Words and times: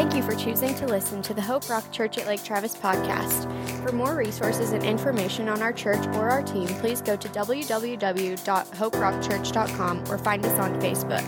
Thank 0.00 0.14
you 0.14 0.22
for 0.22 0.34
choosing 0.34 0.74
to 0.76 0.86
listen 0.86 1.20
to 1.20 1.34
the 1.34 1.42
Hope 1.42 1.68
Rock 1.68 1.92
Church 1.92 2.16
at 2.16 2.26
Lake 2.26 2.42
Travis 2.42 2.74
podcast. 2.74 3.44
For 3.84 3.92
more 3.92 4.16
resources 4.16 4.72
and 4.72 4.82
information 4.82 5.46
on 5.46 5.60
our 5.60 5.74
church 5.74 6.02
or 6.16 6.30
our 6.30 6.42
team, 6.42 6.68
please 6.68 7.02
go 7.02 7.16
to 7.16 7.28
www.hoperockchurch.com 7.28 10.04
or 10.08 10.16
find 10.16 10.46
us 10.46 10.58
on 10.58 10.80
Facebook. 10.80 11.22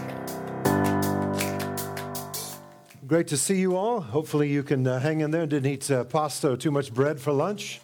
Great 3.07 3.29
to 3.29 3.37
see 3.37 3.57
you 3.57 3.77
all. 3.77 4.01
Hopefully, 4.01 4.49
you 4.49 4.63
can 4.63 4.87
uh, 4.87 4.99
hang 5.01 5.21
in 5.21 5.33
there 5.33 5.43
and 5.43 5.51
didn't 5.51 5.71
eat 5.71 5.91
uh, 5.91 6.05
pasta 6.05 6.53
or 6.53 6.57
too 6.57 6.71
much 6.71 6.95
bread 6.95 7.21
for 7.21 7.35
lunch. 7.35 7.83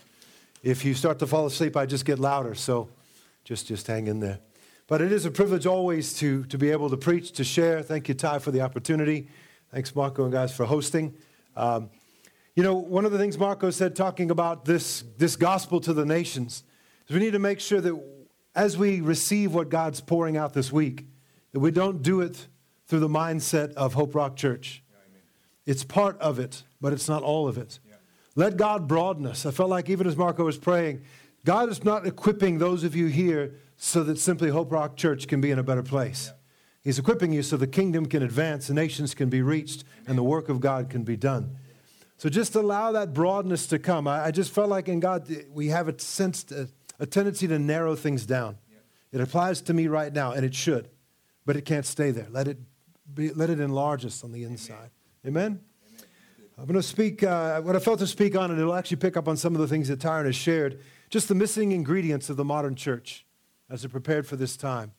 If 0.62 0.86
you 0.86 0.94
start 0.94 1.18
to 1.18 1.26
fall 1.26 1.44
asleep, 1.44 1.76
I 1.76 1.84
just 1.84 2.06
get 2.06 2.18
louder, 2.18 2.54
so 2.54 2.88
just, 3.44 3.66
just 3.66 3.86
hang 3.86 4.06
in 4.06 4.20
there. 4.20 4.38
But 4.86 5.02
it 5.02 5.12
is 5.12 5.26
a 5.26 5.30
privilege 5.30 5.66
always 5.66 6.14
to, 6.20 6.44
to 6.44 6.56
be 6.56 6.70
able 6.70 6.88
to 6.88 6.96
preach, 6.96 7.32
to 7.32 7.44
share. 7.44 7.82
Thank 7.82 8.08
you, 8.08 8.14
Ty, 8.14 8.38
for 8.38 8.52
the 8.52 8.62
opportunity. 8.62 9.28
Thanks, 9.72 9.94
Marco 9.94 10.24
and 10.24 10.32
guys, 10.32 10.54
for 10.54 10.64
hosting. 10.64 11.14
Um, 11.54 11.90
you 12.54 12.62
know, 12.62 12.74
one 12.74 13.04
of 13.04 13.12
the 13.12 13.18
things 13.18 13.38
Marco 13.38 13.70
said 13.70 13.94
talking 13.94 14.30
about 14.30 14.64
this, 14.64 15.04
this 15.18 15.36
gospel 15.36 15.80
to 15.80 15.92
the 15.92 16.06
nations 16.06 16.64
is 17.06 17.14
we 17.14 17.20
need 17.20 17.32
to 17.32 17.38
make 17.38 17.60
sure 17.60 17.80
that 17.80 18.00
as 18.54 18.76
we 18.76 19.00
receive 19.00 19.54
what 19.54 19.68
God's 19.68 20.00
pouring 20.00 20.36
out 20.36 20.54
this 20.54 20.72
week, 20.72 21.06
that 21.52 21.60
we 21.60 21.70
don't 21.70 22.02
do 22.02 22.20
it 22.22 22.48
through 22.86 23.00
the 23.00 23.08
mindset 23.08 23.74
of 23.74 23.94
Hope 23.94 24.14
Rock 24.14 24.36
Church. 24.36 24.82
It's 25.66 25.84
part 25.84 26.18
of 26.18 26.38
it, 26.38 26.62
but 26.80 26.94
it's 26.94 27.08
not 27.08 27.22
all 27.22 27.46
of 27.46 27.58
it. 27.58 27.78
Let 28.34 28.56
God 28.56 28.88
broaden 28.88 29.26
us. 29.26 29.44
I 29.44 29.50
felt 29.50 29.68
like 29.68 29.90
even 29.90 30.06
as 30.06 30.16
Marco 30.16 30.44
was 30.44 30.56
praying, 30.56 31.02
God 31.44 31.68
is 31.68 31.84
not 31.84 32.06
equipping 32.06 32.58
those 32.58 32.84
of 32.84 32.96
you 32.96 33.06
here 33.06 33.54
so 33.76 34.02
that 34.04 34.18
simply 34.18 34.48
Hope 34.48 34.72
Rock 34.72 34.96
Church 34.96 35.28
can 35.28 35.40
be 35.40 35.50
in 35.50 35.58
a 35.58 35.62
better 35.62 35.82
place. 35.82 36.32
He's 36.82 36.98
equipping 36.98 37.32
you 37.32 37.42
so 37.42 37.56
the 37.56 37.66
kingdom 37.66 38.06
can 38.06 38.22
advance, 38.22 38.68
the 38.68 38.74
nations 38.74 39.14
can 39.14 39.28
be 39.28 39.42
reached, 39.42 39.84
and 40.06 40.16
the 40.16 40.22
work 40.22 40.48
of 40.48 40.60
God 40.60 40.88
can 40.88 41.02
be 41.02 41.16
done. 41.16 41.56
So 42.16 42.28
just 42.28 42.54
allow 42.54 42.92
that 42.92 43.12
broadness 43.14 43.66
to 43.68 43.78
come. 43.78 44.08
I, 44.08 44.26
I 44.26 44.30
just 44.30 44.52
felt 44.52 44.68
like 44.68 44.88
in 44.88 45.00
God, 45.00 45.28
we 45.52 45.68
have 45.68 45.88
a 45.88 45.98
sense, 45.98 46.50
a, 46.50 46.68
a 46.98 47.06
tendency 47.06 47.46
to 47.48 47.58
narrow 47.58 47.94
things 47.94 48.26
down. 48.26 48.58
It 49.12 49.20
applies 49.20 49.60
to 49.62 49.74
me 49.74 49.86
right 49.86 50.12
now, 50.12 50.32
and 50.32 50.44
it 50.44 50.54
should, 50.54 50.88
but 51.46 51.56
it 51.56 51.64
can't 51.64 51.86
stay 51.86 52.10
there. 52.10 52.26
Let 52.30 52.48
it, 52.48 52.58
be, 53.14 53.30
let 53.30 53.50
it 53.50 53.60
enlarge 53.60 54.04
us 54.04 54.22
on 54.24 54.32
the 54.32 54.44
inside. 54.44 54.90
Amen? 55.26 55.60
I'm 56.58 56.64
going 56.64 56.74
to 56.74 56.82
speak 56.82 57.22
uh, 57.22 57.60
what 57.60 57.76
I 57.76 57.78
felt 57.78 58.00
to 58.00 58.06
speak 58.06 58.36
on, 58.36 58.50
and 58.50 58.58
it'll 58.58 58.74
actually 58.74 58.96
pick 58.96 59.16
up 59.16 59.28
on 59.28 59.36
some 59.36 59.54
of 59.54 59.60
the 59.60 59.68
things 59.68 59.88
that 59.88 60.00
Tyron 60.00 60.24
has 60.24 60.34
shared. 60.34 60.80
Just 61.08 61.28
the 61.28 61.34
missing 61.34 61.70
ingredients 61.70 62.28
of 62.30 62.36
the 62.36 62.44
modern 62.44 62.74
church 62.74 63.24
as 63.70 63.84
it 63.84 63.90
prepared 63.90 64.26
for 64.26 64.34
this 64.34 64.56
time. 64.56 64.92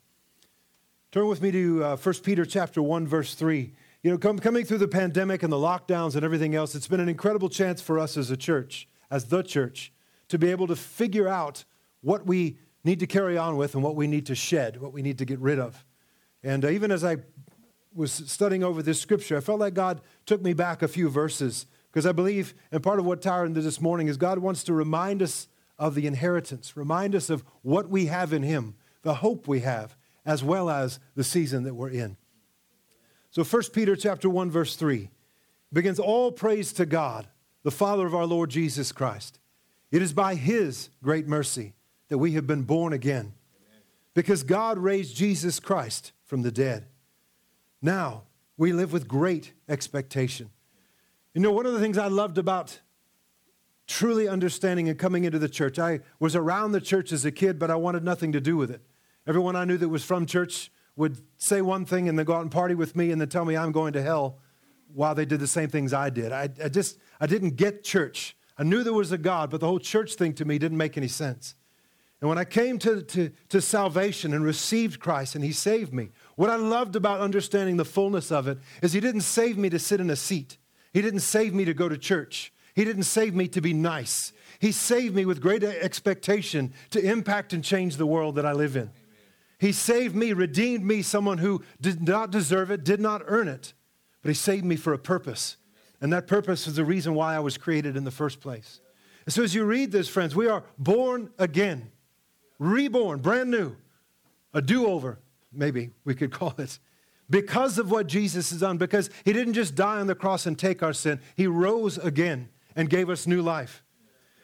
Turn 1.11 1.25
with 1.25 1.41
me 1.41 1.49
to 1.49 1.83
uh, 1.83 1.97
1 1.97 2.15
Peter 2.21 2.45
chapter 2.45 2.83
1, 2.83 3.07
verse 3.07 3.33
3. 3.33 3.73
You 4.03 4.11
know, 4.11 4.17
come, 4.19 4.37
coming 4.37 4.63
through 4.63 4.77
the 4.77 4.87
pandemic 4.87 5.41
and 5.41 5.51
the 5.51 5.57
lockdowns 5.57 6.13
and 6.13 6.23
everything 6.23 6.53
else, 6.53 6.75
it's 6.75 6.87
been 6.87 6.99
an 6.99 7.09
incredible 7.09 7.49
chance 7.49 7.81
for 7.81 7.97
us 7.97 8.15
as 8.15 8.29
a 8.29 8.37
church, 8.37 8.87
as 9.09 9.25
the 9.25 9.41
church, 9.41 9.91
to 10.27 10.37
be 10.37 10.51
able 10.51 10.67
to 10.67 10.75
figure 10.75 11.27
out 11.27 11.65
what 12.01 12.27
we 12.27 12.59
need 12.83 12.99
to 12.99 13.07
carry 13.07 13.39
on 13.39 13.57
with 13.57 13.73
and 13.73 13.83
what 13.83 13.95
we 13.95 14.05
need 14.05 14.27
to 14.27 14.35
shed, 14.35 14.79
what 14.79 14.93
we 14.93 15.01
need 15.01 15.17
to 15.17 15.25
get 15.25 15.39
rid 15.39 15.57
of. 15.57 15.83
And 16.43 16.63
uh, 16.63 16.69
even 16.69 16.91
as 16.91 17.03
I 17.03 17.17
was 17.91 18.11
studying 18.11 18.63
over 18.63 18.83
this 18.83 19.01
scripture, 19.01 19.35
I 19.35 19.39
felt 19.39 19.59
like 19.59 19.73
God 19.73 20.01
took 20.27 20.43
me 20.43 20.53
back 20.53 20.83
a 20.83 20.87
few 20.87 21.09
verses 21.09 21.65
because 21.91 22.05
I 22.05 22.11
believe, 22.11 22.53
and 22.71 22.83
part 22.83 22.99
of 22.99 23.05
what 23.05 23.23
Tyron 23.23 23.55
did 23.55 23.63
this 23.63 23.81
morning 23.81 24.09
is 24.09 24.17
God 24.17 24.37
wants 24.37 24.63
to 24.65 24.73
remind 24.73 25.23
us 25.23 25.47
of 25.79 25.95
the 25.95 26.05
inheritance, 26.05 26.77
remind 26.77 27.15
us 27.15 27.31
of 27.31 27.43
what 27.63 27.89
we 27.89 28.05
have 28.05 28.31
in 28.31 28.43
Him, 28.43 28.75
the 29.01 29.15
hope 29.15 29.47
we 29.47 29.61
have, 29.61 29.97
as 30.25 30.43
well 30.43 30.69
as 30.69 30.99
the 31.15 31.23
season 31.23 31.63
that 31.63 31.73
we're 31.73 31.89
in. 31.89 32.17
So 33.31 33.43
1 33.43 33.63
Peter 33.73 33.95
chapter 33.95 34.29
1 34.29 34.49
verse 34.49 34.75
3 34.75 35.09
begins 35.71 35.99
all 35.99 36.31
praise 36.31 36.73
to 36.73 36.85
God, 36.85 37.27
the 37.63 37.71
Father 37.71 38.05
of 38.05 38.15
our 38.15 38.25
Lord 38.25 38.49
Jesus 38.49 38.91
Christ. 38.91 39.39
It 39.91 40.01
is 40.01 40.13
by 40.13 40.35
his 40.35 40.89
great 41.03 41.27
mercy 41.27 41.73
that 42.09 42.17
we 42.17 42.33
have 42.33 42.47
been 42.47 42.63
born 42.63 42.93
again. 42.93 43.33
Because 44.13 44.43
God 44.43 44.77
raised 44.77 45.15
Jesus 45.15 45.59
Christ 45.59 46.11
from 46.25 46.41
the 46.41 46.51
dead. 46.51 46.85
Now, 47.81 48.23
we 48.57 48.73
live 48.73 48.91
with 48.91 49.07
great 49.07 49.53
expectation. 49.69 50.49
You 51.33 51.41
know, 51.41 51.51
one 51.51 51.65
of 51.65 51.73
the 51.73 51.79
things 51.79 51.97
I 51.97 52.07
loved 52.07 52.37
about 52.37 52.79
truly 53.87 54.27
understanding 54.27 54.89
and 54.89 54.99
coming 54.99 55.23
into 55.23 55.39
the 55.39 55.49
church, 55.49 55.79
I 55.79 56.01
was 56.19 56.35
around 56.35 56.73
the 56.73 56.81
church 56.81 57.11
as 57.11 57.23
a 57.25 57.31
kid, 57.31 57.57
but 57.57 57.71
I 57.71 57.75
wanted 57.75 58.03
nothing 58.03 58.31
to 58.33 58.41
do 58.41 58.57
with 58.57 58.69
it. 58.69 58.81
Everyone 59.29 59.55
I 59.55 59.63
knew 59.63 59.77
that 59.77 59.89
was 59.89 60.03
from 60.03 60.25
church 60.25 60.71
would 60.95 61.15
say 61.37 61.61
one 61.61 61.85
thing 61.85 62.09
and 62.09 62.17
then 62.17 62.25
go 62.25 62.33
out 62.33 62.41
and 62.41 62.49
party 62.49 62.73
with 62.73 62.95
me 62.95 63.11
and 63.11 63.21
then 63.21 63.29
tell 63.29 63.45
me 63.45 63.55
I'm 63.55 63.71
going 63.71 63.93
to 63.93 64.01
hell 64.01 64.39
while 64.91 65.13
they 65.13 65.23
did 65.23 65.39
the 65.39 65.45
same 65.45 65.69
things 65.69 65.93
I 65.93 66.09
did. 66.09 66.31
I, 66.31 66.49
I 66.63 66.67
just, 66.67 66.97
I 67.21 67.27
didn't 67.27 67.55
get 67.55 67.83
church. 67.83 68.35
I 68.57 68.63
knew 68.63 68.83
there 68.83 68.91
was 68.91 69.11
a 69.11 69.19
God, 69.19 69.51
but 69.51 69.59
the 69.59 69.67
whole 69.67 69.77
church 69.77 70.15
thing 70.15 70.33
to 70.33 70.45
me 70.45 70.57
didn't 70.57 70.79
make 70.79 70.97
any 70.97 71.07
sense. 71.07 71.53
And 72.21 72.27
when 72.27 72.39
I 72.39 72.43
came 72.43 72.79
to, 72.79 73.03
to, 73.03 73.29
to 73.49 73.61
salvation 73.61 74.33
and 74.33 74.43
received 74.43 74.99
Christ 74.99 75.35
and 75.35 75.43
He 75.43 75.51
saved 75.51 75.93
me, 75.93 76.09
what 76.35 76.49
I 76.49 76.55
loved 76.55 76.95
about 76.95 77.19
understanding 77.19 77.77
the 77.77 77.85
fullness 77.85 78.31
of 78.31 78.47
it 78.47 78.57
is 78.81 78.93
He 78.93 78.99
didn't 78.99 79.21
save 79.21 79.59
me 79.59 79.69
to 79.69 79.77
sit 79.77 80.01
in 80.01 80.09
a 80.09 80.15
seat. 80.15 80.57
He 80.91 81.03
didn't 81.03 81.19
save 81.19 81.53
me 81.53 81.65
to 81.65 81.75
go 81.75 81.87
to 81.87 81.99
church. 81.99 82.51
He 82.73 82.83
didn't 82.83 83.03
save 83.03 83.35
me 83.35 83.47
to 83.49 83.61
be 83.61 83.73
nice. 83.73 84.33
He 84.57 84.71
saved 84.71 85.13
me 85.13 85.25
with 85.25 85.39
great 85.39 85.63
expectation 85.63 86.73
to 86.89 86.99
impact 86.99 87.53
and 87.53 87.63
change 87.63 87.97
the 87.97 88.07
world 88.07 88.33
that 88.33 88.45
I 88.47 88.53
live 88.53 88.75
in. 88.75 88.89
He 89.59 89.73
saved 89.73 90.15
me, 90.15 90.31
redeemed 90.33 90.85
me, 90.85 91.01
someone 91.01 91.37
who 91.37 91.63
did 91.81 92.07
not 92.07 92.31
deserve 92.31 92.71
it, 92.71 92.83
did 92.83 93.01
not 93.01 93.21
earn 93.25 93.47
it, 93.47 93.73
but 94.21 94.29
He 94.29 94.35
saved 94.35 94.65
me 94.65 94.77
for 94.77 94.93
a 94.93 94.97
purpose. 94.97 95.57
And 96.01 96.13
that 96.13 96.27
purpose 96.27 96.65
is 96.65 96.75
the 96.75 96.85
reason 96.85 97.13
why 97.13 97.35
I 97.35 97.39
was 97.39 97.57
created 97.57 97.97
in 97.97 98.05
the 98.05 98.11
first 98.11 98.39
place. 98.39 98.79
And 99.25 99.33
so, 99.33 99.43
as 99.43 99.53
you 99.53 99.65
read 99.65 99.91
this, 99.91 100.07
friends, 100.07 100.33
we 100.33 100.47
are 100.47 100.63
born 100.77 101.29
again, 101.37 101.91
reborn, 102.57 103.19
brand 103.19 103.51
new, 103.51 103.75
a 104.53 104.61
do 104.61 104.87
over, 104.87 105.19
maybe 105.51 105.91
we 106.05 106.15
could 106.15 106.31
call 106.31 106.55
it, 106.57 106.79
because 107.29 107.77
of 107.77 107.91
what 107.91 108.07
Jesus 108.07 108.49
has 108.51 108.61
done, 108.61 108.77
because 108.77 109.09
He 109.25 109.33
didn't 109.33 109.53
just 109.53 109.75
die 109.75 109.99
on 109.99 110.07
the 110.07 110.15
cross 110.15 110.45
and 110.45 110.57
take 110.57 110.81
our 110.81 110.93
sin, 110.93 111.19
He 111.35 111.47
rose 111.47 111.97
again 111.97 112.47
and 112.77 112.89
gave 112.89 113.09
us 113.09 113.27
new 113.27 113.41
life. 113.41 113.83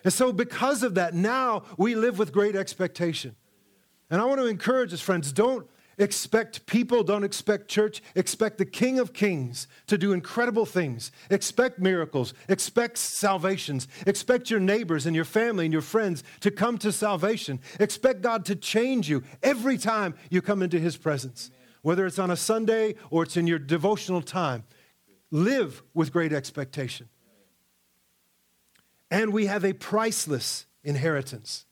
And 0.03 0.11
so, 0.11 0.33
because 0.33 0.83
of 0.83 0.95
that, 0.95 1.13
now 1.13 1.63
we 1.77 1.95
live 1.95 2.19
with 2.19 2.33
great 2.33 2.55
expectation. 2.55 3.37
And 4.09 4.21
I 4.21 4.25
want 4.25 4.39
to 4.39 4.47
encourage 4.47 4.93
us, 4.93 5.01
friends, 5.01 5.31
don't 5.31 5.67
expect 5.97 6.65
people, 6.65 7.03
don't 7.03 7.23
expect 7.23 7.67
church, 7.67 8.01
expect 8.15 8.57
the 8.57 8.65
King 8.65 8.99
of 8.99 9.13
Kings 9.13 9.67
to 9.87 9.97
do 9.97 10.13
incredible 10.13 10.65
things. 10.65 11.11
Expect 11.29 11.79
miracles, 11.79 12.33
expect 12.49 12.97
salvations, 12.97 13.87
expect 14.05 14.49
your 14.49 14.59
neighbors 14.59 15.05
and 15.05 15.15
your 15.15 15.25
family 15.25 15.65
and 15.65 15.73
your 15.73 15.81
friends 15.81 16.23
to 16.41 16.51
come 16.51 16.77
to 16.79 16.91
salvation. 16.91 17.59
Expect 17.79 18.21
God 18.21 18.45
to 18.45 18.55
change 18.55 19.09
you 19.09 19.23
every 19.41 19.77
time 19.77 20.15
you 20.29 20.41
come 20.41 20.61
into 20.61 20.79
His 20.79 20.97
presence, 20.97 21.49
whether 21.81 22.05
it's 22.05 22.19
on 22.19 22.31
a 22.31 22.37
Sunday 22.37 22.95
or 23.09 23.23
it's 23.23 23.37
in 23.37 23.47
your 23.47 23.59
devotional 23.59 24.21
time. 24.21 24.63
Live 25.31 25.81
with 25.93 26.11
great 26.11 26.33
expectation. 26.33 27.09
And 29.09 29.31
we 29.31 29.45
have 29.45 29.63
a 29.63 29.73
priceless 29.73 30.65
inheritance. 30.83 31.64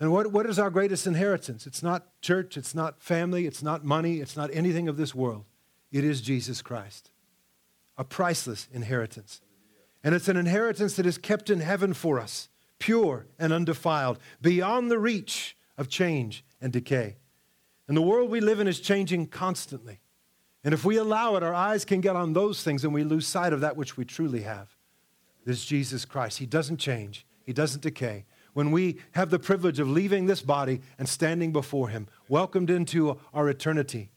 And 0.00 0.12
what, 0.12 0.32
what 0.32 0.46
is 0.46 0.58
our 0.58 0.70
greatest 0.70 1.06
inheritance? 1.06 1.66
It's 1.66 1.82
not 1.82 2.20
church, 2.20 2.56
it's 2.56 2.74
not 2.74 3.00
family, 3.00 3.46
it's 3.46 3.62
not 3.62 3.84
money, 3.84 4.20
it's 4.20 4.36
not 4.36 4.50
anything 4.52 4.88
of 4.88 4.96
this 4.96 5.14
world. 5.14 5.44
It 5.92 6.04
is 6.04 6.20
Jesus 6.20 6.62
Christ. 6.62 7.10
A 7.96 8.04
priceless 8.04 8.68
inheritance. 8.72 9.40
And 10.02 10.14
it's 10.14 10.28
an 10.28 10.36
inheritance 10.36 10.96
that 10.96 11.06
is 11.06 11.16
kept 11.16 11.48
in 11.48 11.60
heaven 11.60 11.94
for 11.94 12.18
us, 12.18 12.48
pure 12.78 13.26
and 13.38 13.52
undefiled, 13.52 14.18
beyond 14.42 14.90
the 14.90 14.98
reach 14.98 15.56
of 15.78 15.88
change 15.88 16.44
and 16.60 16.72
decay. 16.72 17.16
And 17.86 17.96
the 17.96 18.02
world 18.02 18.30
we 18.30 18.40
live 18.40 18.58
in 18.58 18.66
is 18.66 18.80
changing 18.80 19.28
constantly. 19.28 20.00
And 20.64 20.74
if 20.74 20.84
we 20.84 20.96
allow 20.96 21.36
it, 21.36 21.42
our 21.42 21.54
eyes 21.54 21.84
can 21.84 22.00
get 22.00 22.16
on 22.16 22.32
those 22.32 22.64
things 22.64 22.84
and 22.84 22.92
we 22.92 23.04
lose 23.04 23.26
sight 23.26 23.52
of 23.52 23.60
that 23.60 23.76
which 23.76 23.96
we 23.96 24.04
truly 24.04 24.42
have. 24.42 24.74
This 25.44 25.64
Jesus 25.64 26.04
Christ. 26.04 26.38
He 26.38 26.46
doesn't 26.46 26.78
change, 26.78 27.26
He 27.44 27.52
doesn't 27.52 27.82
decay 27.82 28.24
when 28.54 28.70
we 28.70 28.98
have 29.12 29.30
the 29.30 29.38
privilege 29.38 29.78
of 29.78 29.90
leaving 29.90 30.26
this 30.26 30.40
body 30.40 30.80
and 30.98 31.08
standing 31.08 31.52
before 31.52 31.90
Him, 31.90 32.08
welcomed 32.28 32.70
into 32.70 33.18
our 33.34 33.48
eternity, 33.48 34.10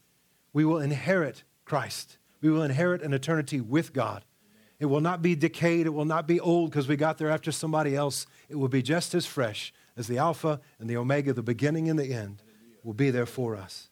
we 0.52 0.64
will 0.64 0.78
inherit 0.78 1.42
Christ. 1.64 2.16
We 2.40 2.50
will 2.50 2.62
inherit 2.62 3.02
an 3.02 3.12
eternity 3.12 3.60
with 3.60 3.92
God. 3.92 4.24
It 4.78 4.86
will 4.86 5.00
not 5.00 5.22
be 5.22 5.34
decayed, 5.34 5.86
it 5.86 5.90
will 5.90 6.04
not 6.04 6.28
be 6.28 6.38
old 6.38 6.70
because 6.70 6.86
we 6.86 6.96
got 6.96 7.18
there 7.18 7.30
after 7.30 7.50
somebody 7.50 7.96
else. 7.96 8.26
It 8.48 8.54
will 8.54 8.68
be 8.68 8.80
just 8.80 9.12
as 9.12 9.26
fresh 9.26 9.74
as 9.96 10.06
the 10.06 10.18
Alpha 10.18 10.60
and 10.78 10.88
the 10.88 10.96
Omega, 10.96 11.32
the 11.32 11.42
beginning 11.42 11.90
and 11.90 11.98
the 11.98 12.14
end, 12.14 12.42
will 12.84 12.94
be 12.94 13.10
there 13.10 13.26
for 13.26 13.56
us. 13.56 13.88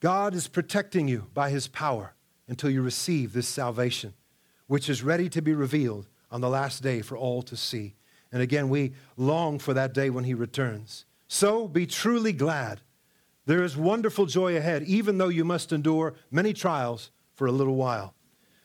God 0.00 0.34
is 0.34 0.48
protecting 0.48 1.06
you 1.06 1.26
by 1.32 1.50
His 1.50 1.68
power 1.68 2.14
until 2.48 2.70
you 2.70 2.82
receive 2.82 3.32
this 3.32 3.46
salvation, 3.46 4.14
which 4.66 4.88
is 4.88 5.04
ready 5.04 5.28
to 5.28 5.40
be 5.40 5.54
revealed 5.54 6.08
on 6.30 6.40
the 6.40 6.48
last 6.48 6.82
day 6.82 7.00
for 7.02 7.16
all 7.16 7.42
to 7.42 7.56
see. 7.56 7.94
And 8.32 8.42
again, 8.42 8.68
we 8.68 8.92
long 9.16 9.58
for 9.58 9.74
that 9.74 9.94
day 9.94 10.10
when 10.10 10.24
he 10.24 10.34
returns. 10.34 11.04
So 11.28 11.68
be 11.68 11.86
truly 11.86 12.32
glad. 12.32 12.80
There 13.46 13.62
is 13.62 13.76
wonderful 13.76 14.26
joy 14.26 14.56
ahead, 14.56 14.82
even 14.82 15.18
though 15.18 15.28
you 15.28 15.44
must 15.44 15.72
endure 15.72 16.14
many 16.30 16.52
trials 16.52 17.10
for 17.34 17.46
a 17.46 17.52
little 17.52 17.76
while. 17.76 18.14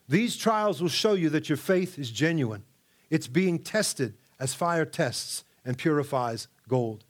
These 0.09 0.35
trials 0.35 0.81
will 0.81 0.89
show 0.89 1.13
you 1.13 1.29
that 1.29 1.47
your 1.47 1.57
faith 1.57 1.97
is 1.97 2.11
genuine. 2.11 2.63
It's 3.09 3.27
being 3.27 3.59
tested 3.59 4.15
as 4.39 4.53
fire 4.53 4.85
tests 4.85 5.45
and 5.63 5.77
purifies 5.77 6.49
gold. 6.67 7.05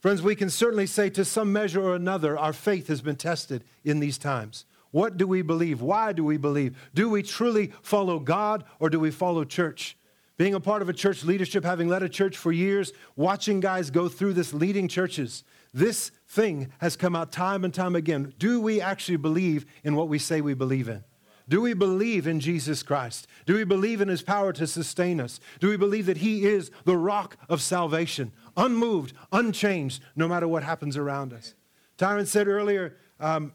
Friends, 0.00 0.20
we 0.20 0.36
can 0.36 0.50
certainly 0.50 0.86
say 0.86 1.08
to 1.10 1.24
some 1.24 1.50
measure 1.50 1.82
or 1.82 1.94
another, 1.94 2.38
our 2.38 2.52
faith 2.52 2.88
has 2.88 3.00
been 3.00 3.16
tested 3.16 3.64
in 3.84 4.00
these 4.00 4.18
times. 4.18 4.66
What 4.94 5.16
do 5.16 5.26
we 5.26 5.42
believe? 5.42 5.82
Why 5.82 6.12
do 6.12 6.22
we 6.22 6.36
believe? 6.36 6.76
Do 6.94 7.10
we 7.10 7.24
truly 7.24 7.72
follow 7.82 8.20
God 8.20 8.62
or 8.78 8.88
do 8.88 9.00
we 9.00 9.10
follow 9.10 9.42
church? 9.42 9.96
Being 10.36 10.54
a 10.54 10.60
part 10.60 10.82
of 10.82 10.88
a 10.88 10.92
church 10.92 11.24
leadership, 11.24 11.64
having 11.64 11.88
led 11.88 12.04
a 12.04 12.08
church 12.08 12.36
for 12.36 12.52
years, 12.52 12.92
watching 13.16 13.58
guys 13.58 13.90
go 13.90 14.08
through 14.08 14.34
this 14.34 14.54
leading 14.54 14.86
churches, 14.86 15.42
this 15.72 16.12
thing 16.28 16.70
has 16.78 16.94
come 16.94 17.16
out 17.16 17.32
time 17.32 17.64
and 17.64 17.74
time 17.74 17.96
again. 17.96 18.34
Do 18.38 18.60
we 18.60 18.80
actually 18.80 19.16
believe 19.16 19.66
in 19.82 19.96
what 19.96 20.06
we 20.06 20.20
say 20.20 20.40
we 20.40 20.54
believe 20.54 20.88
in? 20.88 21.02
Do 21.48 21.60
we 21.60 21.74
believe 21.74 22.28
in 22.28 22.38
Jesus 22.38 22.84
Christ? 22.84 23.26
Do 23.46 23.56
we 23.56 23.64
believe 23.64 24.00
in 24.00 24.06
his 24.06 24.22
power 24.22 24.52
to 24.52 24.64
sustain 24.64 25.18
us? 25.18 25.40
Do 25.58 25.70
we 25.70 25.76
believe 25.76 26.06
that 26.06 26.18
he 26.18 26.44
is 26.44 26.70
the 26.84 26.96
rock 26.96 27.36
of 27.48 27.60
salvation, 27.60 28.30
unmoved, 28.56 29.12
unchanged, 29.32 30.04
no 30.14 30.28
matter 30.28 30.46
what 30.46 30.62
happens 30.62 30.96
around 30.96 31.32
us? 31.32 31.56
Tyron 31.98 32.28
said 32.28 32.46
earlier, 32.46 32.96
um, 33.18 33.54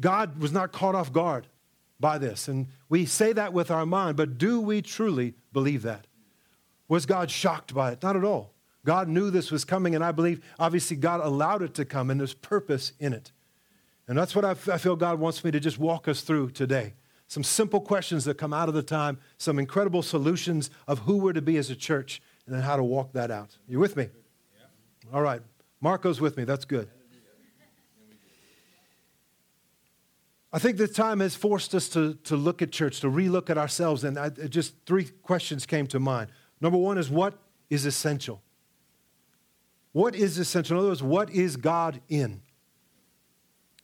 God 0.00 0.40
was 0.40 0.52
not 0.52 0.72
caught 0.72 0.94
off 0.94 1.12
guard 1.12 1.46
by 2.00 2.18
this. 2.18 2.48
And 2.48 2.68
we 2.88 3.06
say 3.06 3.32
that 3.32 3.52
with 3.52 3.70
our 3.70 3.86
mind, 3.86 4.16
but 4.16 4.38
do 4.38 4.60
we 4.60 4.82
truly 4.82 5.34
believe 5.52 5.82
that? 5.82 6.06
Was 6.88 7.06
God 7.06 7.30
shocked 7.30 7.74
by 7.74 7.92
it? 7.92 8.02
Not 8.02 8.16
at 8.16 8.24
all. 8.24 8.54
God 8.84 9.08
knew 9.08 9.30
this 9.30 9.50
was 9.50 9.64
coming, 9.64 9.94
and 9.94 10.04
I 10.04 10.12
believe, 10.12 10.40
obviously, 10.58 10.96
God 10.96 11.20
allowed 11.20 11.62
it 11.62 11.74
to 11.74 11.84
come, 11.84 12.10
and 12.10 12.18
there's 12.18 12.32
purpose 12.32 12.92
in 12.98 13.12
it. 13.12 13.32
And 14.06 14.16
that's 14.16 14.34
what 14.34 14.44
I, 14.44 14.54
feel 14.54 14.96
God 14.96 15.20
wants 15.20 15.44
me 15.44 15.50
to 15.50 15.60
just 15.60 15.78
walk 15.78 16.08
us 16.08 16.22
through 16.22 16.50
today. 16.52 16.94
Some 17.26 17.42
simple 17.42 17.82
questions 17.82 18.24
that 18.24 18.38
come 18.38 18.54
out 18.54 18.68
of 18.68 18.74
the 18.74 18.82
time, 18.82 19.18
some 19.36 19.58
incredible 19.58 20.00
solutions 20.00 20.70
of 20.86 21.00
who 21.00 21.18
we're 21.18 21.34
to 21.34 21.42
be 21.42 21.58
as 21.58 21.68
a 21.68 21.76
church, 21.76 22.22
and 22.46 22.54
then 22.54 22.62
how 22.62 22.76
to 22.76 22.82
walk 22.82 23.12
that 23.12 23.30
out. 23.30 23.58
You 23.68 23.78
with 23.78 23.96
me? 23.96 24.08
All 25.12 25.20
right. 25.20 25.42
Marco's 25.82 26.20
with 26.20 26.38
me. 26.38 26.44
That's 26.44 26.64
good. 26.64 26.88
I 30.52 30.58
think 30.58 30.78
the 30.78 30.88
time 30.88 31.20
has 31.20 31.34
forced 31.34 31.74
us 31.74 31.88
to, 31.90 32.14
to 32.24 32.36
look 32.36 32.62
at 32.62 32.72
church, 32.72 33.00
to 33.00 33.08
relook 33.08 33.50
at 33.50 33.58
ourselves, 33.58 34.04
and 34.04 34.18
I, 34.18 34.30
just 34.30 34.74
three 34.86 35.04
questions 35.22 35.66
came 35.66 35.86
to 35.88 36.00
mind. 36.00 36.30
Number 36.60 36.78
one 36.78 36.96
is 36.96 37.10
what 37.10 37.34
is 37.68 37.84
essential? 37.84 38.42
What 39.92 40.14
is 40.14 40.38
essential? 40.38 40.76
In 40.76 40.78
other 40.80 40.88
words, 40.88 41.02
what 41.02 41.30
is 41.30 41.56
God 41.56 42.00
in? 42.08 42.40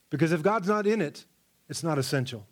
Because 0.09 0.31
if 0.31 0.41
God's 0.41 0.67
not 0.67 0.87
in 0.87 1.01
it, 1.01 1.25
it's 1.69 1.83
not 1.83 1.97
essential. 1.97 2.47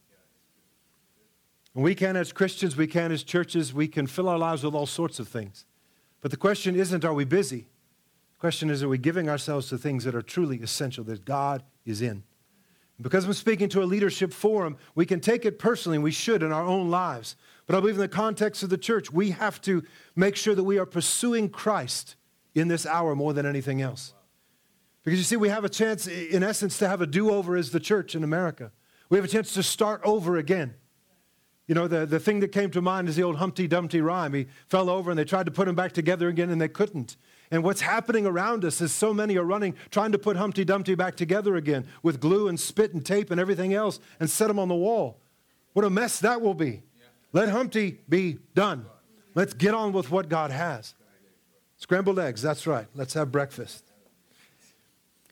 And 1.73 1.83
we 1.83 1.95
can, 1.95 2.15
as 2.15 2.31
Christians, 2.31 2.75
we 2.75 2.87
can, 2.87 3.11
as 3.11 3.23
churches, 3.23 3.73
we 3.73 3.87
can 3.87 4.05
fill 4.05 4.29
our 4.29 4.37
lives 4.37 4.63
with 4.63 4.75
all 4.75 4.85
sorts 4.85 5.19
of 5.19 5.27
things. 5.27 5.65
But 6.21 6.29
the 6.29 6.37
question 6.37 6.75
isn't, 6.75 7.03
are 7.03 7.13
we 7.13 7.25
busy? 7.25 7.67
The 8.33 8.39
question 8.39 8.69
is, 8.69 8.83
are 8.83 8.89
we 8.89 8.99
giving 8.99 9.27
ourselves 9.27 9.69
to 9.69 9.77
things 9.77 10.03
that 10.03 10.13
are 10.13 10.21
truly 10.21 10.61
essential, 10.61 11.03
that 11.05 11.25
God 11.25 11.63
is 11.85 12.01
in? 12.01 12.23
Because 13.01 13.25
I'm 13.25 13.33
speaking 13.33 13.69
to 13.69 13.81
a 13.81 13.85
leadership 13.85 14.31
forum, 14.31 14.77
we 14.95 15.05
can 15.05 15.19
take 15.19 15.45
it 15.45 15.59
personally, 15.59 15.97
and 15.97 16.03
we 16.03 16.11
should 16.11 16.43
in 16.43 16.51
our 16.51 16.65
own 16.65 16.89
lives. 16.89 17.35
But 17.65 17.75
I 17.75 17.79
believe 17.79 17.95
in 17.95 18.01
the 18.01 18.07
context 18.07 18.63
of 18.63 18.69
the 18.69 18.77
church, 18.77 19.11
we 19.11 19.31
have 19.31 19.61
to 19.61 19.83
make 20.15 20.35
sure 20.35 20.55
that 20.55 20.63
we 20.63 20.77
are 20.77 20.85
pursuing 20.85 21.49
Christ 21.49 22.15
in 22.53 22.67
this 22.67 22.85
hour 22.85 23.15
more 23.15 23.33
than 23.33 23.45
anything 23.45 23.81
else. 23.81 24.13
Because 25.03 25.19
you 25.19 25.25
see, 25.25 25.35
we 25.35 25.49
have 25.49 25.65
a 25.65 25.69
chance, 25.69 26.07
in 26.07 26.43
essence, 26.43 26.77
to 26.79 26.87
have 26.87 27.01
a 27.01 27.07
do 27.07 27.31
over 27.31 27.55
as 27.55 27.71
the 27.71 27.79
church 27.79 28.15
in 28.15 28.23
America. 28.23 28.71
We 29.09 29.17
have 29.17 29.25
a 29.25 29.29
chance 29.29 29.53
to 29.55 29.63
start 29.63 30.01
over 30.03 30.37
again. 30.37 30.75
You 31.67 31.75
know, 31.75 31.87
the, 31.87 32.05
the 32.05 32.19
thing 32.19 32.41
that 32.41 32.49
came 32.49 32.71
to 32.71 32.81
mind 32.81 33.09
is 33.09 33.15
the 33.15 33.23
old 33.23 33.37
Humpty 33.37 33.67
Dumpty 33.67 34.01
rhyme. 34.01 34.33
He 34.33 34.47
fell 34.67 34.89
over 34.89 35.11
and 35.11 35.17
they 35.17 35.25
tried 35.25 35.45
to 35.45 35.51
put 35.51 35.67
him 35.67 35.75
back 35.75 35.93
together 35.93 36.27
again 36.27 36.49
and 36.49 36.61
they 36.61 36.67
couldn't. 36.67 37.15
And 37.53 37.63
what's 37.63 37.81
happening 37.81 38.25
around 38.25 38.65
us 38.65 38.81
is 38.81 38.91
so 38.91 39.13
many 39.13 39.37
are 39.37 39.43
running, 39.43 39.75
trying 39.91 40.11
to 40.13 40.17
put 40.17 40.37
Humpty 40.37 40.65
Dumpty 40.65 40.95
back 40.95 41.15
together 41.15 41.55
again 41.55 41.85
with 42.01 42.19
glue 42.19 42.47
and 42.47 42.59
spit 42.59 42.95
and 42.95 43.05
tape 43.05 43.29
and 43.29 43.39
everything 43.39 43.75
else 43.75 43.99
and 44.19 44.27
set 44.27 44.49
him 44.49 44.57
on 44.57 44.69
the 44.69 44.75
wall. 44.75 45.19
What 45.73 45.85
a 45.85 45.89
mess 45.91 46.19
that 46.21 46.41
will 46.41 46.55
be. 46.55 46.81
Let 47.31 47.49
Humpty 47.49 47.99
be 48.09 48.39
done. 48.55 48.87
Let's 49.35 49.53
get 49.53 49.75
on 49.75 49.93
with 49.93 50.09
what 50.09 50.29
God 50.29 50.49
has. 50.49 50.95
Scrambled 51.77 52.17
eggs, 52.17 52.41
that's 52.41 52.65
right. 52.65 52.87
Let's 52.95 53.13
have 53.13 53.31
breakfast. 53.31 53.83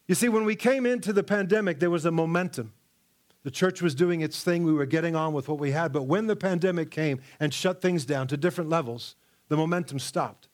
You 0.06 0.13
see, 0.13 0.29
when 0.29 0.45
we 0.45 0.56
came 0.56 0.85
into 0.85 1.13
the 1.13 1.23
pandemic, 1.23 1.79
there 1.79 1.89
was 1.89 2.06
a 2.06 2.12
momentum. 2.12 2.73
The 3.41 3.50
church 3.50 3.81
was 3.81 3.95
doing 3.95 4.21
its 4.21 4.44
thing. 4.44 4.63
We 4.63 4.73
were 4.73 4.85
getting 4.85 5.15
on 5.15 5.33
with 5.33 5.50
what 5.50 5.57
we 5.57 5.71
had. 5.71 5.91
But 5.91 6.03
when 6.03 6.27
the 6.27 6.35
pandemic 6.35 6.91
came 6.91 7.19
and 7.39 7.51
shut 7.51 7.81
things 7.81 8.06
down 8.06 8.27
to 8.27 8.38
different 8.38 8.69
levels, 8.69 9.15
the 9.47 9.57
momentum 9.57 9.97
stopped. 9.97 10.50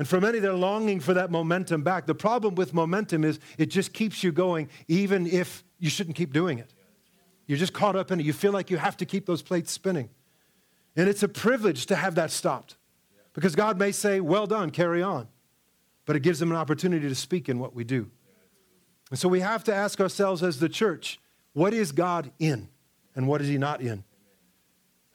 And 0.00 0.08
for 0.08 0.18
many, 0.18 0.38
they're 0.38 0.54
longing 0.54 0.98
for 0.98 1.12
that 1.12 1.30
momentum 1.30 1.82
back. 1.82 2.06
The 2.06 2.14
problem 2.14 2.54
with 2.54 2.72
momentum 2.72 3.22
is 3.22 3.38
it 3.58 3.66
just 3.66 3.92
keeps 3.92 4.24
you 4.24 4.32
going, 4.32 4.70
even 4.88 5.26
if 5.26 5.62
you 5.78 5.90
shouldn't 5.90 6.16
keep 6.16 6.32
doing 6.32 6.58
it. 6.58 6.72
You're 7.46 7.58
just 7.58 7.74
caught 7.74 7.96
up 7.96 8.10
in 8.10 8.18
it. 8.18 8.24
You 8.24 8.32
feel 8.32 8.50
like 8.50 8.70
you 8.70 8.78
have 8.78 8.96
to 8.96 9.04
keep 9.04 9.26
those 9.26 9.42
plates 9.42 9.70
spinning. 9.70 10.08
And 10.96 11.06
it's 11.06 11.22
a 11.22 11.28
privilege 11.28 11.84
to 11.84 11.96
have 11.96 12.14
that 12.14 12.30
stopped 12.30 12.78
because 13.34 13.54
God 13.54 13.78
may 13.78 13.92
say, 13.92 14.20
Well 14.20 14.46
done, 14.46 14.70
carry 14.70 15.02
on. 15.02 15.28
But 16.06 16.16
it 16.16 16.20
gives 16.20 16.38
them 16.38 16.50
an 16.50 16.56
opportunity 16.56 17.06
to 17.06 17.14
speak 17.14 17.50
in 17.50 17.58
what 17.58 17.74
we 17.74 17.84
do. 17.84 18.10
And 19.10 19.18
so 19.18 19.28
we 19.28 19.40
have 19.40 19.64
to 19.64 19.74
ask 19.74 20.00
ourselves 20.00 20.42
as 20.42 20.60
the 20.60 20.70
church, 20.70 21.20
what 21.52 21.74
is 21.74 21.92
God 21.92 22.32
in 22.38 22.70
and 23.14 23.28
what 23.28 23.42
is 23.42 23.48
He 23.48 23.58
not 23.58 23.82
in? 23.82 24.02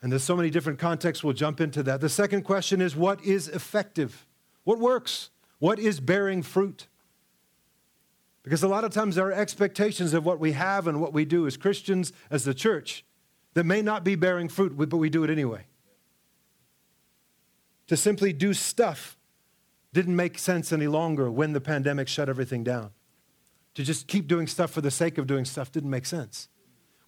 And 0.04 0.12
there's 0.12 0.24
so 0.24 0.36
many 0.36 0.52
different 0.52 0.78
contexts, 0.78 1.24
we'll 1.24 1.34
jump 1.34 1.60
into 1.60 1.82
that. 1.82 2.02
The 2.02 2.10
second 2.10 2.44
question 2.44 2.82
is, 2.82 2.96
what 2.96 3.26
is 3.26 3.48
effective? 3.48 4.25
What 4.66 4.80
works? 4.80 5.30
What 5.60 5.80
is 5.80 6.02
bearing 6.02 6.44
fruit? 6.44 6.88
Because 8.44 8.62
a 8.62 8.68
lot 8.68 8.84
of 8.84 8.92
times 8.92 9.16
there 9.16 9.26
are 9.28 9.32
expectations 9.32 10.14
of 10.14 10.26
what 10.26 10.40
we 10.40 10.52
have 10.52 10.86
and 10.88 11.02
what 11.02 11.14
we 11.14 11.26
do 11.26 11.48
as 11.48 11.58
Christians, 11.58 12.12
as 12.30 12.44
the 12.44 12.54
church, 12.54 13.06
that 13.54 13.64
may 13.64 13.82
not 13.82 14.04
be 14.04 14.16
bearing 14.16 14.50
fruit, 14.50 14.78
but 14.78 14.96
we 14.98 15.10
do 15.10 15.24
it 15.24 15.30
anyway. 15.30 15.66
To 17.88 17.96
simply 17.98 18.34
do 18.34 18.54
stuff 18.54 19.18
didn't 19.94 20.16
make 20.16 20.38
sense 20.38 20.74
any 20.74 20.88
longer 20.88 21.32
when 21.32 21.54
the 21.54 21.62
pandemic 21.62 22.08
shut 22.08 22.28
everything 22.28 22.64
down. 22.64 22.92
To 23.76 23.84
just 23.84 24.08
keep 24.08 24.28
doing 24.28 24.48
stuff 24.48 24.72
for 24.72 24.82
the 24.82 24.92
sake 24.92 25.18
of 25.18 25.26
doing 25.26 25.46
stuff 25.46 25.72
didn't 25.72 25.90
make 25.90 26.06
sense. 26.06 26.50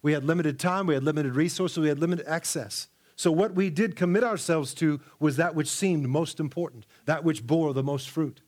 We 0.00 0.12
had 0.12 0.24
limited 0.24 0.58
time, 0.58 0.86
we 0.86 0.94
had 0.94 1.02
limited 1.02 1.34
resources, 1.34 1.78
we 1.78 1.88
had 1.88 1.98
limited 1.98 2.26
access. 2.26 2.88
So, 3.18 3.32
what 3.32 3.54
we 3.56 3.68
did 3.68 3.96
commit 3.96 4.22
ourselves 4.22 4.72
to 4.74 5.00
was 5.18 5.38
that 5.38 5.56
which 5.56 5.66
seemed 5.66 6.08
most 6.08 6.38
important, 6.38 6.86
that 7.04 7.24
which 7.24 7.44
bore 7.44 7.74
the 7.74 7.82
most 7.82 8.08
fruit. 8.08 8.42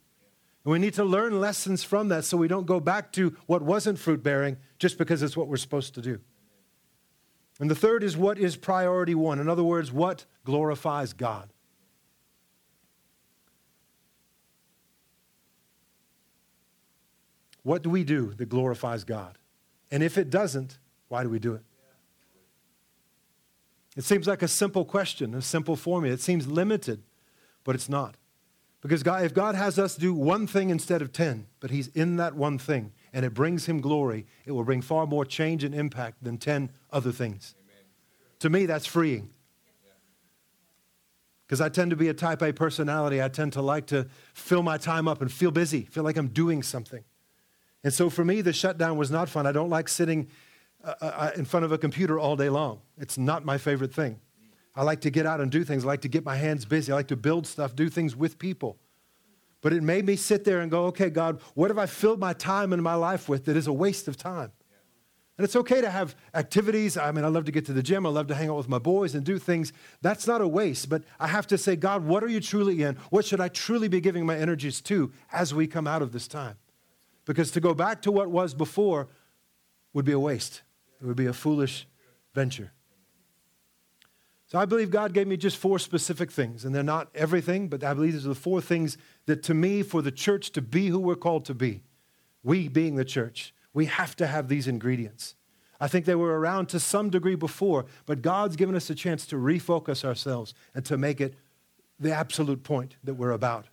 And 0.65 0.71
we 0.71 0.79
need 0.79 0.95
to 0.95 1.03
learn 1.03 1.41
lessons 1.41 1.83
from 1.83 2.07
that 2.11 2.25
so 2.25 2.37
we 2.37 2.47
don't 2.47 2.67
go 2.67 2.79
back 2.79 3.11
to 3.15 3.37
what 3.47 3.63
wasn't 3.63 3.99
fruit 3.99 4.23
bearing 4.23 4.59
just 4.79 4.97
because 4.97 5.25
it's 5.25 5.37
what 5.37 5.49
we're 5.49 5.57
supposed 5.57 5.95
to 5.97 6.01
do. 6.01 6.21
And 7.59 7.69
the 7.69 7.75
third 7.75 8.05
is 8.05 8.17
what 8.17 8.39
is 8.39 8.55
priority 8.55 9.17
one? 9.17 9.41
In 9.41 9.49
other 9.49 9.65
words, 9.65 9.91
what 9.91 10.25
glorifies 10.45 11.15
God? 11.15 11.53
What 17.65 17.83
do 17.83 17.91
we 17.91 18.05
do 18.05 18.35
that 18.35 18.49
glorifies 18.49 19.03
God? 19.03 19.37
And 19.91 20.05
if 20.05 20.17
it 20.17 20.31
doesn't, 20.31 20.79
why 21.09 21.25
do 21.25 21.29
we 21.29 21.41
do 21.41 21.55
it? 21.55 21.65
It 23.97 24.05
seems 24.05 24.27
like 24.27 24.43
a 24.43 24.49
simple 24.49 24.85
question, 24.85 25.35
a 25.35 25.43
simple 25.43 25.77
formula. 25.77 26.15
It 26.15 26.21
seems 26.21 26.47
limited, 26.47 27.03
but 27.65 27.75
it's 27.75 27.89
not. 27.89 28.17
Because 28.81 29.03
God, 29.03 29.25
if 29.25 29.35
God 29.35 29.55
has 29.55 29.79
us 29.79 29.95
do 29.95 30.15
one 30.15 30.47
thing 30.47 30.71
instead 30.71 31.03
of 31.03 31.13
10, 31.13 31.47
but 31.59 31.71
He's 31.71 31.89
in 31.89 32.17
that 32.17 32.35
one 32.35 32.57
thing 32.57 32.93
and 33.13 33.27
it 33.27 33.35
brings 33.35 33.67
Him 33.67 33.81
glory, 33.81 34.27
it 34.47 34.53
will 34.53 34.65
bring 34.65 34.81
far 34.81 35.07
more 35.07 35.25
change 35.25 35.65
and 35.65 35.75
impact 35.75 36.23
than 36.25 36.39
10 36.39 36.71
other 36.91 37.13
things. 37.13 37.55
Amen. 37.59 37.85
To 38.39 38.51
me, 38.51 38.67
that's 38.67 38.87
freeing. 38.87 39.31
Because 41.47 41.61
I 41.61 41.69
tend 41.69 41.91
to 41.91 41.97
be 41.97 42.07
a 42.07 42.15
type 42.15 42.43
A 42.43 42.53
personality. 42.53 43.21
I 43.21 43.29
tend 43.29 43.55
to 43.55 43.61
like 43.61 43.87
to 43.89 44.07
fill 44.35 44.63
my 44.63 44.79
time 44.79 45.09
up 45.09 45.21
and 45.21 45.31
feel 45.31 45.51
busy, 45.51 45.83
feel 45.83 46.05
like 46.05 46.17
I'm 46.17 46.29
doing 46.29 46.63
something. 46.63 47.03
And 47.83 47.93
so 47.93 48.09
for 48.09 48.25
me, 48.25 48.41
the 48.41 48.53
shutdown 48.53 48.97
was 48.97 49.11
not 49.11 49.29
fun. 49.29 49.47
I 49.47 49.53
don't 49.53 49.69
like 49.69 49.89
sitting 49.89 50.29
uh, 50.83 50.95
uh, 51.01 51.05
uh, 51.05 51.31
in 51.37 51.45
front 51.45 51.65
of 51.65 51.73
a 51.73 51.79
computer 51.79 52.19
all 52.19 52.37
day 52.37 52.49
long. 52.49 52.81
It's 52.97 53.19
not 53.19 53.45
my 53.45 53.59
favorite 53.59 53.93
thing. 53.93 54.19
I 54.75 54.83
like 54.83 55.01
to 55.03 55.11
get 55.11 55.27
out 55.27 55.41
and 55.41 55.51
do 55.51 55.65
things. 55.65 55.85
I 55.85 55.89
like 55.89 56.03
to 56.03 56.09
get 56.09 56.25
my 56.25 56.37
hands 56.37 56.65
busy. 56.65 56.91
I 56.93 56.95
like 56.95 57.09
to 57.09 57.17
build 57.17 57.47
stuff, 57.47 57.75
do 57.77 57.89
things 57.89 58.17
with 58.17 58.39
people. 58.39 58.79
But 59.61 59.73
it 59.73 59.83
made 59.83 60.07
me 60.07 60.17
sit 60.17 60.45
there 60.45 60.61
and 60.61 60.71
go, 60.71 60.87
okay, 60.87 61.11
God, 61.11 61.41
what 61.55 61.69
have 61.71 61.77
I 61.77 61.87
filled 61.87 62.19
my 62.19 62.33
time 62.33 62.73
and 62.73 62.83
my 62.83 62.95
life 62.95 63.29
with 63.29 63.45
that 63.45 63.57
is 63.57 63.67
a 63.67 63.73
waste 63.73 64.09
of 64.09 64.17
time? 64.17 64.53
And 65.37 65.45
it's 65.45 65.57
okay 65.57 65.81
to 65.81 65.91
have 65.91 66.15
activities. 66.35 66.97
I 66.97 67.13
mean, 67.13 67.25
I 67.25 67.29
love 67.29 67.47
to 67.47 67.53
get 67.53 67.65
to 67.67 67.73
the 67.73 67.83
gym. 67.83 68.05
I 68.07 68.11
love 68.11 68.27
to 68.27 68.35
hang 68.35 68.51
out 68.51 68.57
with 68.57 68.69
my 68.69 68.79
boys 68.79 69.15
and 69.15 69.25
do 69.25 69.39
things. 69.39 69.73
That's 70.03 70.27
not 70.27 70.41
a 70.41 70.49
waste. 70.49 70.89
But 70.89 71.03
I 71.19 71.29
have 71.29 71.47
to 71.47 71.59
say, 71.59 71.77
God, 71.77 72.05
what 72.05 72.23
are 72.23 72.29
you 72.29 72.41
truly 72.41 72.83
in? 72.83 72.97
What 73.09 73.25
should 73.25 73.41
I 73.41 73.49
truly 73.49 73.89
be 73.89 74.01
giving 74.01 74.27
my 74.27 74.37
energies 74.37 74.83
to 74.83 75.13
as 75.33 75.55
we 75.55 75.67
come 75.67 75.87
out 75.87 76.03
of 76.03 76.13
this 76.13 76.29
time? 76.29 76.57
Because 77.25 77.51
to 77.53 77.61
go 77.61 77.75
back 77.75 78.03
to 78.03 78.13
what 78.13 78.31
was 78.31 78.55
before 78.55 79.09
would 79.93 80.05
be 80.05 80.13
a 80.13 80.19
waste. 80.19 80.63
It 81.01 81.07
would 81.07 81.17
be 81.17 81.27
a 81.27 81.33
foolish 81.33 81.87
venture. 82.35 82.73
So 84.47 84.59
I 84.59 84.65
believe 84.65 84.91
God 84.91 85.13
gave 85.13 85.29
me 85.29 85.37
just 85.37 85.57
four 85.57 85.79
specific 85.79 86.33
things, 86.33 86.65
and 86.65 86.75
they're 86.75 86.83
not 86.83 87.09
everything, 87.15 87.69
but 87.69 87.85
I 87.85 87.95
believe 87.95 88.15
these 88.15 88.27
are 88.27 88.31
the 88.31 88.35
four 88.35 88.61
things 88.61 88.99
that 89.27 89.45
to 89.45 89.55
me, 89.55 89.83
for 89.83 90.03
the 90.03 90.11
church 90.11 90.51
to 90.53 90.61
be 90.61 90.89
who 90.89 90.99
we're 90.99 91.15
called 91.15 91.45
to 91.45 91.55
be, 91.55 91.85
we 92.43 92.67
being 92.69 92.97
the 92.97 93.05
church, 93.05 93.55
we 93.73 93.87
have 93.87 94.17
to 94.17 94.27
have 94.27 94.49
these 94.49 94.67
ingredients. 94.67 95.37
I 95.81 95.87
think 95.87 96.05
they 96.05 96.17
were 96.17 96.39
around 96.39 96.67
to 96.71 96.81
some 96.81 97.11
degree 97.11 97.37
before, 97.37 97.87
but 98.07 98.23
God's 98.23 98.57
given 98.57 98.75
us 98.75 98.91
a 98.91 98.95
chance 98.95 99.25
to 99.27 99.37
refocus 99.37 100.05
ourselves 100.05 100.53
and 100.75 100.85
to 100.85 100.99
make 100.99 101.21
it 101.21 101.35
the 102.01 102.13
absolute 102.13 102.65
point 102.65 102.97
that 103.05 103.15
we're 103.15 103.31
about. 103.31 103.67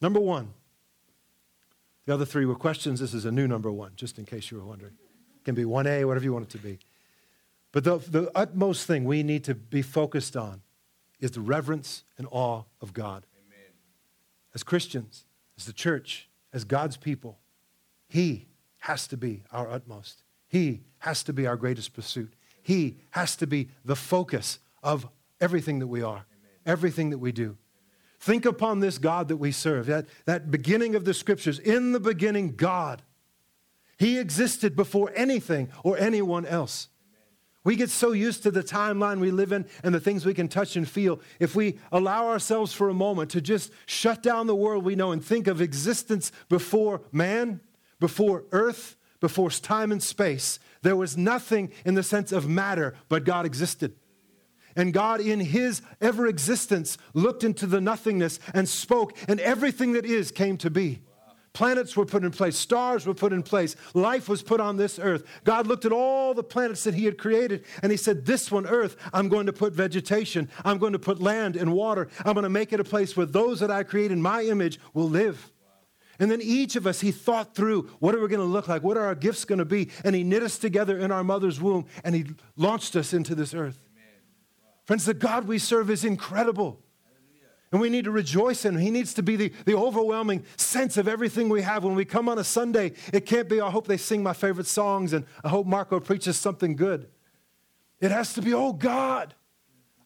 Number 0.00 0.20
one, 0.20 0.54
the 2.04 2.14
other 2.14 2.24
three 2.24 2.46
were 2.46 2.56
questions. 2.56 2.98
This 2.98 3.14
is 3.14 3.24
a 3.24 3.32
new 3.32 3.46
number 3.46 3.70
one, 3.70 3.92
just 3.94 4.18
in 4.18 4.24
case 4.24 4.50
you 4.50 4.58
were 4.58 4.66
wondering. 4.66 4.94
Can 5.46 5.54
be 5.54 5.62
1A, 5.62 6.04
whatever 6.04 6.24
you 6.24 6.32
want 6.32 6.46
it 6.46 6.50
to 6.50 6.58
be. 6.58 6.80
But 7.70 7.84
the, 7.84 7.98
the 7.98 8.32
utmost 8.34 8.84
thing 8.84 9.04
we 9.04 9.22
need 9.22 9.44
to 9.44 9.54
be 9.54 9.80
focused 9.80 10.36
on 10.36 10.60
is 11.20 11.30
the 11.30 11.40
reverence 11.40 12.02
and 12.18 12.26
awe 12.32 12.64
of 12.80 12.92
God. 12.92 13.24
Amen. 13.46 13.70
As 14.56 14.64
Christians, 14.64 15.24
as 15.56 15.64
the 15.66 15.72
church, 15.72 16.28
as 16.52 16.64
God's 16.64 16.96
people, 16.96 17.38
He 18.08 18.48
has 18.78 19.06
to 19.06 19.16
be 19.16 19.44
our 19.52 19.70
utmost. 19.70 20.24
He 20.48 20.80
has 20.98 21.22
to 21.22 21.32
be 21.32 21.46
our 21.46 21.54
greatest 21.54 21.92
pursuit. 21.92 22.34
He 22.60 22.96
has 23.10 23.36
to 23.36 23.46
be 23.46 23.68
the 23.84 23.94
focus 23.94 24.58
of 24.82 25.08
everything 25.40 25.78
that 25.78 25.86
we 25.86 26.02
are, 26.02 26.26
Amen. 26.26 26.50
everything 26.66 27.10
that 27.10 27.18
we 27.18 27.30
do. 27.30 27.56
Think 28.18 28.46
upon 28.46 28.80
this 28.80 28.98
God 28.98 29.28
that 29.28 29.36
we 29.36 29.52
serve, 29.52 29.86
that, 29.86 30.06
that 30.24 30.50
beginning 30.50 30.96
of 30.96 31.04
the 31.04 31.14
scriptures. 31.14 31.60
In 31.60 31.92
the 31.92 32.00
beginning, 32.00 32.56
God. 32.56 33.02
He 33.98 34.18
existed 34.18 34.76
before 34.76 35.12
anything 35.14 35.70
or 35.82 35.96
anyone 35.96 36.44
else. 36.46 36.88
We 37.64 37.74
get 37.74 37.90
so 37.90 38.12
used 38.12 38.44
to 38.44 38.52
the 38.52 38.62
timeline 38.62 39.18
we 39.18 39.32
live 39.32 39.50
in 39.50 39.66
and 39.82 39.92
the 39.92 39.98
things 39.98 40.24
we 40.24 40.34
can 40.34 40.46
touch 40.46 40.76
and 40.76 40.88
feel. 40.88 41.20
If 41.40 41.56
we 41.56 41.80
allow 41.90 42.28
ourselves 42.28 42.72
for 42.72 42.88
a 42.88 42.94
moment 42.94 43.32
to 43.32 43.40
just 43.40 43.72
shut 43.86 44.22
down 44.22 44.46
the 44.46 44.54
world 44.54 44.84
we 44.84 44.94
know 44.94 45.10
and 45.10 45.24
think 45.24 45.48
of 45.48 45.60
existence 45.60 46.30
before 46.48 47.00
man, 47.10 47.60
before 47.98 48.44
earth, 48.52 48.94
before 49.18 49.50
time 49.50 49.90
and 49.90 50.00
space, 50.00 50.60
there 50.82 50.94
was 50.94 51.16
nothing 51.16 51.72
in 51.84 51.94
the 51.94 52.04
sense 52.04 52.30
of 52.30 52.48
matter, 52.48 52.94
but 53.08 53.24
God 53.24 53.44
existed. 53.44 53.96
And 54.76 54.92
God, 54.92 55.20
in 55.20 55.40
His 55.40 55.82
ever 56.00 56.28
existence, 56.28 56.98
looked 57.14 57.42
into 57.42 57.66
the 57.66 57.80
nothingness 57.80 58.38
and 58.54 58.68
spoke, 58.68 59.16
and 59.26 59.40
everything 59.40 59.94
that 59.94 60.04
is 60.04 60.30
came 60.30 60.56
to 60.58 60.70
be. 60.70 61.00
Planets 61.56 61.96
were 61.96 62.04
put 62.04 62.22
in 62.22 62.32
place, 62.32 62.54
stars 62.54 63.06
were 63.06 63.14
put 63.14 63.32
in 63.32 63.42
place, 63.42 63.76
life 63.94 64.28
was 64.28 64.42
put 64.42 64.60
on 64.60 64.76
this 64.76 64.98
earth. 64.98 65.24
God 65.42 65.66
looked 65.66 65.86
at 65.86 65.90
all 65.90 66.34
the 66.34 66.42
planets 66.42 66.84
that 66.84 66.92
He 66.92 67.06
had 67.06 67.16
created, 67.16 67.64
and 67.82 67.90
He 67.90 67.96
said, 67.96 68.26
This 68.26 68.50
one, 68.50 68.66
earth, 68.66 68.98
I'm 69.14 69.30
going 69.30 69.46
to 69.46 69.54
put 69.54 69.72
vegetation, 69.72 70.50
I'm 70.66 70.76
going 70.76 70.92
to 70.92 70.98
put 70.98 71.18
land 71.18 71.56
and 71.56 71.72
water, 71.72 72.08
I'm 72.26 72.34
going 72.34 72.42
to 72.42 72.50
make 72.50 72.74
it 72.74 72.80
a 72.80 72.84
place 72.84 73.16
where 73.16 73.24
those 73.24 73.60
that 73.60 73.70
I 73.70 73.84
create 73.84 74.12
in 74.12 74.20
my 74.20 74.42
image 74.42 74.78
will 74.92 75.08
live. 75.08 75.50
And 76.18 76.30
then 76.30 76.42
each 76.42 76.76
of 76.76 76.86
us, 76.86 77.00
he 77.00 77.10
thought 77.10 77.54
through 77.54 77.84
what 78.00 78.14
are 78.14 78.20
we 78.20 78.28
going 78.28 78.40
to 78.40 78.44
look 78.44 78.68
like? 78.68 78.82
What 78.82 78.98
are 78.98 79.06
our 79.06 79.14
gifts 79.14 79.46
going 79.46 79.58
to 79.58 79.64
be? 79.64 79.88
And 80.04 80.14
he 80.14 80.24
knit 80.24 80.42
us 80.42 80.58
together 80.58 80.98
in 80.98 81.10
our 81.10 81.24
mother's 81.24 81.58
womb 81.58 81.86
and 82.04 82.14
he 82.14 82.26
launched 82.56 82.96
us 82.96 83.14
into 83.14 83.34
this 83.34 83.54
earth. 83.54 83.80
Friends, 84.84 85.06
the 85.06 85.14
God 85.14 85.48
we 85.48 85.58
serve 85.58 85.90
is 85.90 86.04
incredible. 86.04 86.82
And 87.72 87.80
we 87.80 87.90
need 87.90 88.04
to 88.04 88.10
rejoice 88.10 88.64
in 88.64 88.74
him. 88.74 88.80
He 88.80 88.90
needs 88.90 89.12
to 89.14 89.22
be 89.22 89.36
the, 89.36 89.52
the 89.64 89.74
overwhelming 89.74 90.44
sense 90.56 90.96
of 90.96 91.08
everything 91.08 91.48
we 91.48 91.62
have. 91.62 91.82
When 91.84 91.96
we 91.96 92.04
come 92.04 92.28
on 92.28 92.38
a 92.38 92.44
Sunday, 92.44 92.92
it 93.12 93.26
can't 93.26 93.48
be, 93.48 93.60
I 93.60 93.70
hope 93.70 93.86
they 93.88 93.96
sing 93.96 94.22
my 94.22 94.32
favorite 94.32 94.68
songs 94.68 95.12
and 95.12 95.24
I 95.42 95.48
hope 95.48 95.66
Marco 95.66 95.98
preaches 95.98 96.36
something 96.36 96.76
good. 96.76 97.08
It 98.00 98.10
has 98.10 98.34
to 98.34 98.42
be, 98.42 98.54
oh 98.54 98.72
God, 98.72 99.34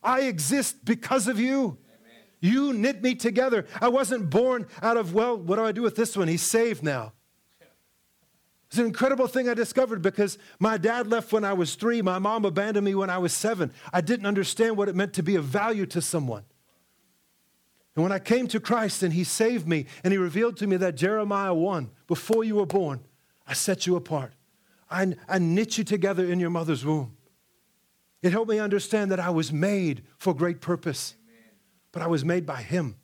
I 0.03 0.23
exist 0.23 0.85
because 0.85 1.29
of 1.29 1.39
you. 1.39 1.77
Amen. 1.87 2.23
You 2.41 2.73
knit 2.73 3.03
me 3.03 3.15
together. 3.15 3.67
I 3.81 3.89
wasn't 3.89 4.31
born 4.31 4.67
out 4.81 4.97
of, 4.97 5.13
well, 5.13 5.37
what 5.37 5.57
do 5.57 5.65
I 5.65 5.73
do 5.73 5.83
with 5.83 5.97
this 5.97 6.17
one? 6.17 6.29
He's 6.29 6.43
saved 6.43 6.83
now. 6.83 7.13
It's 8.69 8.79
an 8.79 8.87
incredible 8.87 9.27
thing 9.27 9.49
I 9.49 9.55
discovered 9.55 10.01
because 10.01 10.39
my 10.61 10.77
dad 10.79 11.09
left 11.09 11.33
when 11.33 11.45
I 11.45 11.53
was 11.53 11.75
three. 11.75 12.03
My 12.03 12.21
mom 12.21 12.45
abandoned 12.45 12.85
me 12.85 12.95
when 12.95 13.11
I 13.11 13.19
was 13.19 13.33
seven. 13.33 13.73
I 13.93 14.01
didn't 14.01 14.27
understand 14.27 14.77
what 14.77 14.89
it 14.89 14.95
meant 14.95 15.13
to 15.15 15.25
be 15.25 15.35
of 15.35 15.45
value 15.45 15.87
to 15.87 16.01
someone. 16.01 16.45
And 18.01 18.05
when 18.05 18.13
I 18.13 18.19
came 18.19 18.49
to 18.49 18.61
Christ 18.61 19.03
and 19.03 19.13
He 19.13 19.25
saved 19.25 19.69
me 19.69 19.85
and 20.03 20.11
He 20.11 20.17
revealed 20.17 20.57
to 20.57 20.67
me 20.67 20.79
that 20.79 20.95
Jeremiah 20.95 21.53
1, 21.53 21.91
before 22.07 22.45
you 22.45 22.55
were 22.55 22.65
born, 22.65 23.01
I 23.47 23.53
set 23.53 23.87
you 23.87 23.95
apart. 23.95 24.33
I, 24.91 25.15
I 25.29 25.39
knit 25.39 25.77
you 25.77 25.85
together 25.85 26.25
in 26.25 26.41
your 26.41 26.49
mother's 26.49 26.83
womb. 26.83 27.15
It 28.23 28.33
helped 28.33 28.49
me 28.49 28.59
understand 28.59 29.11
that 29.11 29.21
I 29.21 29.29
was 29.29 29.53
made 29.53 30.03
for 30.17 30.35
great 30.35 30.63
purpose, 30.63 31.15
but 31.93 32.01
I 32.01 32.07
was 32.07 32.25
made 32.25 32.47
by 32.47 32.63
Him. 32.63 32.97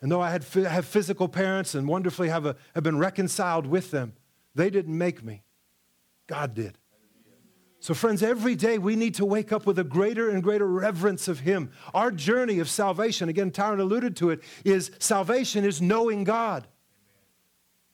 And 0.00 0.10
though 0.10 0.22
I 0.22 0.30
had, 0.30 0.42
have 0.44 0.86
physical 0.86 1.28
parents 1.28 1.74
and 1.74 1.86
wonderfully 1.86 2.30
have, 2.30 2.46
a, 2.46 2.56
have 2.74 2.82
been 2.82 2.96
reconciled 2.96 3.66
with 3.66 3.90
them, 3.90 4.14
they 4.54 4.70
didn't 4.70 4.96
make 4.96 5.22
me, 5.22 5.42
God 6.26 6.54
did. 6.54 6.78
So, 7.78 7.94
friends, 7.94 8.22
every 8.22 8.54
day 8.54 8.78
we 8.78 8.96
need 8.96 9.14
to 9.16 9.24
wake 9.24 9.52
up 9.52 9.66
with 9.66 9.78
a 9.78 9.84
greater 9.84 10.30
and 10.30 10.42
greater 10.42 10.66
reverence 10.66 11.28
of 11.28 11.40
Him. 11.40 11.70
Our 11.94 12.10
journey 12.10 12.58
of 12.58 12.68
salvation, 12.68 13.28
again, 13.28 13.50
Tyron 13.50 13.80
alluded 13.80 14.16
to 14.16 14.30
it, 14.30 14.42
is 14.64 14.90
salvation 14.98 15.64
is 15.64 15.80
knowing 15.82 16.24
God. 16.24 16.66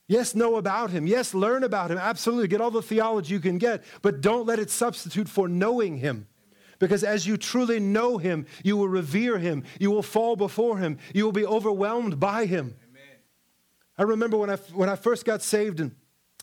Yes, 0.07 0.35
know 0.35 0.57
about 0.57 0.91
Him. 0.91 1.07
Yes, 1.07 1.35
learn 1.35 1.65
about 1.65 1.91
Him. 1.91 1.99
Absolutely. 1.99 2.49
Get 2.49 2.61
all 2.61 2.71
the 2.71 2.83
theology 2.83 3.35
you 3.35 3.41
can 3.41 3.59
get, 3.59 3.83
but 4.03 4.21
don't 4.21 4.47
let 4.47 4.59
it 4.59 4.71
substitute 4.71 5.29
for 5.29 5.49
knowing 5.49 5.97
Him. 5.97 6.27
Because 6.79 7.05
as 7.05 7.27
you 7.27 7.37
truly 7.37 7.81
know 7.81 8.19
Him, 8.19 8.47
you 8.65 8.77
will 8.77 8.89
revere 8.89 9.39
Him, 9.39 9.65
you 9.79 9.91
will 9.91 10.03
fall 10.03 10.37
before 10.37 10.79
Him, 10.79 10.99
you 11.15 11.25
will 11.25 11.33
be 11.33 11.47
overwhelmed 11.47 12.19
by 12.21 12.45
Him. 12.45 12.75
Amen. 12.89 13.19
I 13.99 14.03
remember 14.03 14.37
when 14.37 14.51
I, 14.51 14.57
when 14.57 14.89
I 14.89 14.97
first 14.97 15.25
got 15.25 15.43
saved 15.43 15.81
and 15.81 15.95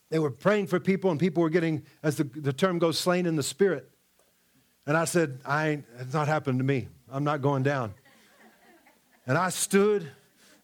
they 0.09 0.19
were 0.19 0.31
praying 0.31 0.67
for 0.67 0.79
people, 0.79 1.11
and 1.11 1.19
people 1.19 1.43
were 1.43 1.49
getting, 1.49 1.83
as 2.01 2.17
the, 2.17 2.23
the 2.23 2.53
term 2.53 2.79
goes, 2.79 2.97
slain 2.97 3.25
in 3.25 3.35
the 3.35 3.43
spirit. 3.43 3.89
And 4.87 4.97
I 4.97 5.05
said, 5.05 5.39
I 5.45 5.69
ain't, 5.69 5.85
it's 5.99 6.13
not 6.13 6.27
happened 6.27 6.59
to 6.59 6.65
me. 6.65 6.87
I'm 7.11 7.23
not 7.23 7.41
going 7.41 7.63
down. 7.63 7.93
And 9.27 9.37
I 9.37 9.49
stood 9.49 10.09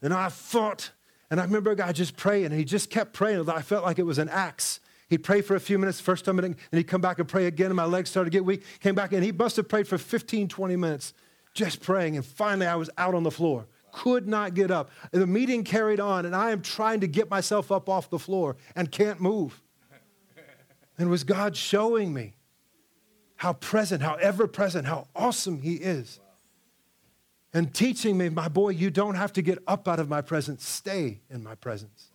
and 0.02 0.12
I 0.12 0.28
fought. 0.28 0.90
And 1.30 1.40
I 1.40 1.44
remember 1.44 1.70
a 1.70 1.76
guy 1.76 1.92
just 1.92 2.16
praying, 2.16 2.46
and 2.46 2.54
he 2.54 2.64
just 2.64 2.90
kept 2.90 3.12
praying. 3.12 3.48
I 3.48 3.62
felt 3.62 3.84
like 3.84 3.98
it 3.98 4.04
was 4.04 4.18
an 4.18 4.28
axe. 4.28 4.80
He'd 5.08 5.18
pray 5.18 5.40
for 5.40 5.54
a 5.54 5.60
few 5.60 5.78
minutes, 5.78 6.00
first 6.00 6.24
time, 6.24 6.38
and 6.40 6.56
he'd 6.72 6.84
come 6.84 7.00
back 7.00 7.20
and 7.20 7.28
pray 7.28 7.46
again, 7.46 7.66
and 7.66 7.76
my 7.76 7.84
legs 7.84 8.10
started 8.10 8.30
to 8.30 8.36
get 8.36 8.44
weak. 8.44 8.64
Came 8.80 8.94
back, 8.94 9.12
and 9.12 9.22
he 9.24 9.30
must 9.30 9.56
have 9.56 9.68
prayed 9.68 9.86
for 9.86 9.98
15, 9.98 10.48
20 10.48 10.76
minutes, 10.76 11.14
just 11.54 11.80
praying. 11.80 12.16
And 12.16 12.24
finally, 12.24 12.66
I 12.66 12.74
was 12.74 12.90
out 12.98 13.14
on 13.14 13.22
the 13.22 13.30
floor 13.30 13.66
could 13.96 14.28
not 14.28 14.52
get 14.52 14.70
up. 14.70 14.90
The 15.10 15.26
meeting 15.26 15.64
carried 15.64 16.00
on, 16.00 16.26
and 16.26 16.36
I 16.36 16.50
am 16.50 16.60
trying 16.60 17.00
to 17.00 17.06
get 17.06 17.30
myself 17.30 17.72
up 17.72 17.88
off 17.88 18.10
the 18.10 18.18
floor 18.18 18.56
and 18.74 18.92
can't 18.92 19.20
move. 19.20 19.62
And 20.98 21.08
it 21.08 21.10
was 21.10 21.24
God 21.24 21.54
showing 21.56 22.14
me 22.14 22.36
how 23.36 23.52
present, 23.52 24.02
how 24.02 24.14
ever 24.14 24.46
present, 24.46 24.86
how 24.86 25.08
awesome 25.14 25.60
He 25.60 25.74
is. 25.74 26.20
And 27.52 27.74
teaching 27.74 28.16
me, 28.16 28.30
my 28.30 28.48
boy, 28.48 28.70
you 28.70 28.90
don't 28.90 29.14
have 29.14 29.32
to 29.34 29.42
get 29.42 29.58
up 29.66 29.88
out 29.88 29.98
of 29.98 30.08
my 30.08 30.22
presence, 30.22 30.66
stay 30.66 31.20
in 31.28 31.42
my 31.42 31.54
presence. 31.54 32.10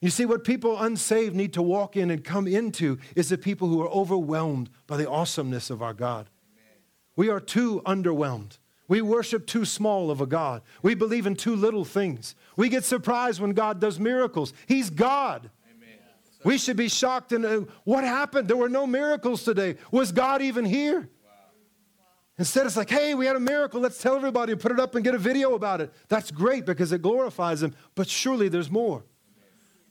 You 0.00 0.10
see, 0.10 0.24
what 0.24 0.42
people 0.42 0.80
unsaved 0.80 1.34
need 1.36 1.52
to 1.52 1.62
walk 1.62 1.96
in 1.96 2.10
and 2.10 2.24
come 2.24 2.48
into 2.48 2.98
is 3.14 3.28
the 3.28 3.38
people 3.38 3.68
who 3.68 3.80
are 3.82 3.88
overwhelmed 3.88 4.68
by 4.88 4.96
the 4.96 5.08
awesomeness 5.08 5.70
of 5.70 5.80
our 5.80 5.94
God. 5.94 6.28
We 7.14 7.28
are 7.28 7.40
too 7.40 7.82
underwhelmed. 7.86 8.58
We 8.92 9.00
worship 9.00 9.46
too 9.46 9.64
small 9.64 10.10
of 10.10 10.20
a 10.20 10.26
God. 10.26 10.60
We 10.82 10.94
believe 10.94 11.26
in 11.26 11.34
too 11.34 11.56
little 11.56 11.86
things. 11.86 12.34
We 12.56 12.68
get 12.68 12.84
surprised 12.84 13.40
when 13.40 13.52
God 13.52 13.80
does 13.80 13.98
miracles. 13.98 14.52
He's 14.66 14.90
God. 14.90 15.48
Amen. 15.74 15.96
We 16.44 16.58
should 16.58 16.76
be 16.76 16.90
shocked 16.90 17.32
and 17.32 17.46
uh, 17.46 17.60
what 17.84 18.04
happened? 18.04 18.48
There 18.48 18.56
were 18.58 18.68
no 18.68 18.86
miracles 18.86 19.44
today. 19.44 19.76
Was 19.90 20.12
God 20.12 20.42
even 20.42 20.66
here? 20.66 21.08
Instead, 22.36 22.66
it's 22.66 22.76
like, 22.76 22.90
hey, 22.90 23.14
we 23.14 23.24
had 23.24 23.34
a 23.34 23.40
miracle. 23.40 23.80
Let's 23.80 23.96
tell 23.96 24.14
everybody 24.14 24.52
and 24.52 24.60
put 24.60 24.72
it 24.72 24.78
up 24.78 24.94
and 24.94 25.02
get 25.02 25.14
a 25.14 25.18
video 25.18 25.54
about 25.54 25.80
it. 25.80 25.90
That's 26.08 26.30
great 26.30 26.66
because 26.66 26.92
it 26.92 27.00
glorifies 27.00 27.62
Him, 27.62 27.74
but 27.94 28.10
surely 28.10 28.50
there's 28.50 28.70
more. 28.70 29.06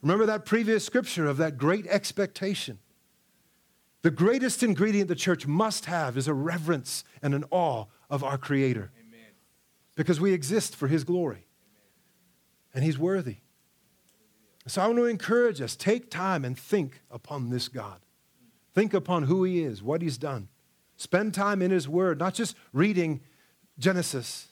Remember 0.00 0.26
that 0.26 0.44
previous 0.44 0.84
scripture 0.84 1.26
of 1.26 1.38
that 1.38 1.58
great 1.58 1.88
expectation. 1.88 2.78
The 4.02 4.12
greatest 4.12 4.62
ingredient 4.62 5.08
the 5.08 5.16
church 5.16 5.44
must 5.44 5.86
have 5.86 6.16
is 6.16 6.28
a 6.28 6.34
reverence 6.34 7.02
and 7.20 7.34
an 7.34 7.44
awe 7.50 7.86
of 8.12 8.22
our 8.22 8.36
Creator. 8.36 8.92
Amen. 9.08 9.30
Because 9.96 10.20
we 10.20 10.32
exist 10.32 10.76
for 10.76 10.86
His 10.86 11.02
glory. 11.02 11.46
Amen. 11.64 12.74
And 12.74 12.84
He's 12.84 12.98
worthy. 12.98 13.38
So 14.68 14.82
I 14.82 14.86
want 14.86 14.98
to 14.98 15.06
encourage 15.06 15.60
us 15.60 15.74
take 15.74 16.10
time 16.10 16.44
and 16.44 16.56
think 16.56 17.00
upon 17.10 17.50
this 17.50 17.66
God. 17.66 18.00
Think 18.74 18.94
upon 18.94 19.24
who 19.24 19.42
He 19.42 19.64
is, 19.64 19.82
what 19.82 20.02
He's 20.02 20.18
done. 20.18 20.48
Spend 20.96 21.34
time 21.34 21.62
in 21.62 21.72
His 21.72 21.88
Word, 21.88 22.18
not 22.20 22.34
just 22.34 22.54
reading 22.72 23.22
Genesis, 23.78 24.48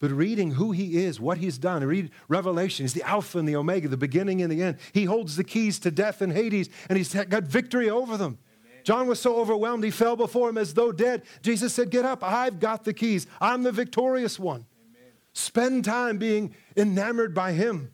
but 0.00 0.10
reading 0.10 0.50
who 0.52 0.72
He 0.72 1.04
is, 1.04 1.20
what 1.20 1.38
He's 1.38 1.58
done. 1.58 1.84
Read 1.84 2.10
Revelation. 2.28 2.84
He's 2.84 2.92
the 2.92 3.08
Alpha 3.08 3.38
and 3.38 3.48
the 3.48 3.56
Omega, 3.56 3.86
the 3.88 3.96
beginning 3.96 4.42
and 4.42 4.50
the 4.50 4.62
end. 4.62 4.78
He 4.92 5.04
holds 5.04 5.36
the 5.36 5.44
keys 5.44 5.78
to 5.78 5.92
death 5.92 6.20
and 6.20 6.32
Hades, 6.32 6.68
and 6.88 6.98
He's 6.98 7.14
got 7.14 7.44
victory 7.44 7.88
over 7.88 8.16
them. 8.16 8.38
John 8.86 9.08
was 9.08 9.18
so 9.18 9.34
overwhelmed, 9.34 9.82
he 9.82 9.90
fell 9.90 10.14
before 10.14 10.48
him 10.48 10.56
as 10.56 10.72
though 10.72 10.92
dead. 10.92 11.22
Jesus 11.42 11.74
said, 11.74 11.90
Get 11.90 12.04
up, 12.04 12.22
I've 12.22 12.60
got 12.60 12.84
the 12.84 12.94
keys. 12.94 13.26
I'm 13.40 13.64
the 13.64 13.72
victorious 13.72 14.38
one. 14.38 14.64
Amen. 14.88 15.12
Spend 15.32 15.84
time 15.84 16.18
being 16.18 16.54
enamored 16.76 17.34
by 17.34 17.50
him. 17.50 17.90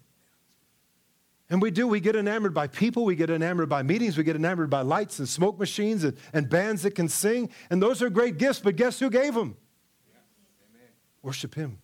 And 1.48 1.62
we 1.62 1.70
do. 1.70 1.88
We 1.88 2.00
get 2.00 2.14
enamored 2.14 2.52
by 2.52 2.66
people. 2.66 3.06
We 3.06 3.16
get 3.16 3.30
enamored 3.30 3.70
by 3.70 3.82
meetings. 3.82 4.18
We 4.18 4.24
get 4.24 4.36
enamored 4.36 4.68
by 4.68 4.82
lights 4.82 5.18
and 5.18 5.26
smoke 5.26 5.58
machines 5.58 6.04
and, 6.04 6.14
and 6.34 6.50
bands 6.50 6.82
that 6.82 6.94
can 6.94 7.08
sing. 7.08 7.48
And 7.70 7.82
those 7.82 8.02
are 8.02 8.10
great 8.10 8.36
gifts, 8.36 8.60
but 8.60 8.76
guess 8.76 8.98
who 8.98 9.08
gave 9.08 9.32
them? 9.32 9.56
Yeah. 10.06 10.18
Worship 11.22 11.54
Him. 11.54 11.78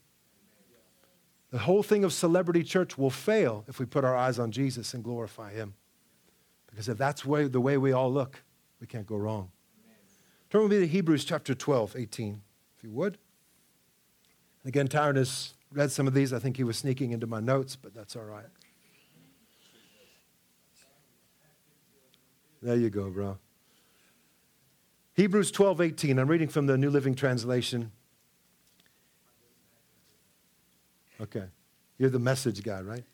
The 1.51 1.61
whole 1.61 1.83
thing 1.83 2.05
of 2.05 2.13
celebrity 2.13 2.63
church 2.63 2.99
will 2.99 3.09
fail 3.09 3.65
if 3.69 3.79
we 3.79 3.87
put 3.87 4.05
our 4.05 4.15
eyes 4.15 4.39
on 4.39 4.51
Jesus 4.51 4.93
and 4.93 5.03
glorify 5.03 5.55
Him. 5.55 5.73
Because 6.69 6.91
if 6.91 6.99
that's 6.99 7.25
way, 7.25 7.49
the 7.49 7.61
way 7.61 7.79
we 7.79 7.93
all 7.93 8.13
look, 8.13 8.43
we 8.81 8.87
can't 8.87 9.07
go 9.07 9.17
wrong. 9.17 9.51
Turn 10.51 10.63
with 10.63 10.71
me 10.71 10.81
to 10.81 10.87
Hebrews 10.87 11.25
chapter 11.25 11.55
12, 11.55 11.97
18, 11.97 12.41
if 12.77 12.85
you 12.85 12.91
would. 12.91 13.19
Again, 14.65 14.89
Tyron 14.89 15.17
has 15.17 15.55
read 15.73 15.91
some 15.91 16.07
of 16.07 16.15
these. 16.15 16.33
I 16.33 16.39
think 16.39 16.57
he 16.57 16.65
was 16.65 16.77
sneaking 16.77 17.13
into 17.13 17.27
my 17.27 17.41
notes, 17.41 17.77
but 17.77 17.95
that's 17.95 18.17
all 18.17 18.25
right. 18.25 18.47
There 22.61 22.77
you 22.77 22.91
go, 22.91 23.09
bro. 23.09 23.39
Hebrews 25.15 25.51
12, 25.51 25.81
18. 25.81 26.19
I'm 26.19 26.29
reading 26.29 26.49
from 26.49 26.67
the 26.67 26.77
New 26.77 26.91
Living 26.91 27.15
Translation. 27.15 27.93
Okay. 31.21 31.45
You're 31.99 32.11
the 32.11 32.19
message 32.19 32.63
guy, 32.63 32.81
right? 32.81 33.05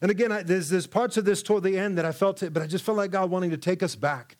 And 0.00 0.10
again, 0.10 0.32
I, 0.32 0.42
there's, 0.42 0.68
there's 0.68 0.86
parts 0.86 1.16
of 1.16 1.24
this 1.24 1.42
toward 1.42 1.62
the 1.62 1.76
end 1.78 1.98
that 1.98 2.04
I 2.04 2.12
felt 2.12 2.42
it, 2.42 2.52
but 2.52 2.62
I 2.62 2.66
just 2.66 2.84
felt 2.84 2.96
like 2.96 3.10
God 3.10 3.30
wanting 3.30 3.50
to 3.50 3.56
take 3.56 3.82
us 3.82 3.94
back. 3.94 4.37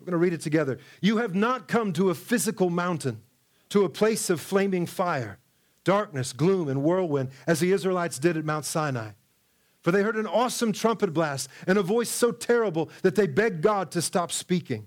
We're 0.00 0.06
going 0.06 0.12
to 0.12 0.18
read 0.18 0.32
it 0.32 0.40
together. 0.40 0.78
You 1.02 1.18
have 1.18 1.34
not 1.34 1.68
come 1.68 1.92
to 1.92 2.08
a 2.08 2.14
physical 2.14 2.70
mountain, 2.70 3.20
to 3.68 3.84
a 3.84 3.90
place 3.90 4.30
of 4.30 4.40
flaming 4.40 4.86
fire, 4.86 5.38
darkness, 5.84 6.32
gloom, 6.32 6.68
and 6.68 6.82
whirlwind, 6.82 7.30
as 7.46 7.60
the 7.60 7.72
Israelites 7.72 8.18
did 8.18 8.38
at 8.38 8.44
Mount 8.44 8.64
Sinai. 8.64 9.10
For 9.82 9.92
they 9.92 10.02
heard 10.02 10.16
an 10.16 10.26
awesome 10.26 10.72
trumpet 10.72 11.12
blast 11.12 11.48
and 11.66 11.78
a 11.78 11.82
voice 11.82 12.08
so 12.08 12.32
terrible 12.32 12.90
that 13.02 13.14
they 13.14 13.26
begged 13.26 13.62
God 13.62 13.90
to 13.92 14.02
stop 14.02 14.32
speaking. 14.32 14.86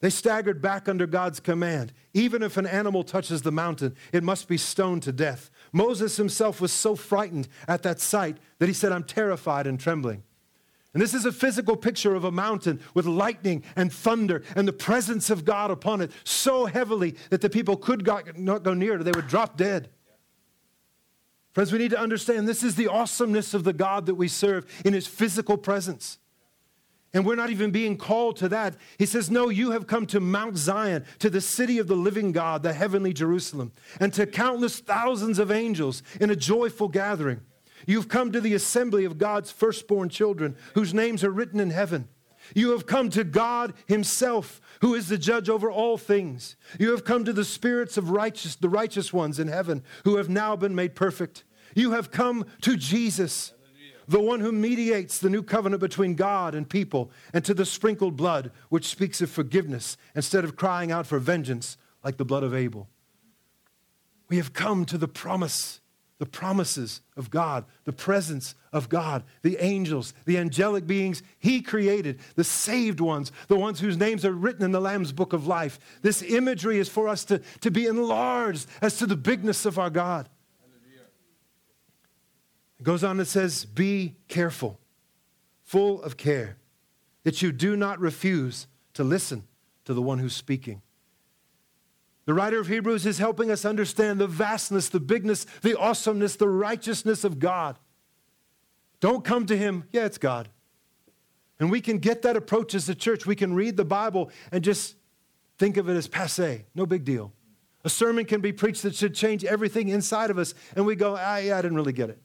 They 0.00 0.10
staggered 0.10 0.60
back 0.60 0.88
under 0.88 1.06
God's 1.06 1.40
command. 1.40 1.92
Even 2.12 2.42
if 2.42 2.56
an 2.56 2.66
animal 2.66 3.02
touches 3.02 3.42
the 3.42 3.52
mountain, 3.52 3.96
it 4.12 4.22
must 4.22 4.46
be 4.46 4.58
stoned 4.58 5.02
to 5.04 5.12
death. 5.12 5.50
Moses 5.72 6.16
himself 6.16 6.60
was 6.60 6.70
so 6.70 6.94
frightened 6.94 7.48
at 7.66 7.82
that 7.82 7.98
sight 8.00 8.36
that 8.58 8.68
he 8.68 8.74
said, 8.74 8.92
I'm 8.92 9.04
terrified 9.04 9.66
and 9.66 9.80
trembling. 9.80 10.22
And 10.96 11.02
this 11.02 11.12
is 11.12 11.26
a 11.26 11.30
physical 11.30 11.76
picture 11.76 12.14
of 12.14 12.24
a 12.24 12.32
mountain 12.32 12.80
with 12.94 13.04
lightning 13.04 13.64
and 13.76 13.92
thunder 13.92 14.42
and 14.56 14.66
the 14.66 14.72
presence 14.72 15.28
of 15.28 15.44
God 15.44 15.70
upon 15.70 16.00
it 16.00 16.10
so 16.24 16.64
heavily 16.64 17.16
that 17.28 17.42
the 17.42 17.50
people 17.50 17.76
could 17.76 18.06
not 18.38 18.62
go 18.62 18.72
near 18.72 18.94
it, 18.94 19.04
they 19.04 19.10
would 19.10 19.28
drop 19.28 19.58
dead. 19.58 19.90
Friends, 21.52 21.70
we 21.70 21.80
need 21.80 21.90
to 21.90 22.00
understand 22.00 22.48
this 22.48 22.62
is 22.62 22.76
the 22.76 22.86
awesomeness 22.86 23.52
of 23.52 23.62
the 23.62 23.74
God 23.74 24.06
that 24.06 24.14
we 24.14 24.26
serve 24.26 24.64
in 24.86 24.94
his 24.94 25.06
physical 25.06 25.58
presence. 25.58 26.16
And 27.12 27.26
we're 27.26 27.36
not 27.36 27.50
even 27.50 27.72
being 27.72 27.98
called 27.98 28.38
to 28.38 28.48
that. 28.48 28.74
He 28.98 29.04
says, 29.04 29.30
No, 29.30 29.50
you 29.50 29.72
have 29.72 29.86
come 29.86 30.06
to 30.06 30.18
Mount 30.18 30.56
Zion, 30.56 31.04
to 31.18 31.28
the 31.28 31.42
city 31.42 31.78
of 31.78 31.88
the 31.88 31.94
living 31.94 32.32
God, 32.32 32.62
the 32.62 32.72
heavenly 32.72 33.12
Jerusalem, 33.12 33.72
and 34.00 34.14
to 34.14 34.26
countless 34.26 34.80
thousands 34.80 35.38
of 35.38 35.50
angels 35.50 36.02
in 36.22 36.30
a 36.30 36.36
joyful 36.36 36.88
gathering. 36.88 37.42
You've 37.86 38.08
come 38.08 38.32
to 38.32 38.40
the 38.40 38.54
assembly 38.54 39.04
of 39.04 39.16
God's 39.18 39.50
firstborn 39.52 40.08
children, 40.08 40.56
whose 40.74 40.92
names 40.92 41.22
are 41.24 41.30
written 41.30 41.60
in 41.60 41.70
heaven. 41.70 42.08
You 42.54 42.72
have 42.72 42.86
come 42.86 43.10
to 43.10 43.24
God 43.24 43.74
Himself, 43.86 44.60
who 44.80 44.94
is 44.94 45.08
the 45.08 45.18
judge 45.18 45.48
over 45.48 45.70
all 45.70 45.96
things. 45.96 46.56
You 46.78 46.90
have 46.90 47.04
come 47.04 47.24
to 47.24 47.32
the 47.32 47.44
spirits 47.44 47.96
of 47.96 48.10
righteous, 48.10 48.56
the 48.56 48.68
righteous 48.68 49.12
ones 49.12 49.38
in 49.38 49.48
heaven, 49.48 49.82
who 50.04 50.16
have 50.16 50.28
now 50.28 50.56
been 50.56 50.74
made 50.74 50.94
perfect. 50.94 51.44
You 51.74 51.92
have 51.92 52.10
come 52.10 52.44
to 52.62 52.76
Jesus, 52.76 53.52
the 54.08 54.20
one 54.20 54.40
who 54.40 54.52
mediates 54.52 55.18
the 55.18 55.30
new 55.30 55.42
covenant 55.42 55.80
between 55.80 56.14
God 56.14 56.54
and 56.54 56.68
people, 56.68 57.10
and 57.32 57.44
to 57.44 57.54
the 57.54 57.66
sprinkled 57.66 58.16
blood, 58.16 58.52
which 58.68 58.86
speaks 58.86 59.20
of 59.20 59.30
forgiveness 59.30 59.96
instead 60.14 60.44
of 60.44 60.56
crying 60.56 60.92
out 60.92 61.06
for 61.06 61.18
vengeance 61.18 61.76
like 62.04 62.16
the 62.16 62.24
blood 62.24 62.44
of 62.44 62.54
Abel. 62.54 62.88
We 64.28 64.36
have 64.36 64.52
come 64.52 64.84
to 64.86 64.98
the 64.98 65.08
promise, 65.08 65.80
the 66.18 66.26
promises 66.26 67.02
of 67.16 67.30
God, 67.30 67.64
the 67.84 67.92
presence 67.92 68.54
of 68.72 68.88
God, 68.88 69.22
the 69.42 69.58
angels, 69.62 70.14
the 70.24 70.38
angelic 70.38 70.86
beings 70.86 71.22
He 71.38 71.60
created, 71.60 72.20
the 72.36 72.44
saved 72.44 73.00
ones, 73.00 73.32
the 73.48 73.56
ones 73.56 73.80
whose 73.80 73.98
names 73.98 74.24
are 74.24 74.32
written 74.32 74.64
in 74.64 74.72
the 74.72 74.80
Lamb's 74.80 75.12
book 75.12 75.32
of 75.32 75.46
life. 75.46 75.78
This 76.02 76.22
imagery 76.22 76.78
is 76.78 76.88
for 76.88 77.08
us 77.08 77.24
to, 77.26 77.40
to 77.60 77.70
be 77.70 77.86
enlarged 77.86 78.66
as 78.80 78.98
to 78.98 79.06
the 79.06 79.16
bigness 79.16 79.66
of 79.66 79.78
our 79.78 79.90
God. 79.90 80.28
It 82.78 82.82
goes 82.82 83.04
on 83.04 83.18
and 83.18 83.28
says, 83.28 83.64
Be 83.64 84.16
careful, 84.28 84.78
full 85.62 86.02
of 86.02 86.16
care, 86.16 86.56
that 87.24 87.42
you 87.42 87.52
do 87.52 87.76
not 87.76 87.98
refuse 88.00 88.66
to 88.94 89.04
listen 89.04 89.44
to 89.84 89.94
the 89.94 90.02
one 90.02 90.18
who's 90.18 90.34
speaking. 90.36 90.82
The 92.26 92.34
writer 92.34 92.60
of 92.60 92.66
Hebrews 92.66 93.06
is 93.06 93.18
helping 93.18 93.50
us 93.50 93.64
understand 93.64 94.20
the 94.20 94.26
vastness, 94.26 94.88
the 94.88 95.00
bigness, 95.00 95.46
the 95.62 95.78
awesomeness, 95.78 96.36
the 96.36 96.48
righteousness 96.48 97.24
of 97.24 97.38
God. 97.38 97.78
Don't 99.00 99.24
come 99.24 99.46
to 99.46 99.56
him, 99.56 99.84
yeah, 99.92 100.04
it's 100.04 100.18
God. 100.18 100.48
And 101.60 101.70
we 101.70 101.80
can 101.80 101.98
get 101.98 102.22
that 102.22 102.36
approach 102.36 102.74
as 102.74 102.88
a 102.88 102.94
church. 102.94 103.26
We 103.26 103.36
can 103.36 103.54
read 103.54 103.76
the 103.76 103.84
Bible 103.84 104.30
and 104.50 104.62
just 104.62 104.96
think 105.56 105.76
of 105.76 105.88
it 105.88 105.94
as 105.94 106.08
passe, 106.08 106.64
no 106.74 106.84
big 106.84 107.04
deal. 107.04 107.32
A 107.84 107.88
sermon 107.88 108.24
can 108.24 108.40
be 108.40 108.52
preached 108.52 108.82
that 108.82 108.96
should 108.96 109.14
change 109.14 109.44
everything 109.44 109.88
inside 109.88 110.30
of 110.30 110.38
us, 110.38 110.54
and 110.74 110.84
we 110.84 110.96
go, 110.96 111.16
ah, 111.16 111.36
yeah, 111.36 111.56
I 111.56 111.62
didn't 111.62 111.76
really 111.76 111.92
get 111.92 112.10
it. 112.10 112.20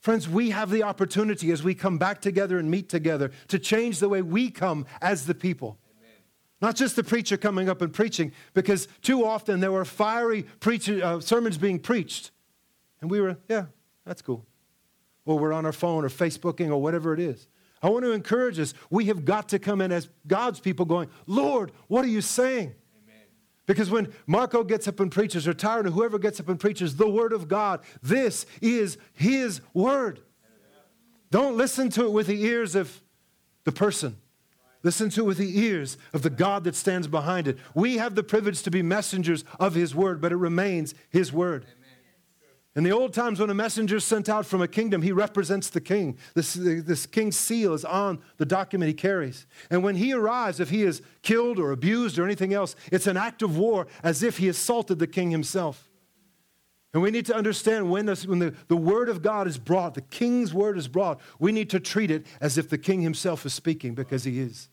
Friends, 0.00 0.26
we 0.26 0.50
have 0.50 0.70
the 0.70 0.82
opportunity 0.82 1.50
as 1.50 1.62
we 1.62 1.74
come 1.74 1.98
back 1.98 2.22
together 2.22 2.58
and 2.58 2.70
meet 2.70 2.88
together 2.88 3.32
to 3.48 3.58
change 3.58 3.98
the 3.98 4.08
way 4.08 4.22
we 4.22 4.50
come 4.50 4.86
as 5.02 5.26
the 5.26 5.34
people. 5.34 5.78
Not 6.60 6.76
just 6.76 6.96
the 6.96 7.04
preacher 7.04 7.36
coming 7.36 7.68
up 7.68 7.80
and 7.80 7.92
preaching, 7.92 8.32
because 8.52 8.86
too 9.02 9.24
often 9.24 9.60
there 9.60 9.72
were 9.72 9.84
fiery 9.84 10.42
preacher, 10.42 11.00
uh, 11.02 11.20
sermons 11.20 11.56
being 11.56 11.78
preached. 11.78 12.30
And 13.00 13.10
we 13.10 13.20
were, 13.20 13.38
yeah, 13.48 13.66
that's 14.04 14.20
cool. 14.20 14.44
Or 15.24 15.38
we're 15.38 15.52
on 15.52 15.64
our 15.64 15.72
phone 15.72 16.04
or 16.04 16.08
Facebooking 16.08 16.70
or 16.70 16.82
whatever 16.82 17.14
it 17.14 17.20
is. 17.20 17.46
I 17.82 17.88
want 17.88 18.04
to 18.04 18.12
encourage 18.12 18.58
us. 18.58 18.74
We 18.90 19.06
have 19.06 19.24
got 19.24 19.48
to 19.50 19.58
come 19.58 19.80
in 19.80 19.90
as 19.90 20.08
God's 20.26 20.60
people 20.60 20.84
going, 20.84 21.08
Lord, 21.26 21.72
what 21.88 22.04
are 22.04 22.08
you 22.08 22.20
saying? 22.20 22.74
Because 23.70 23.88
when 23.88 24.12
Marco 24.26 24.64
gets 24.64 24.88
up 24.88 24.98
and 24.98 25.12
preaches, 25.12 25.46
or 25.46 25.54
Tyron, 25.54 25.86
or 25.86 25.90
whoever 25.90 26.18
gets 26.18 26.40
up 26.40 26.48
and 26.48 26.58
preaches 26.58 26.96
the 26.96 27.08
Word 27.08 27.32
of 27.32 27.46
God, 27.46 27.80
this 28.02 28.44
is 28.60 28.98
His 29.12 29.60
Word. 29.72 30.20
Don't 31.30 31.56
listen 31.56 31.88
to 31.90 32.04
it 32.06 32.10
with 32.10 32.26
the 32.26 32.42
ears 32.42 32.74
of 32.74 33.00
the 33.62 33.70
person. 33.70 34.16
Listen 34.82 35.10
to 35.10 35.22
it 35.22 35.26
with 35.26 35.38
the 35.38 35.58
ears 35.58 35.98
of 36.12 36.22
the 36.22 36.30
God 36.30 36.64
that 36.64 36.74
stands 36.74 37.06
behind 37.06 37.46
it. 37.46 37.58
We 37.74 37.98
have 37.98 38.14
the 38.14 38.22
privilege 38.22 38.62
to 38.62 38.70
be 38.70 38.82
messengers 38.82 39.44
of 39.58 39.74
His 39.74 39.94
Word, 39.94 40.20
but 40.20 40.32
it 40.32 40.36
remains 40.36 40.94
His 41.10 41.32
Word. 41.32 41.66
In 42.76 42.84
the 42.84 42.92
old 42.92 43.12
times, 43.12 43.40
when 43.40 43.50
a 43.50 43.54
messenger 43.54 43.96
is 43.96 44.04
sent 44.04 44.28
out 44.28 44.46
from 44.46 44.62
a 44.62 44.68
kingdom, 44.68 45.02
he 45.02 45.10
represents 45.10 45.68
the 45.68 45.80
king. 45.80 46.16
This, 46.34 46.54
this 46.54 47.04
king's 47.04 47.36
seal 47.36 47.74
is 47.74 47.84
on 47.84 48.20
the 48.36 48.46
document 48.46 48.86
he 48.86 48.94
carries. 48.94 49.44
And 49.70 49.82
when 49.82 49.96
he 49.96 50.12
arrives, 50.12 50.60
if 50.60 50.70
he 50.70 50.82
is 50.84 51.02
killed 51.22 51.58
or 51.58 51.72
abused 51.72 52.16
or 52.16 52.24
anything 52.24 52.54
else, 52.54 52.76
it's 52.92 53.08
an 53.08 53.16
act 53.16 53.42
of 53.42 53.58
war 53.58 53.88
as 54.04 54.22
if 54.22 54.38
he 54.38 54.48
assaulted 54.48 55.00
the 55.00 55.08
king 55.08 55.32
himself. 55.32 55.89
And 56.92 57.02
we 57.02 57.10
need 57.10 57.26
to 57.26 57.36
understand 57.36 57.90
when, 57.90 58.06
this, 58.06 58.26
when 58.26 58.40
the, 58.40 58.54
the 58.66 58.76
word 58.76 59.08
of 59.08 59.22
God 59.22 59.46
is 59.46 59.58
brought, 59.58 59.94
the 59.94 60.00
king's 60.00 60.52
word 60.52 60.76
is 60.76 60.88
brought, 60.88 61.20
we 61.38 61.52
need 61.52 61.70
to 61.70 61.78
treat 61.78 62.10
it 62.10 62.26
as 62.40 62.58
if 62.58 62.68
the 62.68 62.78
king 62.78 63.00
himself 63.00 63.46
is 63.46 63.54
speaking 63.54 63.94
because 63.94 64.24
he 64.24 64.40
is. 64.40 64.68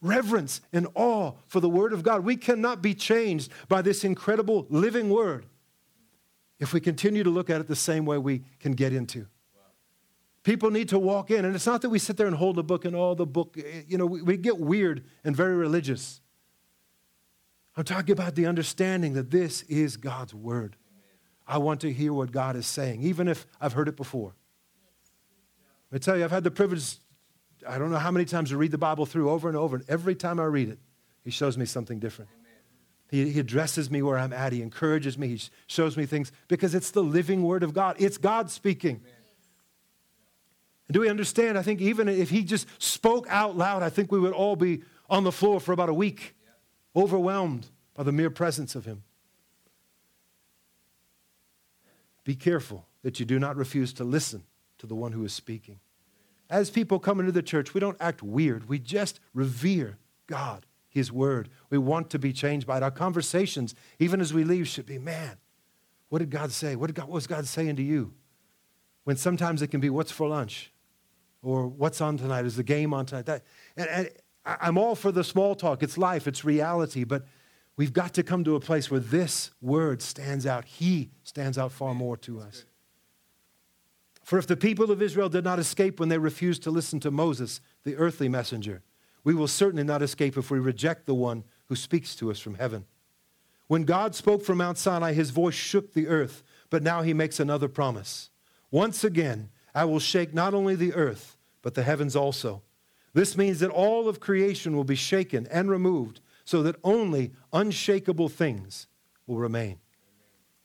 Reverence 0.00 0.62
and 0.72 0.86
awe 0.94 1.32
for 1.46 1.60
the 1.60 1.68
word 1.68 1.92
of 1.92 2.02
God. 2.02 2.24
We 2.24 2.36
cannot 2.36 2.80
be 2.80 2.94
changed 2.94 3.50
by 3.68 3.82
this 3.82 4.04
incredible 4.04 4.66
living 4.70 5.10
word 5.10 5.46
if 6.60 6.72
we 6.72 6.80
continue 6.80 7.22
to 7.22 7.30
look 7.30 7.50
at 7.50 7.60
it 7.60 7.66
the 7.66 7.76
same 7.76 8.06
way 8.06 8.16
we 8.16 8.42
can 8.58 8.72
get 8.72 8.92
into. 8.92 9.26
People 10.44 10.70
need 10.70 10.88
to 10.88 10.98
walk 10.98 11.30
in, 11.30 11.44
and 11.44 11.54
it's 11.54 11.66
not 11.66 11.82
that 11.82 11.90
we 11.90 11.98
sit 11.98 12.16
there 12.16 12.26
and 12.26 12.36
hold 12.36 12.56
the 12.56 12.64
book 12.64 12.84
and 12.84 12.96
all 12.96 13.10
oh, 13.10 13.14
the 13.14 13.26
book, 13.26 13.58
you 13.86 13.98
know, 13.98 14.06
we, 14.06 14.22
we 14.22 14.36
get 14.36 14.58
weird 14.58 15.04
and 15.24 15.36
very 15.36 15.54
religious. 15.54 16.20
I'm 17.76 17.84
talking 17.84 18.12
about 18.12 18.34
the 18.34 18.46
understanding 18.46 19.12
that 19.12 19.30
this 19.30 19.62
is 19.62 19.96
God's 19.96 20.34
word. 20.34 20.76
I 21.48 21.58
want 21.58 21.80
to 21.80 21.92
hear 21.92 22.12
what 22.12 22.30
God 22.30 22.54
is 22.54 22.66
saying, 22.66 23.02
even 23.02 23.26
if 23.26 23.46
I've 23.60 23.72
heard 23.72 23.88
it 23.88 23.96
before. 23.96 24.34
I 25.90 25.98
tell 25.98 26.16
you, 26.16 26.24
I've 26.24 26.30
had 26.30 26.44
the 26.44 26.50
privilege, 26.50 26.98
I 27.66 27.78
don't 27.78 27.90
know 27.90 27.98
how 27.98 28.10
many 28.10 28.26
times 28.26 28.50
to 28.50 28.58
read 28.58 28.70
the 28.70 28.78
Bible 28.78 29.06
through 29.06 29.30
over 29.30 29.48
and 29.48 29.56
over, 29.56 29.76
and 29.76 29.84
every 29.88 30.14
time 30.14 30.38
I 30.38 30.44
read 30.44 30.68
it, 30.68 30.78
He 31.24 31.30
shows 31.30 31.56
me 31.56 31.64
something 31.64 31.98
different. 31.98 32.30
He, 33.10 33.30
he 33.30 33.40
addresses 33.40 33.90
me 33.90 34.02
where 34.02 34.18
I'm 34.18 34.34
at. 34.34 34.52
He 34.52 34.60
encourages 34.60 35.16
me. 35.16 35.28
He 35.28 35.40
shows 35.66 35.96
me 35.96 36.04
things 36.04 36.30
because 36.46 36.74
it's 36.74 36.90
the 36.90 37.02
living 37.02 37.42
word 37.42 37.62
of 37.62 37.72
God. 37.72 37.96
It's 37.98 38.18
God 38.18 38.50
speaking. 38.50 39.00
And 40.86 40.92
do 40.92 41.00
we 41.00 41.08
understand? 41.08 41.56
I 41.56 41.62
think 41.62 41.80
even 41.80 42.08
if 42.08 42.28
he 42.28 42.44
just 42.44 42.66
spoke 42.82 43.26
out 43.30 43.56
loud, 43.56 43.82
I 43.82 43.88
think 43.88 44.12
we 44.12 44.20
would 44.20 44.34
all 44.34 44.56
be 44.56 44.82
on 45.08 45.24
the 45.24 45.32
floor 45.32 45.58
for 45.60 45.72
about 45.72 45.88
a 45.88 45.94
week, 45.94 46.34
overwhelmed 46.94 47.68
by 47.94 48.02
the 48.02 48.12
mere 48.12 48.30
presence 48.30 48.74
of 48.74 48.84
Him. 48.84 49.02
Be 52.28 52.36
careful 52.36 52.86
that 53.04 53.18
you 53.18 53.24
do 53.24 53.38
not 53.38 53.56
refuse 53.56 53.94
to 53.94 54.04
listen 54.04 54.42
to 54.76 54.86
the 54.86 54.94
one 54.94 55.12
who 55.12 55.24
is 55.24 55.32
speaking. 55.32 55.80
As 56.50 56.68
people 56.68 56.98
come 56.98 57.20
into 57.20 57.32
the 57.32 57.40
church, 57.40 57.72
we 57.72 57.80
don't 57.80 57.96
act 58.00 58.22
weird. 58.22 58.68
We 58.68 58.78
just 58.78 59.18
revere 59.32 59.96
God, 60.26 60.66
His 60.90 61.10
Word. 61.10 61.48
We 61.70 61.78
want 61.78 62.10
to 62.10 62.18
be 62.18 62.34
changed 62.34 62.66
by 62.66 62.76
it. 62.76 62.82
Our 62.82 62.90
conversations, 62.90 63.74
even 63.98 64.20
as 64.20 64.34
we 64.34 64.44
leave, 64.44 64.68
should 64.68 64.84
be 64.84 64.98
man, 64.98 65.38
what 66.10 66.18
did 66.18 66.28
God 66.28 66.52
say? 66.52 66.76
What, 66.76 66.92
God, 66.92 67.06
what 67.06 67.14
was 67.14 67.26
God 67.26 67.46
saying 67.46 67.76
to 67.76 67.82
you? 67.82 68.12
When 69.04 69.16
sometimes 69.16 69.62
it 69.62 69.68
can 69.68 69.80
be, 69.80 69.88
what's 69.88 70.12
for 70.12 70.28
lunch? 70.28 70.70
Or 71.42 71.66
what's 71.66 72.02
on 72.02 72.18
tonight? 72.18 72.44
Is 72.44 72.56
the 72.56 72.62
game 72.62 72.92
on 72.92 73.06
tonight? 73.06 73.24
That, 73.24 73.42
and, 73.74 73.88
and 73.88 74.10
I'm 74.44 74.76
all 74.76 74.96
for 74.96 75.12
the 75.12 75.24
small 75.24 75.54
talk. 75.54 75.82
It's 75.82 75.96
life, 75.96 76.28
it's 76.28 76.44
reality. 76.44 77.04
But 77.04 77.24
we've 77.78 77.94
got 77.94 78.12
to 78.14 78.22
come 78.22 78.44
to 78.44 78.56
a 78.56 78.60
place 78.60 78.90
where 78.90 79.00
this 79.00 79.52
word 79.62 80.02
stands 80.02 80.44
out. 80.44 80.66
He 80.66 81.08
stands 81.24 81.56
out 81.56 81.72
far 81.72 81.94
more 81.94 82.18
to 82.18 82.40
us. 82.40 82.66
For 84.22 84.38
if 84.38 84.46
the 84.46 84.58
people 84.58 84.90
of 84.90 85.00
Israel 85.00 85.30
did 85.30 85.44
not 85.44 85.58
escape 85.58 85.98
when 85.98 86.10
they 86.10 86.18
refused 86.18 86.62
to 86.64 86.70
listen 86.70 87.00
to 87.00 87.10
Moses, 87.10 87.62
the 87.84 87.96
earthly 87.96 88.28
messenger, 88.28 88.82
we 89.24 89.34
will 89.34 89.48
certainly 89.48 89.84
not 89.84 90.02
escape 90.02 90.36
if 90.36 90.50
we 90.50 90.58
reject 90.58 91.06
the 91.06 91.14
one 91.14 91.44
who 91.66 91.76
speaks 91.76 92.14
to 92.16 92.30
us 92.30 92.38
from 92.38 92.56
heaven. 92.56 92.84
When 93.68 93.84
God 93.84 94.14
spoke 94.14 94.42
from 94.42 94.58
Mount 94.58 94.76
Sinai, 94.76 95.12
his 95.12 95.30
voice 95.30 95.54
shook 95.54 95.94
the 95.94 96.08
earth, 96.08 96.42
but 96.68 96.82
now 96.82 97.02
he 97.02 97.14
makes 97.14 97.40
another 97.40 97.68
promise. 97.68 98.28
Once 98.70 99.04
again, 99.04 99.50
I 99.74 99.84
will 99.84 99.98
shake 99.98 100.34
not 100.34 100.52
only 100.52 100.74
the 100.74 100.94
earth, 100.94 101.36
but 101.62 101.74
the 101.74 101.82
heavens 101.82 102.16
also. 102.16 102.62
This 103.14 103.36
means 103.36 103.60
that 103.60 103.70
all 103.70 104.08
of 104.08 104.20
creation 104.20 104.76
will 104.76 104.84
be 104.84 104.94
shaken 104.94 105.46
and 105.50 105.70
removed 105.70 106.20
so 106.48 106.62
that 106.62 106.76
only 106.82 107.30
unshakable 107.52 108.30
things 108.30 108.86
will 109.26 109.36
remain. 109.36 109.78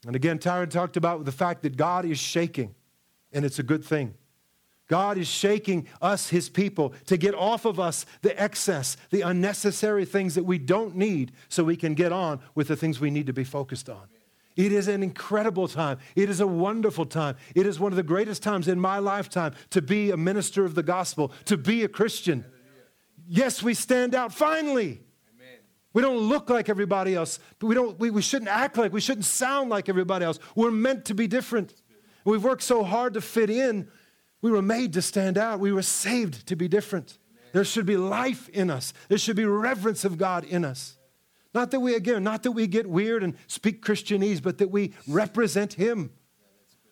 And 0.07 0.15
again, 0.15 0.39
Tyron 0.39 0.69
talked 0.69 0.95
about 0.95 1.25
the 1.25 1.31
fact 1.33 1.61
that 1.63 1.75
God 1.75 2.05
is 2.05 2.17
shaking, 2.17 2.73
and 3.33 3.43
it's 3.43 3.59
a 3.59 3.63
good 3.63 3.83
thing. 3.83 4.13
God 4.87 5.17
is 5.17 5.27
shaking 5.27 5.89
us, 6.01 6.29
his 6.29 6.47
people, 6.47 6.93
to 7.07 7.17
get 7.17 7.35
off 7.35 7.65
of 7.65 7.81
us 7.81 8.05
the 8.21 8.41
excess, 8.41 8.95
the 9.09 9.23
unnecessary 9.23 10.05
things 10.05 10.35
that 10.35 10.45
we 10.45 10.57
don't 10.57 10.95
need 10.95 11.33
so 11.49 11.65
we 11.65 11.75
can 11.75 11.95
get 11.95 12.13
on 12.13 12.39
with 12.55 12.69
the 12.69 12.77
things 12.77 13.01
we 13.01 13.11
need 13.11 13.27
to 13.27 13.33
be 13.33 13.43
focused 13.43 13.89
on. 13.89 14.07
It 14.55 14.71
is 14.71 14.87
an 14.87 15.03
incredible 15.03 15.67
time. 15.67 15.97
It 16.15 16.29
is 16.29 16.39
a 16.39 16.47
wonderful 16.47 17.07
time. 17.07 17.35
It 17.55 17.65
is 17.65 17.77
one 17.77 17.91
of 17.91 17.97
the 17.97 18.03
greatest 18.03 18.41
times 18.41 18.69
in 18.69 18.79
my 18.79 18.99
lifetime 18.99 19.53
to 19.71 19.81
be 19.81 20.11
a 20.11 20.17
minister 20.17 20.63
of 20.63 20.75
the 20.75 20.83
gospel, 20.83 21.33
to 21.43 21.57
be 21.57 21.83
a 21.83 21.89
Christian. 21.89 22.45
Yes, 23.27 23.61
we 23.61 23.73
stand 23.73 24.15
out 24.15 24.33
finally. 24.33 25.01
We 25.93 26.01
don't 26.01 26.17
look 26.17 26.49
like 26.49 26.69
everybody 26.69 27.15
else, 27.15 27.39
we, 27.61 27.75
don't, 27.75 27.99
we, 27.99 28.09
we 28.09 28.21
shouldn't 28.21 28.49
act 28.49 28.77
like, 28.77 28.91
we 28.91 29.01
shouldn't 29.01 29.25
sound 29.25 29.69
like 29.69 29.89
everybody 29.89 30.25
else. 30.25 30.39
We're 30.55 30.71
meant 30.71 31.05
to 31.05 31.13
be 31.13 31.27
different. 31.27 31.73
We've 32.25 32.43
worked 32.43 32.63
so 32.63 32.83
hard 32.83 33.13
to 33.13 33.21
fit 33.21 33.49
in. 33.49 33.87
We 34.41 34.51
were 34.51 34.61
made 34.61 34.93
to 34.93 35.01
stand 35.01 35.37
out. 35.37 35.59
We 35.59 35.71
were 35.71 35.83
saved 35.83 36.47
to 36.47 36.55
be 36.55 36.67
different. 36.67 37.17
There 37.53 37.63
should 37.63 37.85
be 37.85 37.97
life 37.97 38.49
in 38.49 38.69
us, 38.71 38.93
there 39.07 39.17
should 39.17 39.35
be 39.35 39.45
reverence 39.45 40.03
of 40.03 40.17
God 40.17 40.43
in 40.43 40.65
us. 40.65 40.97
Not 41.53 41.69
that 41.69 41.79
we, 41.79 41.93
again, 41.93 42.23
not 42.23 42.41
that 42.43 42.51
we 42.51 42.65
get 42.65 42.87
weird 42.87 43.21
and 43.21 43.35
speak 43.45 43.85
Christianese, 43.85 44.41
but 44.41 44.57
that 44.57 44.71
we 44.71 44.93
represent 45.07 45.73
Him. 45.73 46.11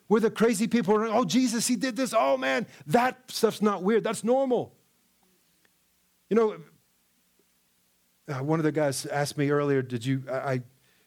We're 0.08 0.20
the 0.20 0.30
crazy 0.30 0.68
people 0.68 0.96
oh, 0.98 1.26
Jesus, 1.26 1.66
He 1.66 1.76
did 1.76 1.96
this. 1.96 2.14
Oh, 2.16 2.38
man, 2.38 2.68
that 2.86 3.32
stuff's 3.32 3.62
not 3.62 3.82
weird. 3.82 4.04
That's 4.04 4.24
normal. 4.24 4.76
You 6.30 6.36
know, 6.36 6.58
uh, 8.32 8.44
one 8.44 8.60
of 8.60 8.63
the 8.63 8.72
guys 8.72 9.06
asked 9.06 9.38
me 9.38 9.50
earlier, 9.50 9.82
did 9.82 10.06
you, 10.06 10.24
I, 10.32 10.36
I 10.54 10.62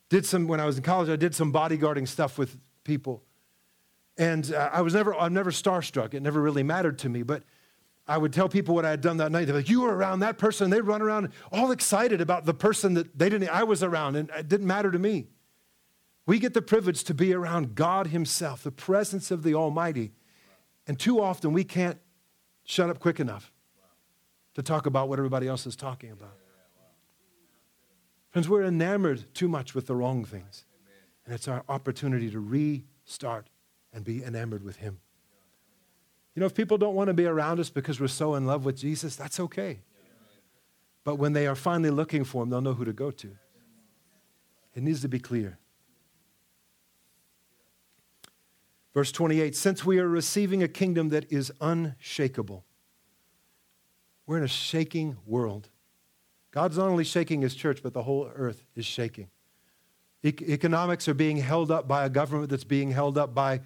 did 0.09 0.27
some, 0.27 0.47
when 0.47 0.61
I 0.61 0.67
was 0.67 0.77
in 0.77 0.83
college, 0.83 1.09
I 1.09 1.17
did 1.17 1.35
some 1.35 1.53
bodyguarding 1.53 2.07
stuff 2.07 2.39
with 2.39 2.57
people. 2.85 3.23
And 4.17 4.53
uh, 4.53 4.71
I 4.73 4.83
was 4.83 4.95
never, 4.95 5.15
I'm 5.15 5.35
never 5.35 5.51
starstruck. 5.51 6.15
It 6.15 6.23
never 6.23 6.41
really 6.41 6.63
mattered 6.63 6.99
to 7.01 7.09
me. 7.09 7.23
But 7.23 7.43
I 8.07 8.19
would 8.19 8.33
tell 8.33 8.49
people 8.49 8.75
what 8.75 8.85
I 8.85 8.91
had 8.91 9.01
done 9.01 9.17
that 9.17 9.33
night. 9.33 9.47
They're 9.47 9.57
like, 9.57 9.69
you 9.69 9.81
were 9.81 9.95
around 9.95 10.21
that 10.21 10.39
person. 10.39 10.71
They'd 10.71 10.83
run 10.83 11.03
around 11.03 11.31
all 11.51 11.71
excited 11.71 12.21
about 12.21 12.45
the 12.45 12.55
person 12.55 12.95
that 12.95 13.19
they 13.19 13.29
didn't, 13.29 13.49
I 13.49 13.65
was 13.65 13.83
around, 13.83 14.17
and 14.17 14.31
it 14.31 14.49
didn't 14.49 14.67
matter 14.67 14.91
to 14.91 14.99
me. 14.99 15.27
We 16.27 16.39
get 16.39 16.55
the 16.55 16.63
privilege 16.63 17.05
to 17.05 17.15
be 17.15 17.35
around 17.35 17.75
God 17.75 18.09
Himself, 18.09 18.63
the 18.63 18.71
presence 18.71 19.31
of 19.31 19.43
the 19.43 19.55
Almighty. 19.55 20.13
And 20.87 20.99
too 20.99 21.21
often 21.21 21.53
we 21.53 21.65
can't 21.65 21.99
shut 22.65 22.91
up 22.91 22.99
quick 22.99 23.21
enough 23.21 23.53
to 24.55 24.63
talk 24.63 24.87
about 24.87 25.09
what 25.09 25.19
everybody 25.19 25.49
else 25.49 25.67
is 25.67 25.77
talking 25.77 26.11
about. 26.11 26.37
Friends, 28.35 28.49
we're 28.49 28.65
enamored 28.65 29.33
too 29.33 29.47
much 29.47 29.77
with 29.77 29.87
the 29.87 29.95
wrong 29.95 30.25
things. 30.25 30.65
And 31.25 31.33
it's 31.33 31.47
our 31.47 31.63
opportunity 31.69 32.33
to 32.33 32.41
restart 32.41 33.47
and 33.93 34.05
be 34.05 34.25
enamored 34.25 34.65
with 34.65 34.79
Him. 34.79 34.99
You 36.35 36.41
know, 36.41 36.47
if 36.47 36.53
people 36.53 36.77
don't 36.77 36.97
want 36.97 37.07
to 37.07 37.15
be 37.15 37.27
around 37.27 37.61
us 37.61 37.71
because 37.71 38.01
we're 38.01 38.09
so 38.09 38.35
in 38.35 38.45
love 38.45 38.65
with 38.65 38.77
Jesus, 38.77 39.15
that's 39.15 39.39
okay. 39.39 39.79
But 41.05 41.15
when 41.15 41.33
they 41.33 41.47
are 41.47 41.55
finally 41.55 41.91
looking 41.91 42.25
for 42.25 42.43
Him, 42.43 42.51
they'll 42.51 42.61
know 42.61 42.75
who 42.75 42.85
to 42.85 42.93
go 42.93 43.13
to. 43.13 43.37
It 44.75 44.83
needs 44.83 45.01
to 45.03 45.09
be 45.09 45.21
clear. 45.21 45.57
Verse 48.95 49.13
28 49.13 49.55
Since 49.55 49.85
we 49.85 50.01
are 50.01 50.09
receiving 50.09 50.61
a 50.61 50.67
kingdom 50.67 51.11
that 51.11 51.31
is 51.31 51.53
unshakable, 51.61 52.65
we're 54.27 54.39
in 54.39 54.43
a 54.43 54.49
shaking 54.49 55.19
world. 55.25 55.69
God's 56.55 56.79
not 56.79 56.87
only 56.87 57.03
shaking 57.03 57.43
his 57.43 57.57
church, 57.57 57.83
but 57.83 57.95
the 57.95 58.05
whole 58.05 58.31
earth 58.33 58.65
is 58.77 58.87
shaking. 58.87 59.29
E- 60.23 60.33
economics 60.43 61.09
are 61.09 61.15
being 61.15 61.39
held 61.39 61.73
up 61.73 61.89
by 61.89 62.05
a 62.05 62.09
government 62.09 62.49
that's 62.49 62.63
being 62.63 62.93
held 62.93 63.19
up 63.19 63.35
by 63.35 63.61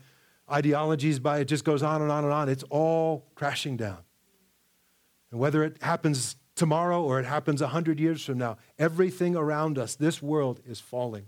ideologies, 0.51 1.19
by 1.19 1.41
it 1.41 1.45
just 1.45 1.67
goes 1.67 1.83
on 1.83 2.01
and 2.01 2.11
on 2.11 2.25
and 2.25 2.33
on. 2.33 2.49
It's 2.49 2.65
all 2.71 3.27
crashing 3.35 3.77
down. 3.77 3.99
And 5.31 5.39
whether 5.39 5.63
it 5.65 5.83
happens 5.83 6.37
tomorrow 6.55 7.03
or 7.03 7.21
it 7.21 7.27
happens 7.27 7.61
100 7.61 8.01
years 8.01 8.25
from 8.25 8.39
now, 8.39 8.57
everything 8.79 9.37
around 9.37 9.77
us, 9.77 9.95
this 9.95 10.23
world 10.23 10.61
is 10.67 10.81
falling. 10.81 11.27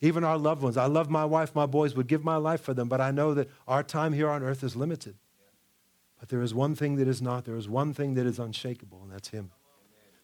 Even 0.00 0.22
our 0.22 0.38
loved 0.38 0.62
ones. 0.62 0.76
I 0.76 0.86
love 0.86 1.10
my 1.10 1.24
wife, 1.24 1.56
my 1.56 1.66
boys, 1.66 1.96
would 1.96 2.06
give 2.06 2.22
my 2.22 2.36
life 2.36 2.60
for 2.60 2.72
them, 2.72 2.88
but 2.88 3.00
I 3.00 3.10
know 3.10 3.34
that 3.34 3.48
our 3.66 3.82
time 3.82 4.12
here 4.12 4.30
on 4.30 4.44
earth 4.44 4.62
is 4.62 4.76
limited. 4.76 5.16
But 6.20 6.28
there 6.28 6.40
is 6.40 6.54
one 6.54 6.76
thing 6.76 6.94
that 6.96 7.08
is 7.08 7.20
not. 7.20 7.46
There 7.46 7.56
is 7.56 7.68
one 7.68 7.92
thing 7.92 8.14
that 8.14 8.26
is 8.26 8.38
unshakable, 8.38 9.00
and 9.02 9.10
that's 9.10 9.30
Him. 9.30 9.50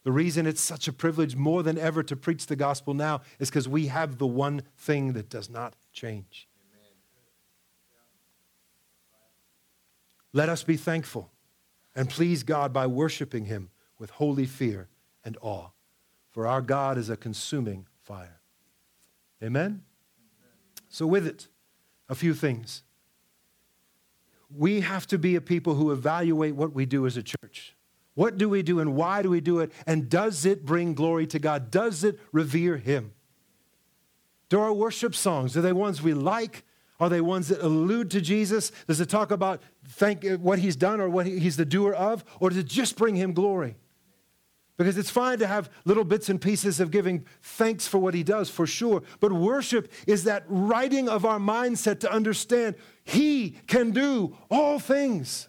The 0.04 0.12
reason 0.12 0.46
it's 0.46 0.62
such 0.62 0.88
a 0.88 0.92
privilege 0.92 1.36
more 1.36 1.62
than 1.62 1.76
ever 1.76 2.02
to 2.04 2.16
preach 2.16 2.46
the 2.46 2.56
gospel 2.56 2.94
now 2.94 3.22
is 3.38 3.50
because 3.50 3.68
we 3.68 3.88
have 3.88 4.18
the 4.18 4.26
one 4.26 4.62
thing 4.76 5.12
that 5.14 5.28
does 5.28 5.50
not 5.50 5.74
change. 5.92 6.48
Let 10.32 10.48
us 10.48 10.62
be 10.62 10.76
thankful 10.76 11.30
and 11.94 12.08
please 12.08 12.42
God 12.42 12.72
by 12.72 12.86
worshiping 12.86 13.46
Him 13.46 13.70
with 13.98 14.10
holy 14.10 14.46
fear 14.46 14.88
and 15.24 15.36
awe, 15.40 15.70
for 16.30 16.46
our 16.46 16.60
God 16.60 16.96
is 16.96 17.10
a 17.10 17.16
consuming 17.16 17.86
fire. 18.04 18.40
Amen? 19.42 19.82
So, 20.88 21.06
with 21.06 21.26
it, 21.26 21.48
a 22.08 22.14
few 22.14 22.34
things 22.34 22.82
we 24.54 24.80
have 24.80 25.06
to 25.08 25.18
be 25.18 25.36
a 25.36 25.40
people 25.40 25.74
who 25.74 25.92
evaluate 25.92 26.54
what 26.54 26.72
we 26.72 26.86
do 26.86 27.06
as 27.06 27.16
a 27.16 27.22
church. 27.22 27.74
What 28.18 28.36
do 28.36 28.48
we 28.48 28.64
do 28.64 28.80
and 28.80 28.96
why 28.96 29.22
do 29.22 29.30
we 29.30 29.40
do 29.40 29.60
it? 29.60 29.70
And 29.86 30.10
does 30.10 30.44
it 30.44 30.66
bring 30.66 30.92
glory 30.92 31.24
to 31.28 31.38
God? 31.38 31.70
Does 31.70 32.02
it 32.02 32.18
revere 32.32 32.76
Him? 32.76 33.12
Do 34.48 34.58
our 34.58 34.72
worship 34.72 35.14
songs, 35.14 35.56
are 35.56 35.60
they 35.60 35.72
ones 35.72 36.02
we 36.02 36.14
like? 36.14 36.64
Are 36.98 37.08
they 37.08 37.20
ones 37.20 37.46
that 37.46 37.62
allude 37.62 38.10
to 38.10 38.20
Jesus? 38.20 38.72
Does 38.88 39.00
it 39.00 39.08
talk 39.08 39.30
about 39.30 39.62
thank, 39.86 40.24
uh, 40.24 40.36
what 40.38 40.58
He's 40.58 40.74
done 40.74 41.00
or 41.00 41.08
what 41.08 41.26
He's 41.26 41.56
the 41.56 41.64
doer 41.64 41.92
of? 41.92 42.24
Or 42.40 42.48
does 42.48 42.58
it 42.58 42.66
just 42.66 42.96
bring 42.96 43.14
Him 43.14 43.34
glory? 43.34 43.76
Because 44.76 44.98
it's 44.98 45.10
fine 45.10 45.38
to 45.38 45.46
have 45.46 45.70
little 45.84 46.02
bits 46.02 46.28
and 46.28 46.40
pieces 46.40 46.80
of 46.80 46.90
giving 46.90 47.24
thanks 47.40 47.86
for 47.86 47.98
what 47.98 48.14
he 48.14 48.24
does, 48.24 48.50
for 48.50 48.66
sure. 48.66 49.04
But 49.20 49.32
worship 49.32 49.92
is 50.08 50.24
that 50.24 50.42
writing 50.48 51.08
of 51.08 51.24
our 51.24 51.38
mindset 51.38 52.00
to 52.00 52.12
understand 52.12 52.74
he 53.04 53.50
can 53.68 53.92
do 53.92 54.36
all 54.50 54.80
things. 54.80 55.48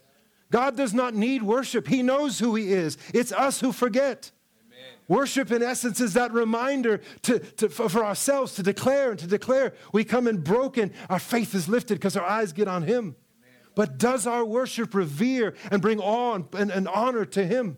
God 0.52 0.76
does 0.76 0.94
not 0.94 1.14
need 1.14 1.44
worship, 1.44 1.88
he 1.88 2.02
knows 2.02 2.40
who 2.40 2.56
he 2.56 2.74
is. 2.74 2.98
It's 3.14 3.32
us 3.32 3.60
who 3.60 3.72
forget. 3.72 4.32
Amen. 4.66 4.80
Worship, 5.08 5.52
in 5.52 5.62
essence, 5.62 6.02
is 6.02 6.14
that 6.14 6.32
reminder 6.32 7.02
to, 7.24 7.40
to, 7.40 7.70
for 7.70 8.04
ourselves 8.04 8.56
to 8.56 8.64
declare 8.64 9.12
and 9.12 9.20
to 9.20 9.28
declare. 9.28 9.74
We 9.94 10.04
come 10.04 10.28
in 10.28 10.42
broken, 10.42 10.92
our 11.10 11.20
faith 11.20 11.54
is 11.54 11.70
lifted 11.70 11.96
because 11.96 12.18
our 12.18 12.26
eyes 12.26 12.52
get 12.52 12.68
on 12.68 12.84
Him. 12.84 13.16
Amen. 13.16 13.16
But 13.76 13.98
does 14.00 14.26
our 14.26 14.44
worship 14.44 14.96
revere 14.96 15.56
and 15.70 15.82
bring 15.82 16.00
awe 16.00 16.36
and, 16.36 16.46
and, 16.54 16.72
and 16.72 16.88
honor 16.88 17.26
to 17.26 17.46
Him? 17.46 17.78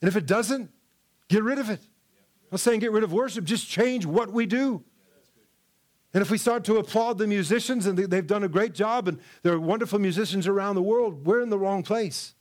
And 0.00 0.08
if 0.08 0.16
it 0.16 0.26
doesn't, 0.26 0.70
get 1.28 1.42
rid 1.42 1.58
of 1.58 1.70
it. 1.70 1.80
I'm 1.80 2.48
not 2.52 2.60
saying 2.60 2.80
get 2.80 2.92
rid 2.92 3.02
of 3.02 3.12
worship, 3.12 3.44
just 3.44 3.68
change 3.68 4.06
what 4.06 4.32
we 4.32 4.46
do. 4.46 4.84
And 6.16 6.22
if 6.22 6.30
we 6.30 6.38
start 6.38 6.64
to 6.64 6.78
applaud 6.78 7.18
the 7.18 7.26
musicians 7.26 7.84
and 7.84 7.98
they've 7.98 8.26
done 8.26 8.42
a 8.42 8.48
great 8.48 8.72
job 8.72 9.06
and 9.06 9.18
there 9.42 9.52
are 9.52 9.60
wonderful 9.60 9.98
musicians 9.98 10.46
around 10.46 10.74
the 10.74 10.82
world, 10.82 11.26
we're 11.26 11.42
in 11.42 11.50
the 11.50 11.58
wrong 11.58 11.82
place. 11.82 12.34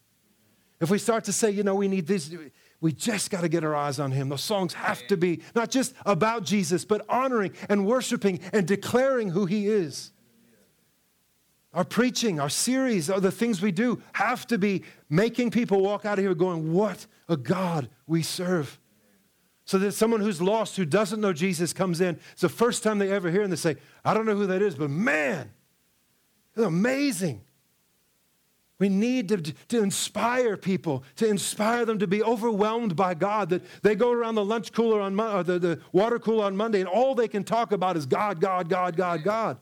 If 0.79 0.89
we 0.89 0.97
start 0.97 1.25
to 1.25 1.33
say, 1.33 1.51
you 1.51 1.61
know, 1.61 1.75
we 1.75 1.89
need 1.89 2.07
this, 2.07 2.33
We 2.79 2.93
just 2.93 3.31
got 3.31 3.41
to 3.41 3.49
get 3.49 3.65
our 3.65 3.75
eyes 3.75 3.99
on 3.99 4.11
him. 4.11 4.29
Those 4.29 4.45
songs 4.45 4.75
have 4.75 5.05
to 5.07 5.17
be 5.17 5.41
not 5.55 5.71
just 5.71 5.93
about 6.05 6.45
Jesus, 6.45 6.85
but 6.85 7.05
honoring 7.09 7.51
and 7.67 7.85
worshiping 7.85 8.39
and 8.53 8.65
declaring 8.65 9.31
who 9.31 9.45
he 9.45 9.67
is. 9.67 10.13
Our 11.73 11.83
preaching, 11.83 12.39
our 12.39 12.47
series, 12.47 13.07
the 13.07 13.29
things 13.29 13.61
we 13.61 13.73
do 13.73 14.01
have 14.13 14.47
to 14.47 14.57
be 14.57 14.83
making 15.09 15.51
people 15.51 15.81
walk 15.81 16.05
out 16.05 16.17
of 16.17 16.23
here 16.23 16.33
going, 16.33 16.71
What 16.71 17.07
a 17.27 17.35
God 17.35 17.89
we 18.07 18.21
serve. 18.21 18.79
So 19.65 19.79
that 19.79 19.93
someone 19.93 20.21
who's 20.21 20.41
lost, 20.41 20.77
who 20.77 20.85
doesn't 20.85 21.19
know 21.19 21.33
Jesus, 21.33 21.73
comes 21.73 21.99
in. 21.99 22.19
It's 22.33 22.41
the 22.41 22.49
first 22.49 22.83
time 22.83 22.99
they 22.99 23.11
ever 23.11 23.31
hear, 23.31 23.41
and 23.41 23.51
they 23.51 23.57
say, 23.57 23.77
I 24.03 24.13
don't 24.13 24.25
know 24.25 24.35
who 24.35 24.45
that 24.47 24.61
is, 24.61 24.75
but 24.75 24.91
man, 24.91 25.51
it's 26.55 26.63
amazing. 26.63 27.41
We 28.77 28.89
need 28.89 29.29
to, 29.29 29.37
to 29.37 29.81
inspire 29.81 30.57
people, 30.57 31.03
to 31.15 31.27
inspire 31.27 31.85
them 31.85 31.97
to 31.99 32.07
be 32.07 32.21
overwhelmed 32.21 32.95
by 32.95 33.13
God, 33.13 33.49
that 33.49 33.63
they 33.81 33.95
go 33.95 34.11
around 34.11 34.35
the 34.35 34.43
lunch 34.43 34.71
cooler 34.73 34.99
on 35.01 35.15
Monday, 35.15 35.33
or 35.33 35.39
uh, 35.39 35.43
the, 35.43 35.59
the 35.59 35.81
water 35.93 36.19
cooler 36.19 36.45
on 36.45 36.57
Monday, 36.57 36.81
and 36.81 36.89
all 36.89 37.15
they 37.15 37.29
can 37.29 37.43
talk 37.43 37.71
about 37.71 37.95
is 37.95 38.05
God, 38.05 38.41
God, 38.41 38.69
God, 38.69 38.95
God, 38.95 39.23
God. 39.23 39.57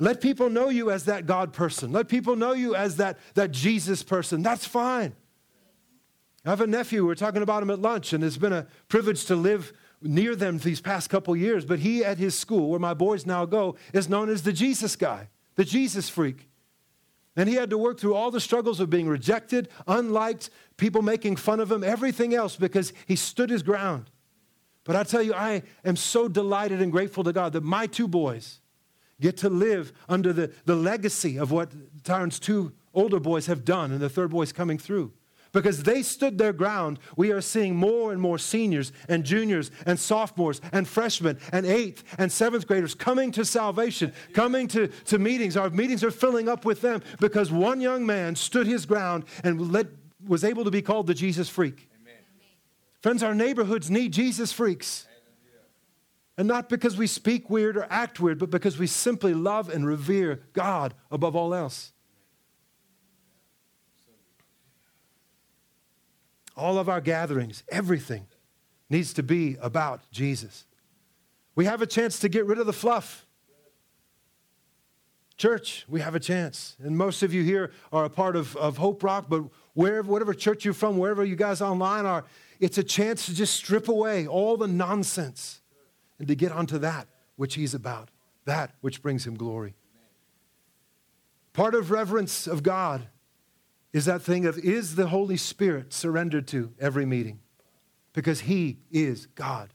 Let 0.00 0.20
people 0.20 0.50
know 0.50 0.68
you 0.68 0.90
as 0.90 1.06
that 1.06 1.26
God 1.26 1.52
person. 1.52 1.92
Let 1.92 2.08
people 2.08 2.36
know 2.36 2.52
you 2.52 2.74
as 2.74 2.96
that, 2.96 3.18
that 3.34 3.50
Jesus 3.50 4.02
person. 4.02 4.42
That's 4.42 4.66
fine. 4.66 5.14
I 6.44 6.50
have 6.50 6.60
a 6.60 6.66
nephew, 6.66 7.04
we 7.04 7.12
are 7.12 7.16
talking 7.16 7.42
about 7.42 7.62
him 7.62 7.70
at 7.70 7.80
lunch, 7.80 8.12
and 8.12 8.22
it's 8.22 8.36
been 8.36 8.52
a 8.52 8.66
privilege 8.88 9.24
to 9.26 9.36
live 9.36 9.72
near 10.00 10.36
them 10.36 10.58
these 10.58 10.80
past 10.80 11.10
couple 11.10 11.34
years. 11.36 11.64
But 11.64 11.80
he, 11.80 12.04
at 12.04 12.18
his 12.18 12.38
school, 12.38 12.70
where 12.70 12.78
my 12.78 12.94
boys 12.94 13.26
now 13.26 13.44
go, 13.44 13.76
is 13.92 14.08
known 14.08 14.28
as 14.28 14.42
the 14.42 14.52
Jesus 14.52 14.96
guy, 14.96 15.28
the 15.56 15.64
Jesus 15.64 16.08
freak. 16.08 16.48
And 17.36 17.48
he 17.48 17.54
had 17.54 17.70
to 17.70 17.78
work 17.78 18.00
through 18.00 18.14
all 18.14 18.30
the 18.30 18.40
struggles 18.40 18.80
of 18.80 18.90
being 18.90 19.08
rejected, 19.08 19.68
unliked, 19.86 20.50
people 20.76 21.02
making 21.02 21.36
fun 21.36 21.60
of 21.60 21.70
him, 21.70 21.84
everything 21.84 22.34
else 22.34 22.56
because 22.56 22.92
he 23.06 23.14
stood 23.14 23.50
his 23.50 23.62
ground. 23.62 24.10
But 24.84 24.96
I 24.96 25.04
tell 25.04 25.22
you, 25.22 25.34
I 25.34 25.62
am 25.84 25.96
so 25.96 26.28
delighted 26.28 26.80
and 26.80 26.90
grateful 26.90 27.22
to 27.24 27.32
God 27.32 27.52
that 27.52 27.62
my 27.62 27.86
two 27.86 28.08
boys 28.08 28.60
get 29.20 29.36
to 29.38 29.48
live 29.48 29.92
under 30.08 30.32
the, 30.32 30.50
the 30.64 30.74
legacy 30.74 31.38
of 31.38 31.50
what 31.50 31.70
Tyron's 32.02 32.38
two 32.38 32.72
older 32.94 33.20
boys 33.20 33.46
have 33.46 33.64
done 33.64 33.92
and 33.92 34.00
the 34.00 34.08
third 34.08 34.30
boy's 34.30 34.52
coming 34.52 34.78
through. 34.78 35.12
Because 35.58 35.82
they 35.82 36.04
stood 36.04 36.38
their 36.38 36.52
ground, 36.52 37.00
we 37.16 37.32
are 37.32 37.40
seeing 37.40 37.74
more 37.74 38.12
and 38.12 38.22
more 38.22 38.38
seniors 38.38 38.92
and 39.08 39.24
juniors 39.24 39.72
and 39.86 39.98
sophomores 39.98 40.60
and 40.70 40.86
freshmen 40.86 41.36
and 41.50 41.66
eighth 41.66 42.04
and 42.16 42.30
seventh 42.30 42.68
graders 42.68 42.94
coming 42.94 43.32
to 43.32 43.44
salvation, 43.44 44.12
coming 44.34 44.68
to, 44.68 44.86
to 45.06 45.18
meetings. 45.18 45.56
Our 45.56 45.68
meetings 45.70 46.04
are 46.04 46.12
filling 46.12 46.48
up 46.48 46.64
with 46.64 46.80
them 46.80 47.02
because 47.18 47.50
one 47.50 47.80
young 47.80 48.06
man 48.06 48.36
stood 48.36 48.68
his 48.68 48.86
ground 48.86 49.24
and 49.42 49.72
let, 49.72 49.88
was 50.24 50.44
able 50.44 50.62
to 50.62 50.70
be 50.70 50.80
called 50.80 51.08
the 51.08 51.14
Jesus 51.14 51.48
freak. 51.48 51.88
Amen. 52.02 52.22
Friends, 53.00 53.24
our 53.24 53.34
neighborhoods 53.34 53.90
need 53.90 54.12
Jesus 54.12 54.52
freaks. 54.52 55.08
And 56.36 56.46
not 56.46 56.68
because 56.68 56.96
we 56.96 57.08
speak 57.08 57.50
weird 57.50 57.76
or 57.76 57.88
act 57.90 58.20
weird, 58.20 58.38
but 58.38 58.50
because 58.50 58.78
we 58.78 58.86
simply 58.86 59.34
love 59.34 59.68
and 59.68 59.84
revere 59.84 60.42
God 60.52 60.94
above 61.10 61.34
all 61.34 61.52
else. 61.52 61.90
All 66.58 66.78
of 66.78 66.88
our 66.88 67.00
gatherings, 67.00 67.62
everything 67.68 68.26
needs 68.90 69.12
to 69.14 69.22
be 69.22 69.56
about 69.60 70.10
Jesus. 70.10 70.64
We 71.54 71.64
have 71.64 71.82
a 71.82 71.86
chance 71.86 72.18
to 72.20 72.28
get 72.28 72.46
rid 72.46 72.58
of 72.58 72.66
the 72.66 72.72
fluff. 72.72 73.26
Church, 75.36 75.84
we 75.88 76.00
have 76.00 76.14
a 76.14 76.20
chance. 76.20 76.76
And 76.82 76.96
most 76.96 77.22
of 77.22 77.32
you 77.32 77.42
here 77.44 77.70
are 77.92 78.04
a 78.04 78.10
part 78.10 78.34
of, 78.34 78.56
of 78.56 78.76
Hope 78.76 79.02
Rock, 79.02 79.26
but 79.28 79.44
wherever, 79.74 80.10
whatever 80.10 80.34
church 80.34 80.64
you're 80.64 80.74
from, 80.74 80.98
wherever 80.98 81.24
you 81.24 81.36
guys 81.36 81.62
online 81.62 82.06
are, 82.06 82.24
it's 82.58 82.76
a 82.76 82.82
chance 82.82 83.26
to 83.26 83.34
just 83.34 83.54
strip 83.54 83.88
away 83.88 84.26
all 84.26 84.56
the 84.56 84.66
nonsense 84.66 85.60
and 86.18 86.26
to 86.26 86.34
get 86.34 86.50
onto 86.50 86.78
that 86.78 87.06
which 87.36 87.54
He's 87.54 87.72
about, 87.72 88.08
that 88.46 88.72
which 88.80 89.00
brings 89.00 89.24
Him 89.24 89.36
glory. 89.36 89.74
Part 91.52 91.76
of 91.76 91.92
reverence 91.92 92.48
of 92.48 92.64
God 92.64 93.06
is 93.92 94.04
that 94.04 94.22
thing 94.22 94.46
of 94.46 94.58
is 94.58 94.94
the 94.94 95.08
Holy 95.08 95.36
Spirit 95.36 95.92
surrendered 95.92 96.46
to 96.48 96.72
every 96.78 97.06
meeting? 97.06 97.40
Because 98.12 98.40
He 98.40 98.78
is 98.90 99.26
God. 99.34 99.72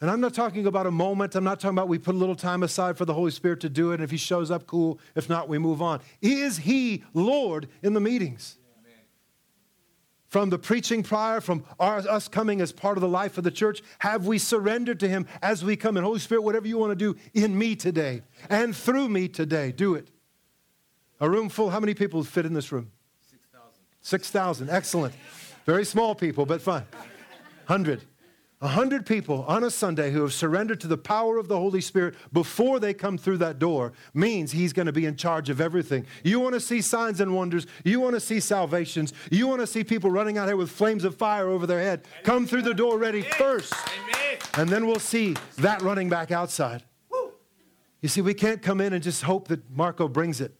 And 0.00 0.10
I'm 0.10 0.20
not 0.20 0.32
talking 0.32 0.66
about 0.66 0.86
a 0.86 0.90
moment. 0.90 1.34
I'm 1.34 1.44
not 1.44 1.60
talking 1.60 1.76
about 1.76 1.88
we 1.88 1.98
put 1.98 2.14
a 2.14 2.18
little 2.18 2.34
time 2.34 2.62
aside 2.62 2.96
for 2.96 3.04
the 3.04 3.12
Holy 3.12 3.30
Spirit 3.30 3.60
to 3.60 3.68
do 3.68 3.90
it. 3.90 3.94
And 3.94 4.02
if 4.02 4.10
He 4.10 4.16
shows 4.16 4.50
up, 4.50 4.66
cool. 4.66 4.98
If 5.14 5.28
not, 5.28 5.48
we 5.48 5.58
move 5.58 5.82
on. 5.82 6.00
Is 6.22 6.58
He 6.58 7.04
Lord 7.12 7.68
in 7.82 7.92
the 7.92 8.00
meetings? 8.00 8.56
From 10.26 10.48
the 10.48 10.58
preaching 10.58 11.02
prior, 11.02 11.40
from 11.40 11.64
our, 11.80 11.98
us 11.98 12.28
coming 12.28 12.60
as 12.60 12.70
part 12.70 12.96
of 12.96 13.00
the 13.00 13.08
life 13.08 13.36
of 13.36 13.42
the 13.42 13.50
church, 13.50 13.82
have 13.98 14.26
we 14.26 14.38
surrendered 14.38 15.00
to 15.00 15.08
Him 15.08 15.26
as 15.42 15.64
we 15.64 15.76
come 15.76 15.96
in? 15.96 16.04
Holy 16.04 16.20
Spirit, 16.20 16.42
whatever 16.42 16.68
you 16.68 16.78
want 16.78 16.92
to 16.92 16.96
do 16.96 17.18
in 17.34 17.58
me 17.58 17.74
today 17.74 18.22
and 18.48 18.74
through 18.74 19.08
me 19.08 19.26
today, 19.26 19.72
do 19.72 19.96
it. 19.96 20.08
A 21.20 21.28
room 21.28 21.48
full, 21.48 21.70
how 21.70 21.80
many 21.80 21.94
people 21.94 22.24
fit 22.24 22.46
in 22.46 22.54
this 22.54 22.72
room? 22.72 22.90
6,000. 23.30 23.68
6,000, 24.00 24.70
excellent. 24.70 25.14
Very 25.66 25.84
small 25.84 26.14
people, 26.14 26.46
but 26.46 26.62
fun. 26.62 26.86
100. 27.66 28.02
100 28.60 29.06
people 29.06 29.44
on 29.48 29.64
a 29.64 29.70
Sunday 29.70 30.10
who 30.10 30.20
have 30.20 30.34
surrendered 30.34 30.80
to 30.82 30.86
the 30.86 30.98
power 30.98 31.38
of 31.38 31.48
the 31.48 31.56
Holy 31.56 31.80
Spirit 31.80 32.14
before 32.30 32.78
they 32.78 32.92
come 32.92 33.16
through 33.16 33.38
that 33.38 33.58
door 33.58 33.94
means 34.12 34.52
He's 34.52 34.74
going 34.74 34.84
to 34.84 34.92
be 34.92 35.06
in 35.06 35.16
charge 35.16 35.48
of 35.48 35.62
everything. 35.62 36.04
You 36.22 36.40
want 36.40 36.52
to 36.54 36.60
see 36.60 36.82
signs 36.82 37.22
and 37.22 37.34
wonders. 37.34 37.66
You 37.84 38.00
want 38.00 38.16
to 38.16 38.20
see 38.20 38.38
salvations. 38.38 39.14
You 39.30 39.46
want 39.46 39.62
to 39.62 39.66
see 39.66 39.82
people 39.82 40.10
running 40.10 40.36
out 40.36 40.46
here 40.46 40.58
with 40.58 40.70
flames 40.70 41.04
of 41.04 41.16
fire 41.16 41.48
over 41.48 41.66
their 41.66 41.80
head. 41.80 42.04
Come 42.22 42.46
through 42.46 42.62
the 42.62 42.74
door 42.74 42.98
ready 42.98 43.22
first. 43.22 43.72
And 44.58 44.68
then 44.68 44.86
we'll 44.86 44.98
see 44.98 45.36
that 45.56 45.80
running 45.80 46.10
back 46.10 46.30
outside. 46.30 46.82
You 48.02 48.08
see, 48.08 48.20
we 48.20 48.34
can't 48.34 48.60
come 48.60 48.80
in 48.80 48.92
and 48.92 49.02
just 49.02 49.22
hope 49.22 49.48
that 49.48 49.70
Marco 49.70 50.06
brings 50.06 50.40
it. 50.40 50.54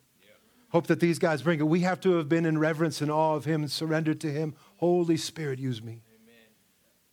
Hope 0.70 0.87
that 0.87 1.00
these 1.00 1.18
guys 1.18 1.42
bring 1.42 1.59
it. 1.59 1.66
We 1.66 1.80
have 1.80 2.00
to 2.00 2.12
have 2.12 2.28
been 2.28 2.46
in 2.46 2.59
reverence 2.59 3.00
and 3.00 3.11
awe 3.11 3.35
of 3.35 3.44
Him 3.44 3.62
and 3.62 3.70
surrendered 3.70 4.20
to 4.20 4.30
Him. 4.30 4.54
Holy 4.76 5.16
Spirit, 5.16 5.59
use 5.59 5.83
me. 5.83 6.02
Amen. 6.22 6.46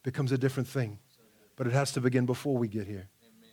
Becomes 0.04 0.32
a 0.32 0.38
different 0.38 0.70
thing. 0.70 1.00
But 1.56 1.66
it 1.66 1.74
has 1.74 1.92
to 1.94 2.02
begin 2.02 2.28
before 2.28 2.56
we 2.56 2.68
get 2.68 2.86
here. 2.86 3.10
Amen. 3.24 3.50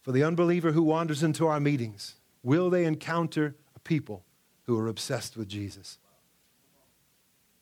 For 0.00 0.12
the 0.12 0.24
unbeliever 0.24 0.72
who 0.72 0.82
wanders 0.82 1.22
into 1.22 1.46
our 1.46 1.60
meetings, 1.60 2.14
will 2.42 2.70
they 2.70 2.86
encounter 2.86 3.54
a 3.76 3.78
people 3.80 4.24
who 4.62 4.78
are 4.78 4.88
obsessed 4.88 5.36
with 5.36 5.48
Jesus? 5.48 5.98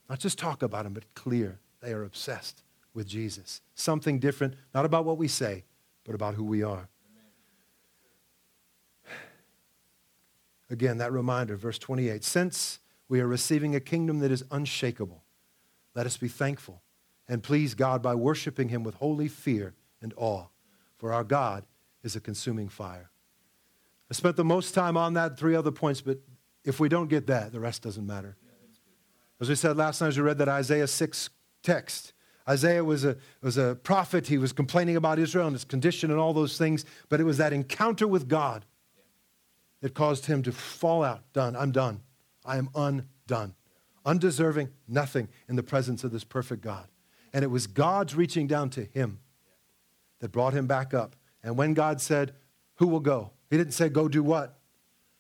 Not 0.09 0.21
just 0.21 0.39
talk 0.39 0.63
about 0.63 0.87
Him, 0.87 0.93
but 0.93 1.13
clear. 1.15 1.59
They 1.81 1.93
are 1.93 2.05
obsessed 2.05 2.63
with 2.95 3.09
Jesus. 3.09 3.61
Something 3.75 4.21
different, 4.21 4.55
not 4.73 4.85
about 4.85 5.05
what 5.05 5.19
we 5.19 5.27
say, 5.27 5.65
but 6.05 6.15
about 6.15 6.35
who 6.35 6.45
we 6.45 6.63
are. 6.63 6.89
Again, 10.71 10.99
that 10.99 11.13
reminder, 11.13 11.57
verse 11.57 11.79
28 11.79 12.25
Since 12.25 12.79
we 13.09 13.21
are 13.21 13.27
receiving 13.27 13.75
a 13.75 13.81
kingdom 13.81 14.21
that 14.21 14.31
is 14.31 14.45
unshakable, 14.51 15.25
let 15.95 16.07
us 16.07 16.17
be 16.17 16.29
thankful 16.29 16.83
and 17.29 17.43
please 17.43 17.75
God 17.75 18.03
by 18.03 18.15
worshiping 18.15 18.69
Him 18.69 18.83
with 18.83 18.95
holy 18.95 19.29
fear 19.29 19.75
and 20.01 20.15
awe, 20.17 20.47
for 20.97 21.13
our 21.13 21.25
God 21.25 21.65
is 22.03 22.17
a 22.17 22.21
consuming 22.21 22.69
fire. 22.69 23.11
I 24.11 24.15
spent 24.15 24.37
the 24.37 24.45
most 24.45 24.75
time 24.75 24.97
on 24.97 25.15
that, 25.15 25.39
three 25.39 25.55
other 25.55 25.71
points, 25.71 26.01
but 26.01 26.19
if 26.65 26.81
we 26.81 26.89
don't 26.89 27.09
get 27.09 27.27
that, 27.29 27.53
the 27.53 27.61
rest 27.61 27.83
doesn't 27.83 28.07
matter. 28.07 28.37
As 29.41 29.49
we 29.49 29.55
said 29.55 29.77
last 29.77 30.01
night, 30.01 30.09
as 30.09 30.19
we 30.19 30.25
read 30.25 30.39
that 30.39 30.49
Isaiah 30.49 30.87
6 30.87 31.31
text, 31.63 32.13
Isaiah 32.49 32.85
was 32.85 33.05
a, 33.05 33.17
was 33.43 33.57
a 33.57 33.79
prophet. 33.83 34.27
He 34.27 34.37
was 34.37 34.53
complaining 34.53 34.97
about 34.97 35.19
Israel 35.19 35.47
and 35.47 35.55
its 35.55 35.65
condition 35.65 36.11
and 36.11 36.19
all 36.19 36.33
those 36.33 36.59
things, 36.59 36.85
but 37.09 37.21
it 37.21 37.25
was 37.25 37.39
that 37.39 37.53
encounter 37.53 38.09
with 38.09 38.29
God 38.29 38.65
that 39.81 39.95
caused 39.95 40.27
him 40.27 40.43
to 40.43 40.53
fall 40.53 41.03
out. 41.03 41.23
Done. 41.33 41.57
I'm 41.57 41.73
done. 41.73 42.01
I 42.45 42.57
am 42.57 42.69
undone. 42.75 43.55
Undeserving, 44.05 44.71
nothing 44.89 45.29
in 45.49 45.57
the 45.57 45.63
presence 45.63 46.05
of 46.05 46.11
this 46.11 46.25
perfect 46.25 46.63
God. 46.63 46.89
And 47.33 47.45
it 47.45 47.49
was 47.49 47.67
God's 47.67 48.15
reaching 48.15 48.47
down 48.47 48.71
to 48.71 48.85
him 48.85 49.21
that 50.21 50.33
brought 50.33 50.53
him 50.53 50.67
back 50.67 50.95
up. 50.95 51.17
And 51.43 51.57
when 51.57 51.75
God 51.75 52.01
said, 52.01 52.35
Who 52.77 52.87
will 52.87 53.01
go? 53.01 53.33
He 53.51 53.57
didn't 53.57 53.73
say, 53.73 53.89
Go 53.89 54.09
do 54.09 54.23
what? 54.23 54.59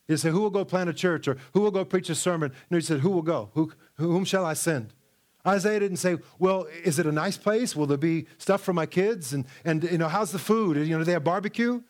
He 0.06 0.12
didn't 0.12 0.20
say, 0.20 0.30
Who 0.30 0.40
will 0.40 0.50
go 0.50 0.64
plant 0.64 0.90
a 0.90 0.94
church 0.94 1.28
or 1.28 1.36
who 1.52 1.60
will 1.60 1.70
go 1.70 1.84
preach 1.84 2.10
a 2.10 2.14
sermon? 2.14 2.52
No, 2.70 2.78
he 2.78 2.82
said, 2.82 3.00
Who 3.00 3.10
will 3.10 3.22
go? 3.22 3.50
Who, 3.54 3.72
whom 3.94 4.24
shall 4.24 4.44
I 4.44 4.54
send? 4.54 4.94
Isaiah 5.46 5.80
didn't 5.80 5.98
say, 5.98 6.18
Well, 6.38 6.66
is 6.84 6.98
it 6.98 7.06
a 7.06 7.12
nice 7.12 7.36
place? 7.36 7.76
Will 7.76 7.86
there 7.86 7.96
be 7.96 8.26
stuff 8.38 8.62
for 8.62 8.72
my 8.72 8.86
kids? 8.86 9.32
And, 9.32 9.46
and 9.64 9.84
you 9.84 9.98
know, 9.98 10.08
how's 10.08 10.32
the 10.32 10.38
food? 10.38 10.76
You 10.76 10.92
know, 10.92 10.98
do 10.98 11.04
they 11.04 11.12
have 11.12 11.24
barbecue? 11.24 11.82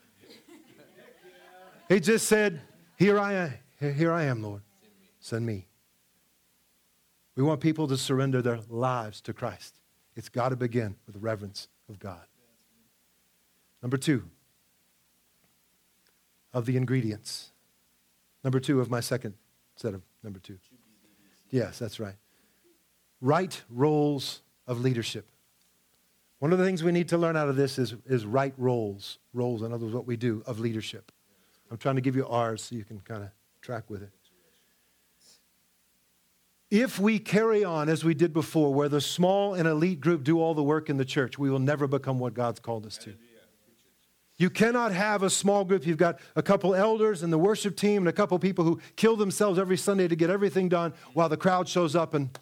He 1.91 1.99
just 1.99 2.29
said, 2.29 2.61
Here 2.97 3.19
I 3.19 3.33
am. 3.35 3.53
Here 3.81 4.13
I 4.13 4.23
am, 4.23 4.43
Lord. 4.43 4.63
Send 5.19 5.45
me. 5.45 5.67
We 7.35 7.43
want 7.43 7.61
people 7.61 7.89
to 7.89 7.97
surrender 7.97 8.41
their 8.41 8.61
lives 8.69 9.21
to 9.23 9.33
Christ. 9.33 9.81
It's 10.15 10.29
got 10.29 10.51
to 10.51 10.57
begin 10.57 10.95
with 11.07 11.17
reverence 11.17 11.67
of 11.89 11.99
God. 11.99 12.25
Number 13.83 13.97
two, 13.97 14.23
of 16.53 16.65
the 16.65 16.77
ingredients. 16.77 17.51
Number 18.45 18.61
two 18.61 18.81
of 18.81 18.89
my 18.89 19.01
second 19.01 19.35
set 19.75 19.93
of 19.93 20.03
number 20.23 20.39
two. 20.39 20.59
Yes, 21.51 21.79
that's 21.79 21.99
right. 21.99 22.17
Right 23.21 23.61
roles 23.69 24.43
of 24.67 24.81
leadership. 24.81 25.29
One 26.39 26.53
of 26.53 26.59
the 26.59 26.65
things 26.65 26.85
we 26.85 26.93
need 26.93 27.09
to 27.09 27.19
learn 27.19 27.37
out 27.37 27.49
of 27.49 27.57
this 27.57 27.79
is, 27.79 27.95
is 28.07 28.25
right 28.25 28.55
roles. 28.57 29.19
Roles, 29.35 29.63
in 29.63 29.73
other 29.73 29.85
words, 29.85 29.95
what 29.95 30.07
we 30.07 30.17
do 30.17 30.43
of 30.47 30.61
leadership. 30.61 31.11
I'm 31.71 31.77
trying 31.77 31.97
to 31.97 32.01
give 32.01 32.17
you 32.17 32.27
ours 32.27 32.63
so 32.63 32.75
you 32.75 32.85
can 32.85 33.01
kind 33.01 33.23
of 33.23 33.31
track 33.63 33.89
with 33.89 34.03
it. 34.03 34.11
If 36.71 37.01
we 37.01 37.19
carry 37.19 37.65
on 37.65 37.89
as 37.89 38.05
we 38.05 38.15
did 38.15 38.33
before, 38.33 38.73
where 38.73 38.89
the 38.89 39.01
small 39.01 39.55
and 39.55 39.67
elite 39.67 40.01
group 40.01 40.23
do 40.23 40.41
all 40.41 40.55
the 40.55 40.63
work 40.63 40.89
in 40.89 40.97
the 40.97 41.05
church, 41.05 41.37
we 41.37 41.51
will 41.51 41.59
never 41.59 41.89
become 41.89 42.19
what 42.19 42.33
God's 42.33 42.61
called 42.61 42.87
us 42.87 42.97
to. 42.99 43.15
You 44.37 44.51
cannot 44.51 44.93
have 44.93 45.23
a 45.23 45.29
small 45.29 45.65
group. 45.65 45.85
You've 45.85 45.99
got 45.99 46.19
a 46.35 46.43
couple 46.43 46.75
elders 46.75 47.23
and 47.23 47.33
the 47.33 47.39
worship 47.39 47.77
team 47.77 48.03
and 48.03 48.09
a 48.09 48.13
couple 48.13 48.39
people 48.39 48.65
who 48.65 48.81
kill 48.97 49.17
themselves 49.17 49.59
every 49.59 49.77
Sunday 49.77 50.09
to 50.09 50.17
get 50.17 50.31
everything 50.31 50.69
done 50.69 50.95
while 51.13 51.29
the 51.29 51.37
crowd 51.37 51.69
shows 51.69 51.95
up 51.95 52.15
and 52.15 52.39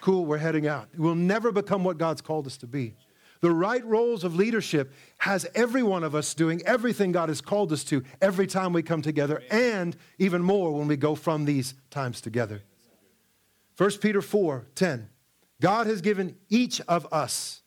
cool, 0.00 0.24
we're 0.24 0.38
heading 0.38 0.68
out. 0.68 0.88
We'll 0.96 1.16
never 1.16 1.50
become 1.50 1.82
what 1.82 1.98
God's 1.98 2.22
called 2.22 2.46
us 2.46 2.56
to 2.58 2.66
be. 2.66 2.94
The 3.40 3.50
right 3.50 3.84
roles 3.84 4.24
of 4.24 4.34
leadership 4.34 4.92
has 5.18 5.46
every 5.54 5.82
one 5.82 6.04
of 6.04 6.14
us 6.14 6.34
doing 6.34 6.62
everything 6.66 7.12
God 7.12 7.28
has 7.28 7.40
called 7.40 7.72
us 7.72 7.84
to 7.84 8.02
every 8.20 8.46
time 8.46 8.72
we 8.72 8.82
come 8.82 9.02
together, 9.02 9.42
and 9.50 9.96
even 10.18 10.42
more 10.42 10.72
when 10.72 10.88
we 10.88 10.96
go 10.96 11.14
from 11.14 11.44
these 11.44 11.74
times 11.90 12.20
together. 12.20 12.62
1 13.76 13.90
Peter 14.00 14.22
4 14.22 14.66
10. 14.74 15.08
God 15.60 15.86
has 15.86 16.00
given 16.00 16.36
each 16.48 16.80
of 16.82 17.06
us, 17.12 17.62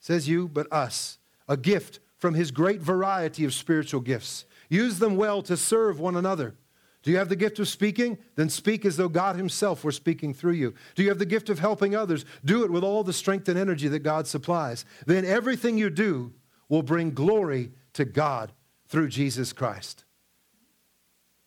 says 0.00 0.28
you, 0.28 0.48
but 0.48 0.70
us, 0.72 1.18
a 1.48 1.56
gift 1.56 2.00
from 2.18 2.34
his 2.34 2.50
great 2.50 2.80
variety 2.80 3.44
of 3.44 3.54
spiritual 3.54 4.00
gifts. 4.00 4.44
Use 4.68 4.98
them 4.98 5.16
well 5.16 5.42
to 5.42 5.56
serve 5.56 5.98
one 5.98 6.16
another. 6.16 6.54
Do 7.02 7.10
you 7.10 7.16
have 7.16 7.28
the 7.28 7.36
gift 7.36 7.58
of 7.58 7.68
speaking? 7.68 8.16
Then 8.36 8.48
speak 8.48 8.84
as 8.84 8.96
though 8.96 9.08
God 9.08 9.36
Himself 9.36 9.82
were 9.82 9.92
speaking 9.92 10.32
through 10.32 10.52
you. 10.52 10.74
Do 10.94 11.02
you 11.02 11.08
have 11.08 11.18
the 11.18 11.26
gift 11.26 11.48
of 11.48 11.58
helping 11.58 11.96
others? 11.96 12.24
Do 12.44 12.64
it 12.64 12.70
with 12.70 12.84
all 12.84 13.02
the 13.02 13.12
strength 13.12 13.48
and 13.48 13.58
energy 13.58 13.88
that 13.88 14.00
God 14.00 14.26
supplies. 14.26 14.84
Then 15.06 15.24
everything 15.24 15.76
you 15.76 15.90
do 15.90 16.32
will 16.68 16.82
bring 16.82 17.12
glory 17.12 17.72
to 17.94 18.04
God 18.04 18.52
through 18.86 19.08
Jesus 19.08 19.52
Christ. 19.52 20.04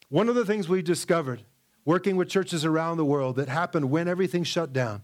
One 0.09 0.29
of 0.29 0.35
the 0.35 0.45
things 0.45 0.67
we 0.67 0.81
discovered 0.81 1.43
working 1.85 2.15
with 2.15 2.29
churches 2.29 2.65
around 2.65 2.97
the 2.97 3.05
world 3.05 3.37
that 3.37 3.47
happened 3.47 3.89
when 3.89 4.07
everything 4.07 4.43
shut 4.43 4.73
down 4.73 5.03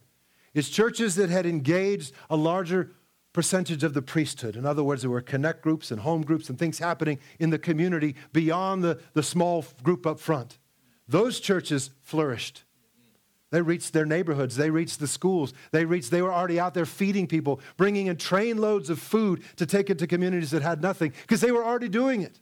is 0.54 0.70
churches 0.70 1.16
that 1.16 1.30
had 1.30 1.46
engaged 1.46 2.14
a 2.30 2.36
larger 2.36 2.92
percentage 3.34 3.84
of 3.84 3.94
the 3.94 4.02
priesthood. 4.02 4.56
In 4.56 4.66
other 4.66 4.84
words, 4.84 5.02
there 5.02 5.12
were 5.12 5.22
connect 5.22 5.62
groups 5.62 5.92
and 5.92 6.02
home 6.02 6.22
groups 6.22 6.50
and 6.50 6.60
things 6.60 6.80
happening 6.80 7.20
in 7.40 7.50
the 7.50 7.60
community 7.60 8.16
beyond 8.34 8.84
the, 8.84 9.00
the 9.14 9.24
small 9.24 9.66
group 9.84 10.06
up 10.06 10.20
front. 10.20 10.58
Those 11.08 11.40
churches 11.40 11.92
flourished. 12.02 12.64
They 13.52 13.62
reached 13.62 13.92
their 13.92 14.06
neighborhoods. 14.06 14.56
They 14.56 14.70
reached 14.70 15.00
the 15.00 15.08
schools. 15.08 15.54
They 15.72 15.84
reached, 15.84 16.10
they 16.10 16.22
were 16.22 16.34
already 16.34 16.60
out 16.60 16.74
there 16.74 16.86
feeding 16.86 17.28
people, 17.28 17.60
bringing 17.76 18.08
in 18.08 18.16
trainloads 18.16 18.90
of 18.90 19.00
food 19.00 19.44
to 19.58 19.66
take 19.66 19.90
it 19.90 20.00
to 20.00 20.08
communities 20.08 20.52
that 20.52 20.62
had 20.62 20.82
nothing 20.82 21.14
because 21.22 21.42
they 21.42 21.52
were 21.52 21.64
already 21.64 21.90
doing 21.90 22.22
it. 22.22 22.40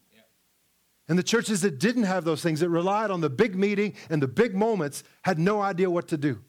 And 1.08 1.18
the 1.18 1.24
churches 1.24 1.62
that 1.62 1.80
didn't 1.80 2.04
have 2.04 2.24
those 2.24 2.44
things, 2.44 2.60
that 2.60 2.70
relied 2.70 3.10
on 3.10 3.22
the 3.22 3.30
big 3.32 3.56
meeting 3.56 3.96
and 4.12 4.22
the 4.22 4.28
big 4.28 4.54
moments, 4.54 5.04
had 5.24 5.40
no 5.40 5.60
idea 5.60 5.90
what 5.90 6.08
to 6.10 6.18
do. 6.18 6.40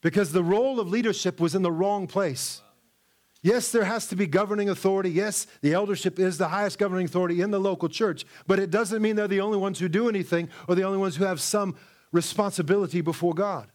Because 0.00 0.32
the 0.32 0.42
role 0.42 0.80
of 0.80 0.88
leadership 0.88 1.38
was 1.38 1.54
in 1.54 1.60
the 1.60 1.70
wrong 1.70 2.06
place. 2.06 2.62
Yes, 3.42 3.72
there 3.72 3.84
has 3.84 4.06
to 4.08 4.16
be 4.16 4.26
governing 4.26 4.68
authority. 4.68 5.10
Yes, 5.10 5.46
the 5.62 5.72
eldership 5.72 6.18
is 6.18 6.36
the 6.36 6.48
highest 6.48 6.78
governing 6.78 7.06
authority 7.06 7.40
in 7.40 7.50
the 7.50 7.58
local 7.58 7.88
church, 7.88 8.26
but 8.46 8.58
it 8.58 8.70
doesn't 8.70 9.00
mean 9.00 9.16
they're 9.16 9.28
the 9.28 9.40
only 9.40 9.56
ones 9.56 9.78
who 9.78 9.88
do 9.88 10.08
anything 10.08 10.50
or 10.68 10.74
the 10.74 10.84
only 10.84 10.98
ones 10.98 11.16
who 11.16 11.24
have 11.24 11.40
some 11.40 11.74
responsibility 12.12 13.00
before 13.00 13.32
God. 13.32 13.70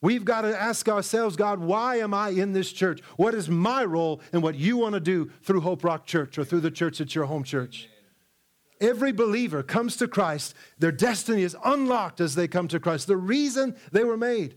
We've 0.00 0.24
got 0.24 0.40
to 0.40 0.60
ask 0.60 0.88
ourselves, 0.88 1.36
God, 1.36 1.60
why 1.60 1.98
am 1.98 2.12
I 2.12 2.30
in 2.30 2.52
this 2.52 2.72
church? 2.72 3.00
What 3.16 3.34
is 3.34 3.48
my 3.48 3.84
role 3.84 4.20
in 4.32 4.40
what 4.40 4.56
you 4.56 4.76
want 4.76 4.94
to 4.94 5.00
do 5.00 5.30
through 5.42 5.60
Hope 5.60 5.84
Rock 5.84 6.06
Church 6.06 6.36
or 6.38 6.44
through 6.44 6.60
the 6.60 6.72
church 6.72 7.00
at 7.00 7.14
your 7.14 7.26
home 7.26 7.44
church? 7.44 7.88
Every 8.80 9.12
believer 9.12 9.62
comes 9.62 9.96
to 9.98 10.08
Christ, 10.08 10.54
their 10.76 10.90
destiny 10.90 11.44
is 11.44 11.56
unlocked 11.64 12.20
as 12.20 12.34
they 12.34 12.48
come 12.48 12.66
to 12.66 12.80
Christ. 12.80 13.06
The 13.06 13.16
reason 13.16 13.76
they 13.92 14.02
were 14.02 14.16
made. 14.16 14.56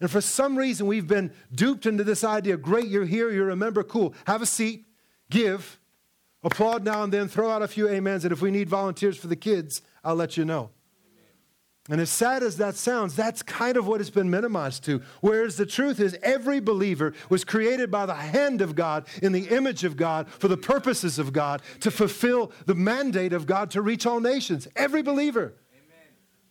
And 0.00 0.10
for 0.10 0.20
some 0.20 0.56
reason, 0.56 0.86
we've 0.86 1.08
been 1.08 1.32
duped 1.52 1.86
into 1.86 2.04
this 2.04 2.22
idea 2.22 2.56
great, 2.56 2.88
you're 2.88 3.04
here, 3.04 3.30
you're 3.30 3.50
a 3.50 3.56
member, 3.56 3.82
cool. 3.82 4.14
Have 4.26 4.42
a 4.42 4.46
seat, 4.46 4.86
give, 5.30 5.80
applaud 6.42 6.84
now 6.84 7.02
and 7.02 7.12
then, 7.12 7.28
throw 7.28 7.50
out 7.50 7.62
a 7.62 7.68
few 7.68 7.88
amens, 7.88 8.24
and 8.24 8.32
if 8.32 8.40
we 8.40 8.50
need 8.50 8.68
volunteers 8.68 9.16
for 9.16 9.26
the 9.26 9.36
kids, 9.36 9.82
I'll 10.04 10.14
let 10.14 10.36
you 10.36 10.44
know. 10.44 10.70
And 11.90 12.02
as 12.02 12.10
sad 12.10 12.42
as 12.42 12.58
that 12.58 12.76
sounds, 12.76 13.16
that's 13.16 13.42
kind 13.42 13.78
of 13.78 13.86
what 13.86 14.02
it's 14.02 14.10
been 14.10 14.28
minimized 14.28 14.84
to. 14.84 15.00
Whereas 15.22 15.56
the 15.56 15.64
truth 15.64 16.00
is, 16.00 16.18
every 16.22 16.60
believer 16.60 17.14
was 17.30 17.44
created 17.44 17.90
by 17.90 18.04
the 18.04 18.14
hand 18.14 18.60
of 18.60 18.74
God, 18.74 19.06
in 19.22 19.32
the 19.32 19.48
image 19.48 19.84
of 19.84 19.96
God, 19.96 20.28
for 20.28 20.48
the 20.48 20.58
purposes 20.58 21.18
of 21.18 21.32
God, 21.32 21.62
to 21.80 21.90
fulfill 21.90 22.52
the 22.66 22.74
mandate 22.74 23.32
of 23.32 23.46
God 23.46 23.70
to 23.70 23.80
reach 23.80 24.04
all 24.04 24.20
nations. 24.20 24.68
Every 24.76 25.02
believer. 25.02 25.54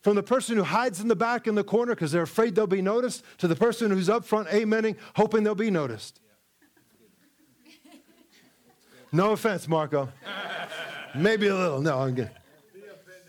From 0.02 0.16
the 0.16 0.24
person 0.24 0.56
who 0.56 0.64
hides 0.64 1.02
in 1.02 1.08
the 1.08 1.16
back 1.16 1.48
in 1.48 1.56
the 1.56 1.64
corner 1.64 1.96
because 1.96 2.12
they're 2.12 2.24
afraid 2.24 2.56
they'll 2.56 2.68
be 2.68 2.82
noticed, 2.82 3.24
to 3.40 3.48
the 3.48 3.56
person 3.56 3.92
who's 3.92 4.10
up 4.10 4.26
front 4.26 4.48
amening, 4.50 4.96
hoping 5.16 5.44
they'll 5.44 5.56
be 5.56 5.72
noticed. 5.72 6.20
No 9.12 9.32
offense, 9.32 9.68
Marco. 9.68 10.10
Maybe 11.16 11.48
a 11.48 11.56
little. 11.56 11.82
No, 11.82 12.00
I'm 12.00 12.14
good. 12.14 12.30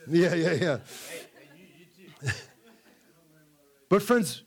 Yeah, 0.08 0.34
yeah, 0.34 0.78
yeah. 2.22 2.32
but 3.88 4.02
friends, 4.02 4.42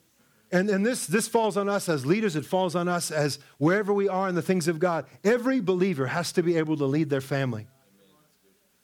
and, 0.51 0.69
and 0.69 0.85
this, 0.85 1.07
this 1.07 1.27
falls 1.27 1.55
on 1.55 1.69
us 1.69 1.87
as 1.87 2.05
leaders, 2.05 2.35
it 2.35 2.45
falls 2.45 2.75
on 2.75 2.87
us 2.87 3.11
as 3.11 3.39
wherever 3.57 3.93
we 3.93 4.09
are 4.09 4.27
in 4.27 4.35
the 4.35 4.41
things 4.41 4.67
of 4.67 4.79
God. 4.79 5.05
Every 5.23 5.61
believer 5.61 6.07
has 6.07 6.31
to 6.33 6.43
be 6.43 6.57
able 6.57 6.77
to 6.77 6.85
lead 6.85 7.09
their 7.09 7.21
family. 7.21 7.67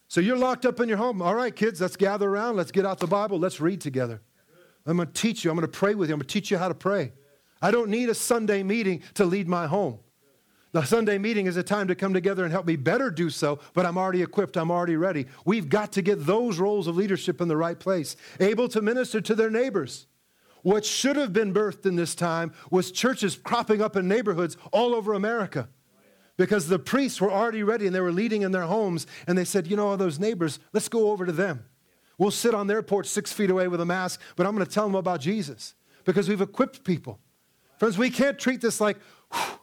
So 0.07 0.21
you're 0.21 0.37
locked 0.37 0.65
up 0.65 0.79
in 0.79 0.87
your 0.87 0.97
home. 0.97 1.21
All 1.21 1.35
right, 1.35 1.53
kids, 1.53 1.81
let's 1.81 1.97
gather 1.97 2.29
around. 2.29 2.55
Let's 2.55 2.71
get 2.71 2.85
out 2.85 2.99
the 2.99 3.07
Bible. 3.07 3.39
Let's 3.39 3.59
read 3.59 3.81
together. 3.81 4.21
I'm 4.85 4.95
going 4.95 5.07
to 5.07 5.13
teach 5.13 5.43
you. 5.43 5.51
I'm 5.51 5.57
going 5.57 5.69
to 5.69 5.77
pray 5.77 5.95
with 5.95 6.07
you. 6.07 6.15
I'm 6.15 6.19
going 6.19 6.27
to 6.27 6.33
teach 6.33 6.49
you 6.49 6.57
how 6.57 6.69
to 6.69 6.75
pray. 6.75 7.11
I 7.61 7.71
don't 7.71 7.89
need 7.89 8.07
a 8.09 8.15
Sunday 8.15 8.63
meeting 8.63 9.03
to 9.15 9.25
lead 9.25 9.47
my 9.47 9.67
home. 9.67 9.99
The 10.71 10.83
Sunday 10.83 11.17
meeting 11.17 11.45
is 11.47 11.57
a 11.57 11.63
time 11.63 11.87
to 11.87 11.95
come 11.95 12.13
together 12.13 12.43
and 12.43 12.51
help 12.51 12.65
me 12.65 12.75
better 12.75 13.09
do 13.09 13.29
so, 13.29 13.59
but 13.73 13.85
I'm 13.85 13.97
already 13.97 14.21
equipped. 14.21 14.57
I'm 14.57 14.69
already 14.69 14.95
ready. 14.95 15.25
We've 15.43 15.67
got 15.67 15.91
to 15.93 16.01
get 16.01 16.25
those 16.25 16.59
roles 16.59 16.87
of 16.87 16.95
leadership 16.95 17.41
in 17.41 17.47
the 17.47 17.57
right 17.57 17.79
place, 17.79 18.15
able 18.39 18.67
to 18.69 18.81
minister 18.81 19.19
to 19.21 19.35
their 19.35 19.49
neighbors. 19.49 20.07
What 20.61 20.85
should 20.85 21.15
have 21.15 21.33
been 21.33 21.53
birthed 21.53 21.85
in 21.85 21.95
this 21.95 22.15
time 22.15 22.53
was 22.69 22.91
churches 22.91 23.35
cropping 23.35 23.81
up 23.81 23.95
in 23.95 24.07
neighborhoods 24.07 24.57
all 24.71 24.93
over 24.93 25.13
America 25.13 25.69
because 26.37 26.67
the 26.67 26.79
priests 26.79 27.19
were 27.19 27.31
already 27.31 27.63
ready 27.63 27.87
and 27.87 27.95
they 27.95 27.99
were 27.99 28.11
leading 28.11 28.43
in 28.43 28.51
their 28.51 28.63
homes. 28.63 29.07
And 29.27 29.37
they 29.37 29.43
said, 29.43 29.67
You 29.67 29.75
know, 29.75 29.95
those 29.95 30.19
neighbors, 30.19 30.59
let's 30.71 30.87
go 30.87 31.11
over 31.11 31.25
to 31.25 31.31
them. 31.31 31.65
We'll 32.17 32.31
sit 32.31 32.55
on 32.55 32.67
their 32.67 32.81
porch 32.81 33.07
six 33.07 33.31
feet 33.31 33.49
away 33.49 33.67
with 33.67 33.81
a 33.81 33.85
mask, 33.85 34.21
but 34.35 34.47
I'm 34.47 34.55
going 34.55 34.65
to 34.65 34.71
tell 34.71 34.85
them 34.85 34.95
about 34.95 35.21
Jesus 35.21 35.75
because 36.05 36.29
we've 36.29 36.41
equipped 36.41 36.83
people. 36.83 37.19
Friends, 37.77 37.97
we 37.97 38.09
can't 38.09 38.39
treat 38.39 38.61
this 38.61 38.81
like, 38.81 38.97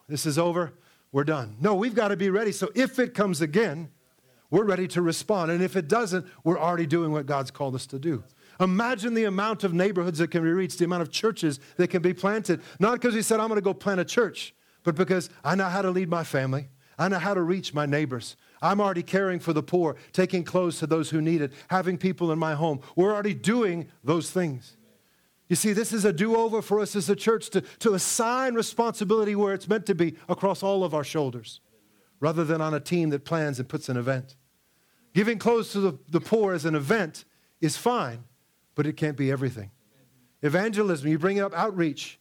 this 0.09 0.25
is 0.25 0.39
over, 0.39 0.73
we're 1.11 1.25
done. 1.25 1.57
No, 1.61 1.75
we've 1.75 1.95
got 1.95 2.09
to 2.09 2.17
be 2.17 2.31
ready. 2.31 2.53
So 2.53 2.71
if 2.75 2.99
it 2.99 3.15
comes 3.15 3.41
again, 3.41 3.91
we're 4.51 4.65
ready 4.65 4.87
to 4.89 5.03
respond. 5.03 5.51
And 5.51 5.63
if 5.63 5.75
it 5.75 5.89
doesn't, 5.89 6.27
we're 6.45 6.59
already 6.59 6.87
doing 6.87 7.11
what 7.11 7.27
God's 7.27 7.51
called 7.51 7.75
us 7.75 7.87
to 7.87 7.99
do. 7.99 8.23
Imagine 8.61 9.15
the 9.15 9.25
amount 9.25 9.65
of 9.65 9.75
neighborhoods 9.75 10.19
that 10.19 10.31
can 10.31 10.45
be 10.45 10.51
reached, 10.51 10.79
the 10.79 10.85
amount 10.85 11.03
of 11.03 11.11
churches 11.11 11.59
that 11.77 11.89
can 11.89 12.03
be 12.03 12.15
planted. 12.15 12.61
Not 12.79 13.01
because 13.01 13.17
we 13.17 13.23
said, 13.23 13.41
I'm 13.41 13.49
going 13.49 13.59
to 13.59 13.65
go 13.65 13.75
plant 13.75 13.99
a 13.99 14.05
church 14.05 14.55
but 14.85 14.95
because 14.95 15.29
I 15.43 15.57
know 15.57 15.65
how 15.65 15.83
to 15.83 15.91
lead 15.91 16.09
my 16.09 16.23
family. 16.23 16.69
I 16.97 17.09
know 17.09 17.19
how 17.19 17.35
to 17.35 17.43
reach 17.43 17.75
my 17.75 17.87
neighbors. 17.87 18.37
I'm 18.63 18.81
already 18.81 19.03
caring 19.03 19.41
for 19.41 19.53
the 19.53 19.63
poor, 19.63 19.97
taking 20.13 20.45
clothes 20.45 20.79
to 20.79 20.87
those 20.87 21.11
who 21.11 21.21
need 21.21 21.43
it, 21.43 21.53
having 21.69 21.99
people 21.99 22.31
in 22.31 22.39
my 22.39 22.55
home. 22.55 22.81
We're 22.95 23.13
already 23.13 23.35
doing 23.35 23.89
those 24.05 24.31
things. 24.31 24.77
You 25.49 25.57
see, 25.57 25.73
this 25.73 25.93
is 25.93 26.05
a 26.05 26.13
do 26.13 26.37
over 26.37 26.63
for 26.63 26.81
us 26.81 26.97
as 26.97 27.11
a 27.11 27.17
church 27.17 27.51
to, 27.51 27.61
to 27.81 27.95
assign 27.95 28.55
responsibility 28.55 29.35
where 29.35 29.55
it's 29.55 29.69
meant 29.69 29.87
to 29.87 29.95
be 29.95 30.15
across 30.29 30.63
all 30.63 30.85
of 30.85 30.95
our 30.95 31.05
shoulders, 31.05 31.61
rather 32.21 32.45
than 32.45 32.61
on 32.61 32.73
a 32.73 32.81
team 32.81 33.11
that 33.11 33.25
plans 33.25 33.59
and 33.59 33.69
puts 33.69 33.89
an 33.89 33.97
event. 33.97 34.37
Giving 35.13 35.39
clothes 35.39 35.73
to 35.73 35.81
the, 35.81 35.99
the 36.09 36.21
poor 36.21 36.55
as 36.55 36.65
an 36.65 36.75
event 36.75 37.25
is 37.61 37.77
fine, 37.77 38.25
but 38.75 38.87
it 38.87 38.97
can't 38.97 39.17
be 39.17 39.31
everything. 39.31 39.71
Evangelism, 40.43 41.09
you 41.09 41.19
bring 41.19 41.41
up 41.41 41.53
outreach, 41.55 42.19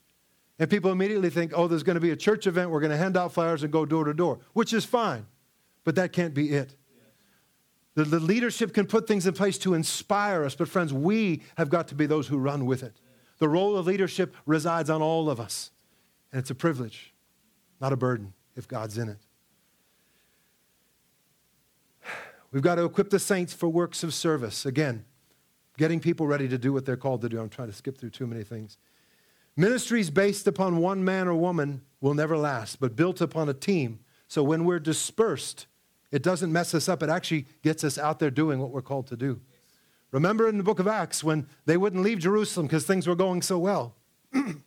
and 0.58 0.70
people 0.70 0.92
immediately 0.92 1.30
think, 1.30 1.52
oh, 1.54 1.66
there's 1.66 1.82
going 1.82 1.94
to 1.94 2.00
be 2.00 2.10
a 2.10 2.16
church 2.16 2.46
event, 2.46 2.70
we're 2.70 2.80
going 2.80 2.92
to 2.92 2.96
hand 2.96 3.16
out 3.16 3.32
flyers 3.32 3.62
and 3.62 3.72
go 3.72 3.84
door 3.84 4.04
to 4.04 4.14
door, 4.14 4.38
which 4.52 4.72
is 4.72 4.84
fine, 4.84 5.26
but 5.82 5.96
that 5.96 6.12
can't 6.12 6.34
be 6.34 6.50
it. 6.50 6.76
The, 7.94 8.04
the, 8.04 8.20
leadership 8.20 8.74
can 8.74 8.86
put 8.86 9.06
things 9.06 9.26
in 9.26 9.34
place 9.34 9.56
to 9.58 9.74
inspire 9.74 10.44
us, 10.44 10.56
but 10.56 10.68
friends, 10.68 10.92
we 10.92 11.42
have 11.56 11.70
got 11.70 11.88
to 11.88 11.94
be 11.94 12.06
those 12.06 12.26
who 12.26 12.38
run 12.38 12.66
with 12.66 12.82
it. 12.82 13.00
The 13.38 13.48
role 13.48 13.76
of 13.76 13.86
leadership 13.86 14.36
resides 14.46 14.90
on 14.90 15.00
all 15.00 15.30
of 15.30 15.38
us, 15.38 15.70
and 16.32 16.40
it's 16.40 16.50
a 16.50 16.54
privilege, 16.56 17.14
not 17.80 17.92
a 17.92 17.96
burden, 17.96 18.32
if 18.56 18.66
God's 18.66 18.98
in 18.98 19.08
it. 19.08 19.18
We've 22.50 22.62
got 22.62 22.76
to 22.76 22.84
equip 22.84 23.10
the 23.10 23.18
saints 23.18 23.52
for 23.52 23.68
works 23.68 24.04
of 24.04 24.14
service. 24.14 24.64
Again, 24.64 25.04
getting 25.76 25.98
people 25.98 26.26
ready 26.28 26.48
to 26.48 26.56
do 26.56 26.72
what 26.72 26.86
they're 26.86 26.96
called 26.96 27.20
to 27.22 27.28
do. 27.28 27.40
I'm 27.40 27.48
trying 27.48 27.68
to 27.68 27.74
skip 27.74 27.98
through 27.98 28.10
too 28.10 28.28
many 28.28 28.44
things. 28.44 28.78
Ministries 29.56 30.10
based 30.10 30.46
upon 30.46 30.78
one 30.78 31.04
man 31.04 31.28
or 31.28 31.34
woman 31.34 31.82
will 32.00 32.14
never 32.14 32.36
last, 32.36 32.80
but 32.80 32.96
built 32.96 33.20
upon 33.20 33.48
a 33.48 33.54
team. 33.54 34.00
So 34.26 34.42
when 34.42 34.64
we're 34.64 34.80
dispersed, 34.80 35.66
it 36.10 36.22
doesn't 36.22 36.52
mess 36.52 36.74
us 36.74 36.88
up. 36.88 37.02
It 37.02 37.08
actually 37.08 37.46
gets 37.62 37.84
us 37.84 37.98
out 37.98 38.18
there 38.18 38.30
doing 38.30 38.58
what 38.58 38.70
we're 38.70 38.82
called 38.82 39.06
to 39.08 39.16
do. 39.16 39.40
Remember 40.10 40.48
in 40.48 40.58
the 40.58 40.64
book 40.64 40.78
of 40.78 40.86
Acts 40.86 41.24
when 41.24 41.48
they 41.66 41.76
wouldn't 41.76 42.02
leave 42.02 42.20
Jerusalem 42.20 42.66
because 42.66 42.84
things 42.84 43.06
were 43.06 43.16
going 43.16 43.42
so 43.42 43.58
well. 43.58 43.94
and 44.32 44.62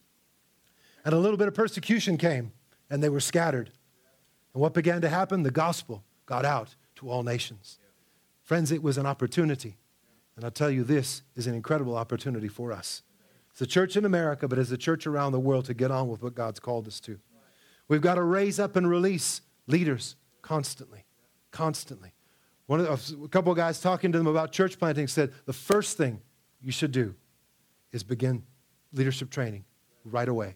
a 1.06 1.18
little 1.18 1.38
bit 1.38 1.48
of 1.48 1.54
persecution 1.54 2.18
came 2.18 2.52
and 2.90 3.02
they 3.02 3.10
were 3.10 3.20
scattered. 3.20 3.72
And 4.54 4.62
what 4.62 4.74
began 4.74 5.02
to 5.02 5.10
happen? 5.10 5.44
The 5.44 5.52
gospel 5.52 6.04
got 6.26 6.44
out 6.44 6.76
to 6.96 7.10
all 7.10 7.24
nations. 7.24 7.80
Friends, 8.44 8.72
it 8.72 8.84
was 8.84 8.98
an 8.98 9.06
opportunity. 9.06 9.78
And 10.36 10.46
I'll 10.46 10.52
tell 10.52 10.70
you, 10.70 10.84
this 10.84 11.24
is 11.36 11.48
an 11.48 11.56
incredible 11.56 11.96
opportunity 11.96 12.48
for 12.48 12.72
us. 12.72 13.02
It's 13.58 13.62
a 13.64 13.66
church 13.66 13.97
in 13.97 14.05
America, 14.05 14.47
but 14.47 14.60
as 14.60 14.72
a 14.72 14.78
church 14.78 15.08
around 15.08 15.32
the 15.32 15.39
world 15.39 15.66
to 15.66 15.74
get 15.74 15.89
on 15.89 16.10
with 16.10 16.22
what 16.22 16.36
God's 16.36 16.60
called 16.60 16.86
us 16.86 16.99
to. 16.99 17.18
We've 17.88 18.01
got 18.03 18.14
to 18.14 18.22
raise 18.22 18.60
up 18.60 18.76
and 18.76 18.88
release 18.88 19.41
leaders 19.66 20.16
constantly, 20.43 21.05
constantly. 21.49 22.14
One 22.68 22.82
of, 22.82 23.14
a 23.24 23.28
couple 23.30 23.51
of 23.51 23.58
guys 23.58 23.82
talking 23.82 24.12
to 24.12 24.18
them 24.20 24.28
about 24.28 24.51
church 24.51 24.78
planting 24.78 25.08
said 25.08 25.34
the 25.47 25.53
first 25.53 25.97
thing 25.97 26.22
you 26.62 26.72
should 26.72 26.91
do 26.91 27.16
is 27.91 28.03
begin 28.03 28.43
leadership 28.93 29.32
training 29.32 29.66
right 30.05 30.30
away. 30.30 30.55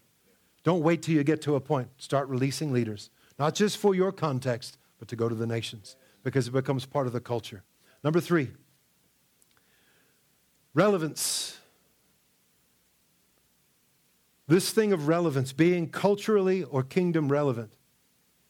Don't 0.62 0.84
wait 0.84 1.02
till 1.02 1.16
you 1.16 1.24
get 1.24 1.42
to 1.42 1.56
a 1.56 1.60
point. 1.60 1.88
Start 1.96 2.28
releasing 2.28 2.72
leaders, 2.72 3.10
not 3.36 3.56
just 3.56 3.78
for 3.78 3.96
your 3.96 4.12
context, 4.12 4.78
but 5.00 5.08
to 5.08 5.16
go 5.16 5.28
to 5.28 5.34
the 5.34 5.44
nations 5.44 5.96
because 6.22 6.46
it 6.46 6.52
becomes 6.52 6.86
part 6.86 7.08
of 7.08 7.12
the 7.12 7.20
culture. 7.20 7.64
Number 8.04 8.20
three, 8.20 8.52
relevance. 10.72 11.58
This 14.52 14.70
thing 14.70 14.92
of 14.92 15.08
relevance, 15.08 15.50
being 15.54 15.88
culturally 15.88 16.62
or 16.62 16.82
kingdom 16.82 17.32
relevant, 17.32 17.72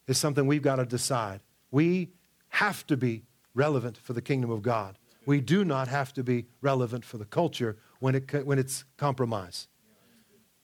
is 0.09 0.19
something 0.19 0.49
we've 0.49 0.61
got 0.61 0.77
to 0.77 0.85
decide. 0.85 1.43
We 1.71 2.11
have 2.49 2.85
to 2.89 2.97
be 2.97 3.23
relevant 3.55 3.99
for 3.99 4.13
the 4.13 4.21
kingdom 4.21 4.51
of 4.51 4.63
God. 4.63 4.99
We 5.27 5.41
do 5.41 5.65
not 5.65 5.87
have 5.87 6.13
to 6.15 6.25
be 6.25 6.47
relevant 6.61 7.05
for 7.05 7.19
the 7.19 7.25
culture 7.25 7.77
when, 8.01 8.17
it, 8.17 8.45
when 8.45 8.59
it's 8.59 8.83
compromised. 8.97 9.69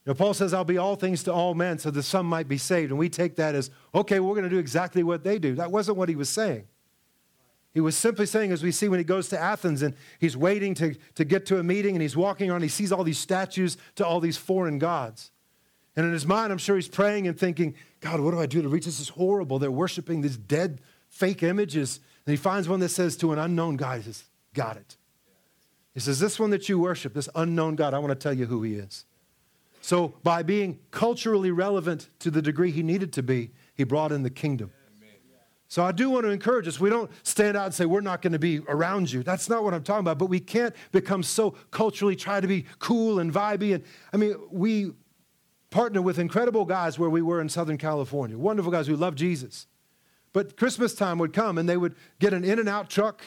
You 0.04 0.10
know, 0.10 0.14
Paul 0.14 0.34
says, 0.34 0.52
I'll 0.52 0.64
be 0.64 0.76
all 0.76 0.96
things 0.96 1.22
to 1.22 1.32
all 1.32 1.54
men 1.54 1.78
so 1.78 1.92
that 1.92 2.02
some 2.02 2.26
might 2.26 2.48
be 2.48 2.58
saved. 2.58 2.90
And 2.90 2.98
we 2.98 3.08
take 3.08 3.36
that 3.36 3.54
as, 3.54 3.70
okay, 3.94 4.18
we're 4.18 4.34
going 4.34 4.42
to 4.42 4.50
do 4.50 4.58
exactly 4.58 5.04
what 5.04 5.22
they 5.22 5.38
do. 5.38 5.54
That 5.54 5.70
wasn't 5.70 5.98
what 5.98 6.08
he 6.08 6.16
was 6.16 6.28
saying. 6.28 6.66
He 7.78 7.80
was 7.80 7.96
simply 7.96 8.26
saying, 8.26 8.50
as 8.50 8.60
we 8.60 8.72
see 8.72 8.88
when 8.88 8.98
he 8.98 9.04
goes 9.04 9.28
to 9.28 9.38
Athens 9.38 9.82
and 9.82 9.94
he's 10.18 10.36
waiting 10.36 10.74
to, 10.74 10.96
to 11.14 11.24
get 11.24 11.46
to 11.46 11.60
a 11.60 11.62
meeting 11.62 11.94
and 11.94 12.02
he's 12.02 12.16
walking 12.16 12.50
around, 12.50 12.62
he 12.62 12.68
sees 12.68 12.90
all 12.90 13.04
these 13.04 13.20
statues 13.20 13.76
to 13.94 14.04
all 14.04 14.18
these 14.18 14.36
foreign 14.36 14.80
gods. 14.80 15.30
And 15.94 16.04
in 16.04 16.12
his 16.12 16.26
mind, 16.26 16.50
I'm 16.50 16.58
sure 16.58 16.74
he's 16.74 16.88
praying 16.88 17.28
and 17.28 17.38
thinking, 17.38 17.76
God, 18.00 18.18
what 18.18 18.32
do 18.32 18.40
I 18.40 18.46
do 18.46 18.62
to 18.62 18.68
reach 18.68 18.86
this? 18.86 18.98
This 18.98 19.06
is 19.06 19.08
horrible. 19.10 19.60
They're 19.60 19.70
worshiping 19.70 20.22
these 20.22 20.36
dead, 20.36 20.80
fake 21.08 21.44
images. 21.44 22.00
And 22.26 22.32
he 22.32 22.36
finds 22.36 22.68
one 22.68 22.80
that 22.80 22.88
says 22.88 23.16
to 23.18 23.32
an 23.32 23.38
unknown 23.38 23.76
God, 23.76 23.98
he 23.98 24.02
says, 24.02 24.24
Got 24.54 24.76
it. 24.76 24.96
He 25.94 26.00
says, 26.00 26.18
This 26.18 26.40
one 26.40 26.50
that 26.50 26.68
you 26.68 26.80
worship, 26.80 27.14
this 27.14 27.28
unknown 27.36 27.76
God, 27.76 27.94
I 27.94 28.00
want 28.00 28.10
to 28.10 28.16
tell 28.16 28.34
you 28.34 28.46
who 28.46 28.64
he 28.64 28.74
is. 28.74 29.04
So, 29.82 30.14
by 30.24 30.42
being 30.42 30.80
culturally 30.90 31.52
relevant 31.52 32.08
to 32.18 32.32
the 32.32 32.42
degree 32.42 32.72
he 32.72 32.82
needed 32.82 33.12
to 33.12 33.22
be, 33.22 33.52
he 33.72 33.84
brought 33.84 34.10
in 34.10 34.24
the 34.24 34.30
kingdom. 34.30 34.72
So 35.70 35.84
I 35.84 35.92
do 35.92 36.08
want 36.08 36.24
to 36.24 36.30
encourage 36.30 36.66
us. 36.66 36.80
We 36.80 36.88
don't 36.88 37.10
stand 37.22 37.56
out 37.56 37.66
and 37.66 37.74
say, 37.74 37.84
we're 37.84 38.00
not 38.00 38.22
going 38.22 38.32
to 38.32 38.38
be 38.38 38.60
around 38.68 39.12
you. 39.12 39.22
That's 39.22 39.50
not 39.50 39.62
what 39.62 39.74
I'm 39.74 39.82
talking 39.82 40.00
about. 40.00 40.18
But 40.18 40.26
we 40.26 40.40
can't 40.40 40.74
become 40.92 41.22
so 41.22 41.50
culturally 41.70 42.16
try 42.16 42.40
to 42.40 42.48
be 42.48 42.64
cool 42.78 43.18
and 43.20 43.32
vibey. 43.32 43.74
And 43.74 43.84
I 44.12 44.16
mean, 44.16 44.34
we 44.50 44.92
partner 45.70 46.00
with 46.00 46.18
incredible 46.18 46.64
guys 46.64 46.98
where 46.98 47.10
we 47.10 47.20
were 47.20 47.42
in 47.42 47.50
Southern 47.50 47.76
California, 47.76 48.38
wonderful 48.38 48.72
guys 48.72 48.86
who 48.86 48.96
love 48.96 49.14
Jesus. 49.14 49.66
But 50.32 50.56
Christmas 50.56 50.94
time 50.94 51.18
would 51.18 51.34
come 51.34 51.58
and 51.58 51.68
they 51.68 51.76
would 51.76 51.94
get 52.18 52.32
an 52.32 52.44
In-N-Out 52.44 52.88
truck. 52.88 53.22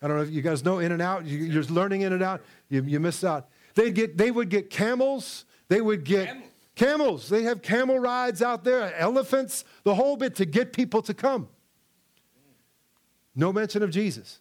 I 0.00 0.08
don't 0.08 0.16
know 0.16 0.22
if 0.22 0.30
you 0.30 0.40
guys 0.40 0.64
know 0.64 0.78
In-N-Out. 0.78 1.26
You're 1.26 1.64
learning 1.64 2.00
In-N-Out. 2.00 2.42
You, 2.70 2.82
you 2.82 2.98
missed 2.98 3.24
out. 3.24 3.48
They'd 3.74 3.94
get, 3.94 4.16
they 4.16 4.30
would 4.30 4.48
get 4.48 4.70
camels. 4.70 5.44
They 5.68 5.82
would 5.82 6.04
get 6.04 6.28
camels. 6.28 6.50
camels. 6.74 7.28
They 7.28 7.42
have 7.42 7.60
camel 7.60 7.98
rides 7.98 8.40
out 8.40 8.64
there, 8.64 8.94
elephants, 8.96 9.64
the 9.82 9.94
whole 9.94 10.16
bit 10.16 10.34
to 10.36 10.46
get 10.46 10.72
people 10.72 11.02
to 11.02 11.12
come. 11.12 11.48
No 13.34 13.52
mention 13.52 13.82
of 13.82 13.90
Jesus. 13.90 14.38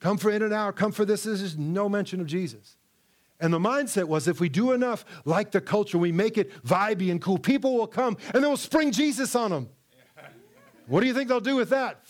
Come 0.00 0.18
for 0.18 0.30
In-N-Out, 0.30 0.76
come 0.76 0.92
for 0.92 1.04
this. 1.04 1.22
This 1.22 1.40
is 1.40 1.56
no 1.56 1.88
mention 1.88 2.20
of 2.20 2.26
Jesus. 2.26 2.76
And 3.40 3.52
the 3.52 3.58
mindset 3.58 4.04
was 4.04 4.28
if 4.28 4.40
we 4.40 4.48
do 4.48 4.72
enough 4.72 5.04
like 5.24 5.50
the 5.50 5.60
culture, 5.60 5.98
we 5.98 6.12
make 6.12 6.38
it 6.38 6.62
vibey 6.64 7.10
and 7.10 7.20
cool, 7.20 7.38
people 7.38 7.74
will 7.74 7.86
come 7.86 8.16
and 8.32 8.44
they'll 8.44 8.56
spring 8.56 8.92
Jesus 8.92 9.34
on 9.34 9.50
them. 9.50 9.68
What 10.86 11.00
do 11.00 11.06
you 11.06 11.14
think 11.14 11.28
they'll 11.28 11.40
do 11.40 11.56
with 11.56 11.70
that? 11.70 12.00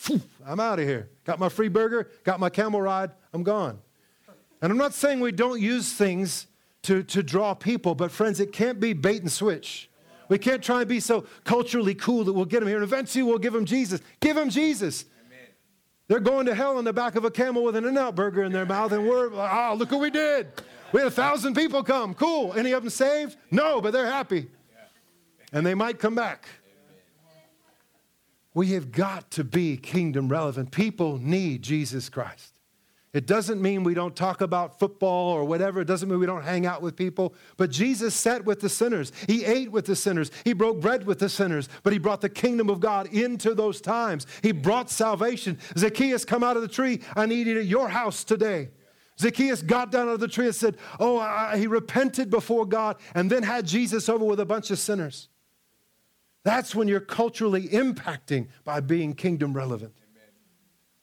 I'm 0.46 0.60
out 0.60 0.80
of 0.80 0.86
here. 0.86 1.08
Got 1.24 1.38
my 1.38 1.48
free 1.48 1.68
burger, 1.68 2.10
got 2.24 2.40
my 2.40 2.50
camel 2.50 2.82
ride, 2.82 3.10
I'm 3.32 3.42
gone. 3.42 3.78
And 4.60 4.72
I'm 4.72 4.78
not 4.78 4.94
saying 4.94 5.20
we 5.20 5.32
don't 5.32 5.60
use 5.60 5.92
things 5.92 6.46
to, 6.82 7.02
to 7.04 7.22
draw 7.22 7.54
people, 7.54 7.94
but 7.94 8.10
friends, 8.10 8.40
it 8.40 8.52
can't 8.52 8.80
be 8.80 8.92
bait 8.92 9.22
and 9.22 9.30
switch. 9.30 9.88
We 10.28 10.38
can't 10.38 10.62
try 10.62 10.80
and 10.80 10.88
be 10.88 11.00
so 11.00 11.26
culturally 11.44 11.94
cool 11.94 12.24
that 12.24 12.32
we'll 12.32 12.44
get 12.44 12.60
them 12.60 12.68
here 12.68 12.78
and 12.78 12.84
eventually 12.84 13.22
we'll 13.22 13.38
give 13.38 13.52
them 13.52 13.64
Jesus. 13.64 14.00
Give 14.20 14.36
them 14.36 14.50
Jesus. 14.50 15.04
They're 16.06 16.20
going 16.20 16.46
to 16.46 16.54
hell 16.54 16.76
on 16.76 16.84
the 16.84 16.92
back 16.92 17.16
of 17.16 17.24
a 17.24 17.30
camel 17.30 17.64
with 17.64 17.76
an 17.76 17.84
In-N-Out 17.84 18.14
burger 18.14 18.42
in 18.42 18.52
their 18.52 18.66
mouth, 18.66 18.92
and 18.92 19.08
we're 19.08 19.30
oh, 19.32 19.74
look 19.76 19.90
what 19.90 20.00
we 20.00 20.10
did. 20.10 20.48
We 20.92 21.00
had 21.00 21.08
a 21.08 21.10
thousand 21.10 21.54
people 21.54 21.82
come. 21.82 22.14
Cool. 22.14 22.52
Any 22.54 22.72
of 22.72 22.82
them 22.82 22.90
saved? 22.90 23.36
No, 23.50 23.80
but 23.80 23.92
they're 23.92 24.06
happy. 24.06 24.48
And 25.52 25.64
they 25.64 25.74
might 25.74 25.98
come 25.98 26.14
back. 26.14 26.46
We 28.52 28.72
have 28.72 28.92
got 28.92 29.30
to 29.32 29.44
be 29.44 29.76
kingdom 29.76 30.28
relevant. 30.28 30.70
People 30.70 31.18
need 31.18 31.62
Jesus 31.62 32.08
Christ. 32.08 32.53
It 33.14 33.26
doesn't 33.26 33.62
mean 33.62 33.84
we 33.84 33.94
don't 33.94 34.16
talk 34.16 34.40
about 34.40 34.80
football 34.80 35.30
or 35.30 35.44
whatever. 35.44 35.80
It 35.80 35.84
doesn't 35.84 36.08
mean 36.08 36.18
we 36.18 36.26
don't 36.26 36.42
hang 36.42 36.66
out 36.66 36.82
with 36.82 36.96
people. 36.96 37.32
But 37.56 37.70
Jesus 37.70 38.12
sat 38.12 38.44
with 38.44 38.58
the 38.58 38.68
sinners. 38.68 39.12
He 39.28 39.44
ate 39.44 39.70
with 39.70 39.86
the 39.86 39.94
sinners. 39.94 40.32
He 40.44 40.52
broke 40.52 40.80
bread 40.80 41.06
with 41.06 41.20
the 41.20 41.28
sinners. 41.28 41.68
But 41.84 41.92
he 41.92 42.00
brought 42.00 42.20
the 42.20 42.28
kingdom 42.28 42.68
of 42.68 42.80
God 42.80 43.06
into 43.14 43.54
those 43.54 43.80
times. 43.80 44.26
He 44.42 44.50
brought 44.50 44.90
salvation. 44.90 45.60
Zacchaeus, 45.78 46.24
come 46.24 46.42
out 46.42 46.56
of 46.56 46.62
the 46.62 46.68
tree. 46.68 47.02
I 47.14 47.26
need 47.26 47.46
you 47.46 47.60
at 47.60 47.66
your 47.66 47.88
house 47.88 48.24
today. 48.24 48.70
Zacchaeus 49.20 49.62
got 49.62 49.92
down 49.92 50.08
out 50.08 50.14
of 50.14 50.20
the 50.20 50.26
tree 50.26 50.46
and 50.46 50.54
said, 50.54 50.76
Oh, 50.98 51.20
I, 51.20 51.56
he 51.56 51.68
repented 51.68 52.30
before 52.30 52.66
God 52.66 52.96
and 53.14 53.30
then 53.30 53.44
had 53.44 53.64
Jesus 53.64 54.08
over 54.08 54.24
with 54.24 54.40
a 54.40 54.44
bunch 54.44 54.72
of 54.72 54.78
sinners. 54.80 55.28
That's 56.42 56.74
when 56.74 56.88
you're 56.88 56.98
culturally 56.98 57.68
impacting 57.68 58.48
by 58.64 58.80
being 58.80 59.14
kingdom 59.14 59.54
relevant. 59.54 59.94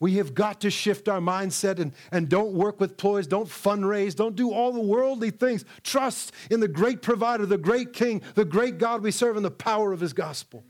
We 0.02 0.14
have 0.14 0.34
got 0.34 0.62
to 0.62 0.70
shift 0.70 1.08
our 1.08 1.20
mindset 1.20 1.78
and, 1.78 1.92
and 2.10 2.28
don't 2.28 2.54
work 2.54 2.80
with 2.80 2.96
ploys, 2.96 3.28
don't 3.28 3.48
fundraise, 3.48 4.16
don't 4.16 4.34
do 4.34 4.50
all 4.50 4.72
the 4.72 4.80
worldly 4.80 5.30
things. 5.30 5.64
Trust 5.84 6.32
in 6.50 6.58
the 6.58 6.66
great 6.66 7.02
provider, 7.02 7.46
the 7.46 7.56
great 7.56 7.92
king, 7.92 8.20
the 8.34 8.44
great 8.44 8.78
God 8.78 9.04
we 9.04 9.12
serve, 9.12 9.36
and 9.36 9.44
the 9.44 9.50
power 9.52 9.92
of 9.92 10.00
his 10.00 10.12
gospel. 10.12 10.64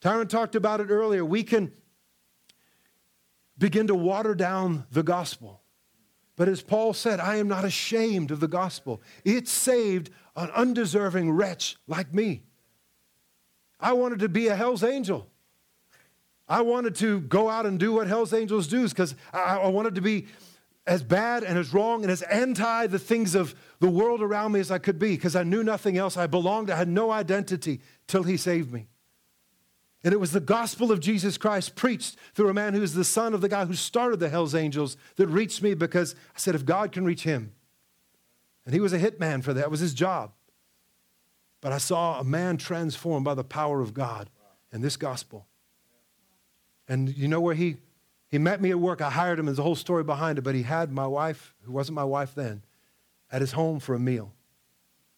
Tyron 0.00 0.30
talked 0.30 0.54
about 0.54 0.80
it 0.80 0.88
earlier. 0.88 1.22
We 1.26 1.42
can 1.42 1.72
begin 3.58 3.88
to 3.88 3.94
water 3.94 4.34
down 4.34 4.86
the 4.90 5.02
gospel. 5.02 5.60
But 6.34 6.48
as 6.48 6.62
Paul 6.62 6.94
said, 6.94 7.20
I 7.20 7.36
am 7.36 7.48
not 7.48 7.66
ashamed 7.66 8.30
of 8.30 8.40
the 8.40 8.48
gospel. 8.48 9.02
It 9.26 9.46
saved 9.46 10.08
an 10.36 10.48
undeserving 10.52 11.32
wretch 11.32 11.76
like 11.86 12.14
me. 12.14 12.44
I 13.78 13.92
wanted 13.92 14.20
to 14.20 14.30
be 14.30 14.48
a 14.48 14.56
hell's 14.56 14.82
angel. 14.82 15.28
I 16.52 16.60
wanted 16.60 16.94
to 16.96 17.20
go 17.22 17.48
out 17.48 17.64
and 17.64 17.80
do 17.80 17.94
what 17.94 18.08
Hell's 18.08 18.34
Angels 18.34 18.68
do 18.68 18.86
because 18.86 19.14
I, 19.32 19.56
I 19.56 19.68
wanted 19.68 19.94
to 19.94 20.02
be 20.02 20.26
as 20.86 21.02
bad 21.02 21.44
and 21.44 21.58
as 21.58 21.72
wrong 21.72 22.02
and 22.02 22.12
as 22.12 22.20
anti 22.20 22.88
the 22.88 22.98
things 22.98 23.34
of 23.34 23.54
the 23.80 23.88
world 23.88 24.20
around 24.20 24.52
me 24.52 24.60
as 24.60 24.70
I 24.70 24.76
could 24.76 24.98
be 24.98 25.16
because 25.16 25.34
I 25.34 25.44
knew 25.44 25.62
nothing 25.62 25.96
else. 25.96 26.18
I 26.18 26.26
belonged, 26.26 26.68
I 26.68 26.76
had 26.76 26.88
no 26.88 27.10
identity 27.10 27.80
till 28.06 28.24
He 28.24 28.36
saved 28.36 28.70
me. 28.70 28.88
And 30.04 30.12
it 30.12 30.20
was 30.20 30.32
the 30.32 30.40
gospel 30.40 30.92
of 30.92 31.00
Jesus 31.00 31.38
Christ 31.38 31.74
preached 31.74 32.18
through 32.34 32.50
a 32.50 32.54
man 32.54 32.74
who's 32.74 32.92
the 32.92 33.02
son 33.02 33.32
of 33.32 33.40
the 33.40 33.48
guy 33.48 33.64
who 33.64 33.72
started 33.72 34.20
the 34.20 34.28
Hell's 34.28 34.54
Angels 34.54 34.98
that 35.16 35.28
reached 35.28 35.62
me 35.62 35.72
because 35.72 36.14
I 36.36 36.38
said, 36.38 36.54
if 36.54 36.66
God 36.66 36.92
can 36.92 37.06
reach 37.06 37.22
him, 37.22 37.54
and 38.66 38.74
he 38.74 38.80
was 38.80 38.92
a 38.92 38.98
hitman 38.98 39.42
for 39.42 39.54
that, 39.54 39.64
it 39.64 39.70
was 39.70 39.80
his 39.80 39.94
job. 39.94 40.32
But 41.62 41.72
I 41.72 41.78
saw 41.78 42.20
a 42.20 42.24
man 42.24 42.58
transformed 42.58 43.24
by 43.24 43.32
the 43.32 43.42
power 43.42 43.80
of 43.80 43.94
God 43.94 44.28
and 44.70 44.84
this 44.84 44.98
gospel. 44.98 45.46
And 46.92 47.16
you 47.16 47.26
know 47.26 47.40
where 47.40 47.54
he, 47.54 47.78
he 48.28 48.36
met 48.36 48.60
me 48.60 48.68
at 48.68 48.78
work? 48.78 49.00
I 49.00 49.08
hired 49.08 49.38
him. 49.38 49.46
There's 49.46 49.58
a 49.58 49.62
whole 49.62 49.74
story 49.74 50.04
behind 50.04 50.36
it, 50.36 50.42
but 50.42 50.54
he 50.54 50.64
had 50.64 50.92
my 50.92 51.06
wife, 51.06 51.54
who 51.62 51.72
wasn't 51.72 51.96
my 51.96 52.04
wife 52.04 52.34
then, 52.34 52.64
at 53.30 53.40
his 53.40 53.52
home 53.52 53.80
for 53.80 53.94
a 53.94 53.98
meal 53.98 54.34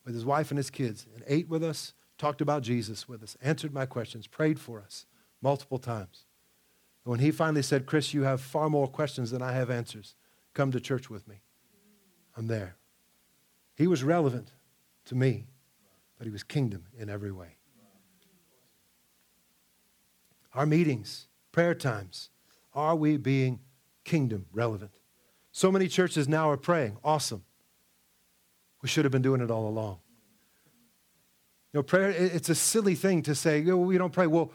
with 0.05 0.15
his 0.15 0.25
wife 0.25 0.53
and 0.53 0.57
his 0.57 0.71
kids 0.71 1.09
and 1.13 1.25
ate 1.27 1.49
with 1.49 1.65
us, 1.65 1.93
talked 2.17 2.41
about 2.41 2.63
Jesus 2.63 3.09
with 3.09 3.25
us, 3.25 3.37
answered 3.43 3.75
my 3.75 3.87
questions, 3.87 4.29
prayed 4.29 4.61
for 4.61 4.81
us 4.81 5.07
multiple 5.43 5.81
times. 5.81 6.27
And 7.05 7.11
when 7.11 7.19
he 7.19 7.33
finally 7.33 7.63
said, 7.63 7.87
Chris, 7.87 8.15
you 8.15 8.23
have 8.23 8.41
far 8.41 8.71
more 8.71 8.87
questions 8.87 9.33
than 9.33 9.43
I 9.43 9.51
have 9.51 9.69
answers, 9.69 10.15
come 10.53 10.71
to 10.71 10.79
church 10.79 11.11
with 11.11 11.27
me. 11.27 11.41
I'm 12.37 12.47
there. 12.47 12.77
He 13.75 13.89
was 13.89 14.05
relevant 14.05 14.53
to 15.07 15.17
me, 15.17 15.49
but 16.19 16.29
he 16.29 16.31
was 16.31 16.45
kingdom 16.45 16.85
in 16.97 17.11
every 17.11 17.33
way. 17.33 17.57
Our 20.53 20.67
meetings, 20.67 21.27
prayer 21.55 21.73
times, 21.73 22.31
are 22.75 22.97
we 22.97 23.17
being 23.17 23.61
kingdom 24.03 24.45
relevant? 24.53 24.91
So 25.53 25.71
many 25.71 25.87
churches 25.87 26.27
now 26.27 26.51
are 26.51 26.57
praying. 26.57 26.97
Awesome. 27.05 27.45
We 28.83 28.89
should 28.89 29.05
have 29.05 29.13
been 29.13 29.23
doing 29.23 29.41
it 29.41 29.53
all 29.53 29.69
along. 29.69 29.99
You 31.73 31.79
know, 31.79 31.83
prayer, 31.85 32.11
it's 32.11 32.49
a 32.49 32.57
silly 32.57 32.97
thing 32.97 33.23
to 33.23 33.37
say, 33.37 33.65
oh, 33.71 33.77
we 33.77 33.97
don't 33.97 34.13
pray. 34.13 34.27
Well, 34.27 34.51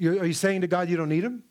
are 0.00 0.24
you 0.24 0.32
saying 0.32 0.60
to 0.60 0.68
God 0.68 0.88
you 0.88 0.96
don't 0.96 1.08
need 1.08 1.24
him? 1.24 1.42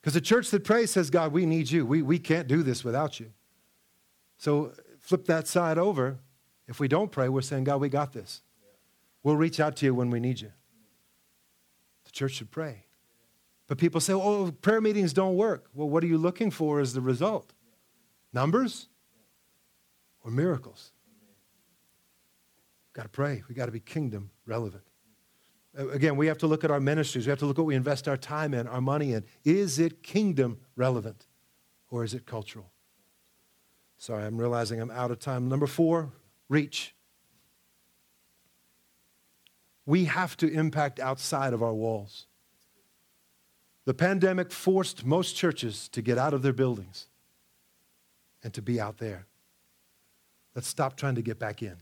Because 0.00 0.14
the 0.14 0.22
church 0.22 0.48
that 0.48 0.64
prays 0.64 0.90
says, 0.90 1.10
God, 1.10 1.30
we 1.30 1.44
need 1.44 1.70
you. 1.70 1.84
We, 1.84 2.00
we 2.00 2.18
can't 2.18 2.48
do 2.48 2.62
this 2.62 2.82
without 2.82 3.20
you. 3.20 3.30
So 4.38 4.72
flip 5.00 5.26
that 5.26 5.46
side 5.46 5.76
over. 5.76 6.18
If 6.66 6.80
we 6.80 6.88
don't 6.88 7.12
pray, 7.12 7.28
we're 7.28 7.42
saying, 7.42 7.64
God, 7.64 7.78
we 7.82 7.90
got 7.90 8.14
this. 8.14 8.40
We'll 9.22 9.36
reach 9.36 9.60
out 9.60 9.76
to 9.76 9.84
you 9.84 9.94
when 9.94 10.08
we 10.08 10.18
need 10.18 10.40
you. 10.40 10.52
The 12.06 12.10
church 12.10 12.32
should 12.32 12.50
pray. 12.50 12.86
But 13.68 13.76
people 13.76 14.00
say, 14.00 14.14
oh, 14.14 14.50
prayer 14.50 14.80
meetings 14.80 15.12
don't 15.12 15.36
work. 15.36 15.66
Well, 15.74 15.88
what 15.88 16.02
are 16.02 16.06
you 16.06 16.18
looking 16.18 16.50
for 16.50 16.80
as 16.80 16.94
the 16.94 17.02
result? 17.02 17.52
Numbers 18.32 18.88
or 20.24 20.30
miracles? 20.30 20.90
We've 22.88 22.94
Got 22.94 23.02
to 23.02 23.08
pray. 23.10 23.42
We 23.48 23.54
got 23.54 23.66
to 23.66 23.72
be 23.72 23.80
kingdom 23.80 24.30
relevant. 24.46 24.84
Again, 25.76 26.16
we 26.16 26.26
have 26.26 26.38
to 26.38 26.46
look 26.46 26.64
at 26.64 26.70
our 26.70 26.80
ministries. 26.80 27.26
We 27.26 27.30
have 27.30 27.38
to 27.40 27.46
look 27.46 27.58
at 27.58 27.60
what 27.60 27.68
we 27.68 27.76
invest 27.76 28.08
our 28.08 28.16
time 28.16 28.54
in, 28.54 28.66
our 28.66 28.80
money 28.80 29.12
in. 29.12 29.24
Is 29.44 29.78
it 29.78 30.02
kingdom 30.02 30.58
relevant 30.74 31.26
or 31.90 32.02
is 32.02 32.14
it 32.14 32.26
cultural? 32.26 32.72
Sorry, 33.98 34.24
I'm 34.24 34.38
realizing 34.38 34.80
I'm 34.80 34.90
out 34.90 35.10
of 35.10 35.18
time. 35.18 35.48
Number 35.48 35.66
four, 35.66 36.10
reach. 36.48 36.94
We 39.84 40.06
have 40.06 40.36
to 40.38 40.48
impact 40.50 40.98
outside 41.00 41.52
of 41.52 41.62
our 41.62 41.74
walls. 41.74 42.26
The 43.88 43.94
pandemic 43.94 44.52
forced 44.52 45.06
most 45.06 45.34
churches 45.34 45.88
to 45.92 46.02
get 46.02 46.18
out 46.18 46.34
of 46.34 46.42
their 46.42 46.52
buildings 46.52 47.06
and 48.42 48.52
to 48.52 48.60
be 48.60 48.78
out 48.78 48.98
there. 48.98 49.24
Let's 50.54 50.68
stop 50.68 50.98
trying 50.98 51.14
to 51.14 51.22
get 51.22 51.38
back 51.38 51.62
in. 51.62 51.78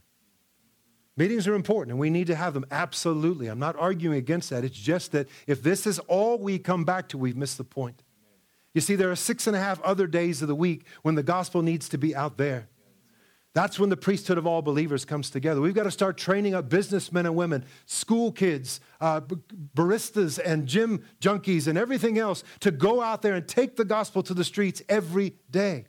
Meetings 1.17 1.49
are 1.49 1.53
important 1.53 1.91
and 1.91 1.99
we 1.99 2.09
need 2.09 2.27
to 2.27 2.35
have 2.35 2.53
them. 2.53 2.65
Absolutely. 2.71 3.47
I'm 3.47 3.59
not 3.59 3.75
arguing 3.77 4.17
against 4.17 4.51
that. 4.51 4.63
It's 4.63 4.79
just 4.79 5.11
that 5.11 5.27
if 5.47 5.61
this 5.61 5.85
is 5.85 5.99
all 5.99 6.37
we 6.37 6.59
come 6.59 6.85
back 6.85 7.09
to, 7.09 7.17
we've 7.17 7.35
missed 7.35 7.57
the 7.57 7.65
point. 7.65 8.03
You 8.73 8.79
see, 8.79 8.95
there 8.95 9.11
are 9.11 9.15
six 9.17 9.45
and 9.45 9.53
a 9.53 9.59
half 9.59 9.81
other 9.81 10.07
days 10.07 10.41
of 10.41 10.47
the 10.47 10.55
week 10.55 10.85
when 11.01 11.15
the 11.15 11.23
gospel 11.23 11.61
needs 11.61 11.89
to 11.89 11.97
be 11.97 12.15
out 12.15 12.37
there. 12.37 12.69
That's 13.57 13.79
when 13.79 13.89
the 13.89 13.97
priesthood 13.97 14.37
of 14.37 14.45
all 14.45 14.61
believers 14.61 15.03
comes 15.03 15.31
together. 15.31 15.61
We've 15.61 15.73
got 15.73 15.85
to 15.85 15.91
start 15.91 16.15
training 16.15 16.53
up 16.53 16.69
businessmen 16.69 17.25
and 17.25 17.35
women, 17.35 17.65
school 17.87 18.31
kids, 18.31 18.81
uh, 19.01 19.21
baristas, 19.75 20.37
and 20.37 20.67
gym 20.67 21.03
junkies, 21.19 21.67
and 21.67 21.75
everything 21.75 22.19
else 22.19 22.43
to 22.59 22.69
go 22.69 23.01
out 23.01 23.23
there 23.23 23.33
and 23.33 23.47
take 23.47 23.75
the 23.75 23.83
gospel 23.83 24.21
to 24.21 24.35
the 24.35 24.43
streets 24.43 24.83
every 24.87 25.33
day. 25.49 25.85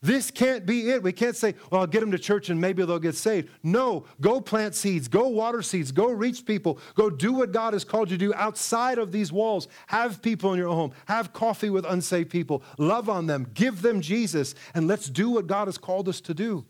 This 0.00 0.32
can't 0.32 0.66
be 0.66 0.90
it. 0.90 1.04
We 1.04 1.12
can't 1.12 1.36
say, 1.36 1.54
well, 1.70 1.82
I'll 1.82 1.86
get 1.86 2.00
them 2.00 2.10
to 2.10 2.18
church 2.18 2.50
and 2.50 2.60
maybe 2.60 2.84
they'll 2.84 2.98
get 2.98 3.14
saved. 3.14 3.50
No, 3.62 4.04
go 4.20 4.40
plant 4.40 4.74
seeds, 4.74 5.06
go 5.06 5.28
water 5.28 5.62
seeds, 5.62 5.92
go 5.92 6.10
reach 6.10 6.44
people, 6.44 6.80
go 6.96 7.08
do 7.08 7.32
what 7.32 7.52
God 7.52 7.74
has 7.74 7.84
called 7.84 8.10
you 8.10 8.18
to 8.18 8.26
do 8.26 8.34
outside 8.34 8.98
of 8.98 9.12
these 9.12 9.30
walls. 9.30 9.68
Have 9.86 10.20
people 10.20 10.52
in 10.52 10.58
your 10.58 10.74
home, 10.74 10.90
have 11.06 11.32
coffee 11.32 11.70
with 11.70 11.86
unsaved 11.86 12.30
people, 12.30 12.64
love 12.76 13.08
on 13.08 13.28
them, 13.28 13.46
give 13.54 13.82
them 13.82 14.00
Jesus, 14.00 14.56
and 14.74 14.88
let's 14.88 15.08
do 15.08 15.30
what 15.30 15.46
God 15.46 15.68
has 15.68 15.78
called 15.78 16.08
us 16.08 16.20
to 16.22 16.34
do. 16.34 16.66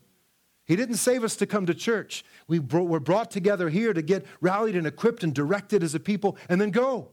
He 0.65 0.75
didn't 0.75 0.95
save 0.95 1.23
us 1.23 1.35
to 1.37 1.45
come 1.45 1.65
to 1.65 1.73
church. 1.73 2.23
We 2.47 2.59
were 2.59 2.99
brought 2.99 3.31
together 3.31 3.69
here 3.69 3.93
to 3.93 4.01
get 4.01 4.25
rallied 4.41 4.75
and 4.75 4.87
equipped 4.87 5.23
and 5.23 5.33
directed 5.33 5.83
as 5.83 5.95
a 5.95 5.99
people 5.99 6.37
and 6.47 6.59
then 6.59 6.71
go. 6.71 7.12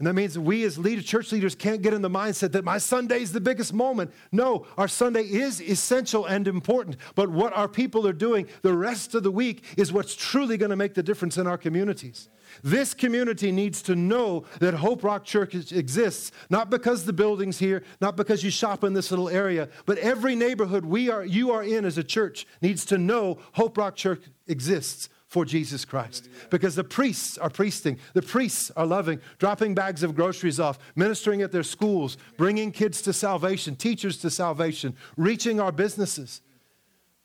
And 0.00 0.06
that 0.06 0.14
means 0.14 0.38
we 0.38 0.64
as 0.64 0.78
leader, 0.78 1.02
church 1.02 1.30
leaders 1.30 1.54
can't 1.54 1.82
get 1.82 1.92
in 1.92 2.00
the 2.00 2.08
mindset 2.08 2.52
that 2.52 2.64
my 2.64 2.78
Sunday 2.78 3.20
is 3.20 3.32
the 3.32 3.40
biggest 3.40 3.74
moment. 3.74 4.10
No, 4.32 4.64
our 4.78 4.88
Sunday 4.88 5.24
is 5.24 5.60
essential 5.60 6.24
and 6.24 6.48
important. 6.48 6.96
But 7.14 7.28
what 7.28 7.52
our 7.52 7.68
people 7.68 8.06
are 8.06 8.14
doing 8.14 8.48
the 8.62 8.72
rest 8.72 9.14
of 9.14 9.24
the 9.24 9.30
week 9.30 9.62
is 9.76 9.92
what's 9.92 10.16
truly 10.16 10.56
going 10.56 10.70
to 10.70 10.76
make 10.76 10.94
the 10.94 11.02
difference 11.02 11.36
in 11.36 11.46
our 11.46 11.58
communities. 11.58 12.30
This 12.64 12.94
community 12.94 13.52
needs 13.52 13.82
to 13.82 13.94
know 13.94 14.46
that 14.60 14.72
Hope 14.72 15.04
Rock 15.04 15.22
Church 15.26 15.54
exists, 15.70 16.32
not 16.48 16.70
because 16.70 17.04
the 17.04 17.12
building's 17.12 17.58
here, 17.58 17.84
not 18.00 18.16
because 18.16 18.42
you 18.42 18.50
shop 18.50 18.82
in 18.84 18.94
this 18.94 19.10
little 19.10 19.28
area, 19.28 19.68
but 19.84 19.98
every 19.98 20.34
neighborhood 20.34 20.86
we 20.86 21.10
are, 21.10 21.26
you 21.26 21.52
are 21.52 21.62
in 21.62 21.84
as 21.84 21.98
a 21.98 22.04
church 22.04 22.46
needs 22.62 22.86
to 22.86 22.96
know 22.96 23.36
Hope 23.52 23.76
Rock 23.76 23.96
Church 23.96 24.22
exists 24.46 25.10
for 25.30 25.44
Jesus 25.44 25.84
Christ. 25.84 26.28
Because 26.50 26.74
the 26.74 26.82
priests 26.82 27.38
are 27.38 27.48
priesting, 27.48 28.00
the 28.14 28.20
priests 28.20 28.72
are 28.76 28.84
loving, 28.84 29.20
dropping 29.38 29.76
bags 29.76 30.02
of 30.02 30.16
groceries 30.16 30.58
off, 30.58 30.76
ministering 30.96 31.40
at 31.40 31.52
their 31.52 31.62
schools, 31.62 32.16
bringing 32.36 32.72
kids 32.72 33.00
to 33.02 33.12
salvation, 33.12 33.76
teachers 33.76 34.18
to 34.18 34.28
salvation, 34.28 34.96
reaching 35.16 35.60
our 35.60 35.70
businesses. 35.70 36.40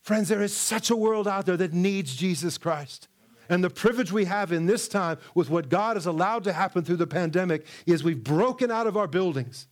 Friends, 0.03 0.29
there 0.29 0.43
is 0.43 0.55
such 0.55 0.91
a 0.91 0.95
world 0.95 1.27
out 1.27 1.47
there 1.47 1.57
that 1.57 1.73
needs 1.73 2.15
Jesus 2.15 2.59
Christ. 2.59 3.07
And 3.49 3.63
the 3.63 3.71
privilege 3.71 4.11
we 4.11 4.25
have 4.25 4.51
in 4.51 4.67
this 4.67 4.87
time 4.87 5.17
with 5.33 5.49
what 5.49 5.69
God 5.69 5.97
has 5.97 6.05
allowed 6.05 6.43
to 6.43 6.53
happen 6.53 6.83
through 6.83 6.97
the 6.97 7.07
pandemic 7.07 7.65
is 7.87 8.03
we've 8.03 8.23
broken 8.23 8.69
out 8.69 8.85
of 8.85 8.97
our 8.97 9.07
buildings. 9.07 9.67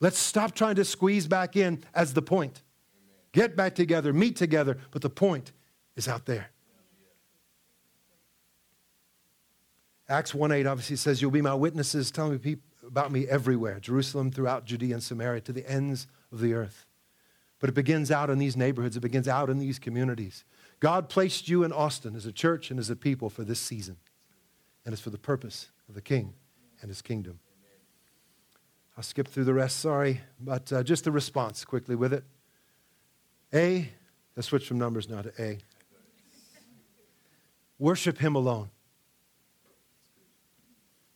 Let's 0.00 0.18
stop 0.18 0.54
trying 0.54 0.76
to 0.76 0.86
squeeze 0.86 1.26
back 1.26 1.54
in 1.54 1.84
as 1.94 2.14
the 2.14 2.22
point. 2.22 2.62
Get 3.32 3.56
back 3.56 3.74
together, 3.74 4.14
meet 4.14 4.36
together, 4.36 4.78
but 4.90 5.02
the 5.02 5.10
point 5.10 5.52
is 5.96 6.08
out 6.08 6.24
there. 6.24 6.48
Acts 10.12 10.34
1 10.34 10.52
8 10.52 10.66
obviously 10.66 10.96
says, 10.96 11.22
You'll 11.22 11.30
be 11.30 11.40
my 11.40 11.54
witnesses 11.54 12.10
telling 12.10 12.38
me 12.44 12.58
about 12.86 13.10
me 13.10 13.26
everywhere 13.26 13.80
Jerusalem, 13.80 14.30
throughout 14.30 14.66
Judea 14.66 14.94
and 14.94 15.02
Samaria, 15.02 15.40
to 15.40 15.52
the 15.52 15.68
ends 15.68 16.06
of 16.30 16.40
the 16.40 16.52
earth. 16.52 16.84
But 17.58 17.70
it 17.70 17.74
begins 17.74 18.10
out 18.10 18.28
in 18.28 18.38
these 18.38 18.54
neighborhoods, 18.54 18.94
it 18.94 19.00
begins 19.00 19.26
out 19.26 19.48
in 19.48 19.58
these 19.58 19.78
communities. 19.78 20.44
God 20.80 21.08
placed 21.08 21.48
you 21.48 21.64
in 21.64 21.72
Austin 21.72 22.14
as 22.14 22.26
a 22.26 22.32
church 22.32 22.70
and 22.70 22.78
as 22.78 22.90
a 22.90 22.96
people 22.96 23.30
for 23.30 23.42
this 23.42 23.58
season, 23.58 23.96
and 24.84 24.92
it's 24.92 25.00
for 25.00 25.10
the 25.10 25.18
purpose 25.18 25.70
of 25.88 25.94
the 25.94 26.02
King 26.02 26.34
and 26.82 26.90
his 26.90 27.00
kingdom. 27.00 27.38
I'll 28.98 29.02
skip 29.02 29.28
through 29.28 29.44
the 29.44 29.54
rest, 29.54 29.80
sorry, 29.80 30.20
but 30.38 30.70
uh, 30.70 30.82
just 30.82 31.04
the 31.04 31.12
response 31.12 31.64
quickly 31.64 31.96
with 31.96 32.12
it. 32.12 32.24
A, 33.54 33.88
let's 34.36 34.48
switch 34.48 34.68
from 34.68 34.78
numbers 34.78 35.08
now 35.08 35.22
to 35.22 35.32
A. 35.42 35.58
Worship 37.78 38.18
him 38.18 38.34
alone. 38.34 38.68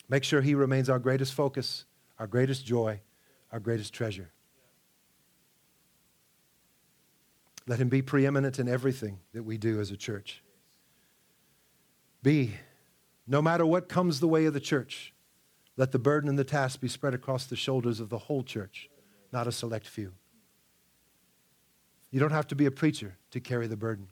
Make 0.08 0.24
sure 0.24 0.40
He 0.40 0.54
remains 0.54 0.88
our 0.88 0.98
greatest 0.98 1.34
focus, 1.34 1.84
our 2.18 2.26
greatest 2.26 2.64
joy, 2.64 3.00
our 3.52 3.60
greatest 3.60 3.92
treasure. 3.92 4.30
Let 7.66 7.80
Him 7.80 7.88
be 7.88 8.02
preeminent 8.02 8.58
in 8.58 8.68
everything 8.68 9.18
that 9.32 9.42
we 9.42 9.58
do 9.58 9.80
as 9.80 9.90
a 9.90 9.96
church. 9.96 10.42
B, 12.22 12.54
no 13.26 13.42
matter 13.42 13.66
what 13.66 13.88
comes 13.88 14.20
the 14.20 14.28
way 14.28 14.46
of 14.46 14.54
the 14.54 14.60
church, 14.60 15.12
let 15.76 15.92
the 15.92 15.98
burden 15.98 16.28
and 16.28 16.38
the 16.38 16.44
task 16.44 16.80
be 16.80 16.88
spread 16.88 17.14
across 17.14 17.46
the 17.46 17.56
shoulders 17.56 18.00
of 18.00 18.08
the 18.08 18.18
whole 18.18 18.42
church, 18.42 18.88
not 19.32 19.46
a 19.46 19.52
select 19.52 19.86
few. 19.86 20.12
You 22.10 22.20
don't 22.20 22.30
have 22.30 22.46
to 22.48 22.54
be 22.54 22.66
a 22.66 22.70
preacher 22.70 23.16
to 23.32 23.40
carry 23.40 23.66
the 23.66 23.76
burden. 23.76 24.08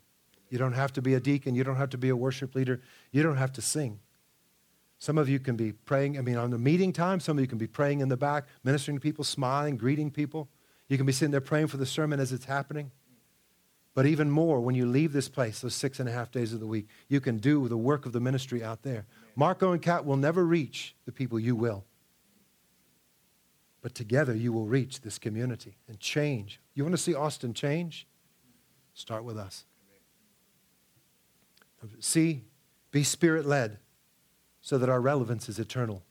You 0.51 0.59
don't 0.59 0.75
have 0.75 0.93
to 0.93 1.03
be 1.03 1.15
a 1.15 1.21
deacon. 1.21 1.55
You 1.55 1.65
don't 1.65 1.77
have 1.77 1.91
to 1.91 1.99
be 1.99 2.11
a 2.11 2.17
worship 2.17 2.55
leader. 2.55 2.83
You 3.13 3.23
don't 3.23 3.37
have 3.37 3.53
to 3.55 3.63
sing. 3.63 4.01
Some 4.99 5.19
of 5.19 5.29
you 5.29 5.39
can 5.39 5.57
be 5.57 5.73
praying, 5.73 6.19
I 6.19 6.23
mean, 6.23 6.37
on 6.37 6.51
the 6.51 6.59
meeting 6.59 6.93
time, 6.93 7.21
some 7.21 7.37
of 7.37 7.43
you 7.43 7.49
can 7.49 7.59
be 7.59 7.67
praying 7.67 8.01
in 8.01 8.09
the 8.09 8.17
back, 8.17 8.47
ministering 8.63 8.97
to 8.97 9.01
people, 9.01 9.25
smiling, 9.25 9.77
greeting 9.77 10.11
people. 10.11 10.49
You 10.89 10.97
can 10.97 11.07
be 11.07 11.13
sitting 11.13 11.31
there 11.31 11.41
praying 11.41 11.67
for 11.67 11.77
the 11.77 11.87
sermon 11.87 12.21
as 12.21 12.33
it's 12.33 12.47
happening. 12.47 12.91
But 13.95 14.07
even 14.07 14.31
more, 14.31 14.61
when 14.61 14.75
you 14.75 14.87
leave 14.87 15.13
this 15.13 15.29
place, 15.29 15.61
those 15.61 15.75
six 15.75 16.01
and 16.01 16.09
a 16.09 16.13
half 16.13 16.31
days 16.33 16.53
of 16.53 16.61
the 16.61 16.67
week, 16.67 16.89
you 17.09 17.21
can 17.21 17.39
do 17.39 17.69
the 17.69 17.77
work 17.77 18.07
of 18.07 18.13
the 18.13 18.21
ministry 18.21 18.63
out 18.63 18.83
there. 18.83 19.07
Marco 19.37 19.73
and 19.73 19.81
Kat 19.81 20.05
will 20.05 20.17
never 20.17 20.45
reach 20.45 20.97
the 21.05 21.13
people, 21.13 21.39
you 21.39 21.55
will. 21.55 21.85
But 23.83 23.95
together 23.95 24.35
you 24.35 24.53
will 24.53 24.67
reach 24.67 25.03
this 25.03 25.19
community 25.19 25.77
and 25.87 26.01
change. 26.01 26.61
You 26.75 26.83
want 26.83 26.95
to 26.95 27.03
see 27.03 27.15
Austin 27.15 27.55
change? 27.55 28.07
Start 28.95 29.23
with 29.23 29.37
us. 29.37 29.65
See, 32.01 32.45
be 32.91 33.05
spirit 33.05 33.45
led 33.45 33.79
so 34.65 34.79
that 34.79 34.89
our 34.89 35.01
relevance 35.01 35.51
is 35.51 35.59
eternal. 35.59 36.03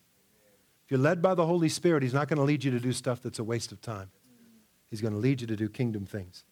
If 0.85 0.91
you're 0.91 0.99
led 0.99 1.23
by 1.23 1.33
the 1.33 1.47
Holy 1.47 1.69
Spirit, 1.69 2.03
He's 2.03 2.13
not 2.13 2.27
going 2.27 2.37
to 2.37 2.43
lead 2.43 2.63
you 2.63 2.69
to 2.69 2.79
do 2.79 2.93
stuff 2.93 3.19
that's 3.19 3.39
a 3.39 3.43
waste 3.43 3.71
of 3.71 3.81
time. 3.81 4.11
He's 4.91 5.01
going 5.01 5.13
to 5.13 5.19
lead 5.19 5.41
you 5.41 5.47
to 5.47 5.55
do 5.55 5.67
kingdom 5.67 6.05
things. 6.05 6.43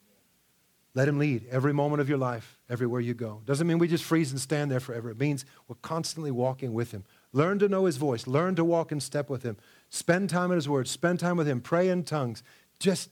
Let 0.95 1.07
Him 1.07 1.19
lead 1.19 1.45
every 1.51 1.73
moment 1.73 2.01
of 2.01 2.09
your 2.09 2.17
life, 2.17 2.57
everywhere 2.67 3.01
you 3.01 3.13
go. 3.13 3.43
Doesn't 3.45 3.67
mean 3.67 3.77
we 3.77 3.87
just 3.87 4.03
freeze 4.03 4.31
and 4.31 4.41
stand 4.41 4.71
there 4.71 4.79
forever. 4.79 5.11
It 5.11 5.19
means 5.19 5.45
we're 5.67 5.75
constantly 5.83 6.31
walking 6.31 6.73
with 6.73 6.91
Him. 6.91 7.03
Learn 7.33 7.59
to 7.59 7.69
know 7.69 7.85
His 7.85 7.97
voice. 7.97 8.25
Learn 8.25 8.55
to 8.55 8.65
walk 8.65 8.91
in 8.91 8.99
step 8.99 9.29
with 9.29 9.43
Him. 9.43 9.57
Spend 9.91 10.31
time 10.31 10.49
in 10.49 10.55
His 10.55 10.67
Word. 10.67 10.87
Spend 10.87 11.19
time 11.19 11.37
with 11.37 11.47
Him. 11.47 11.61
Pray 11.61 11.87
in 11.87 12.03
tongues. 12.03 12.41
just 12.79 13.11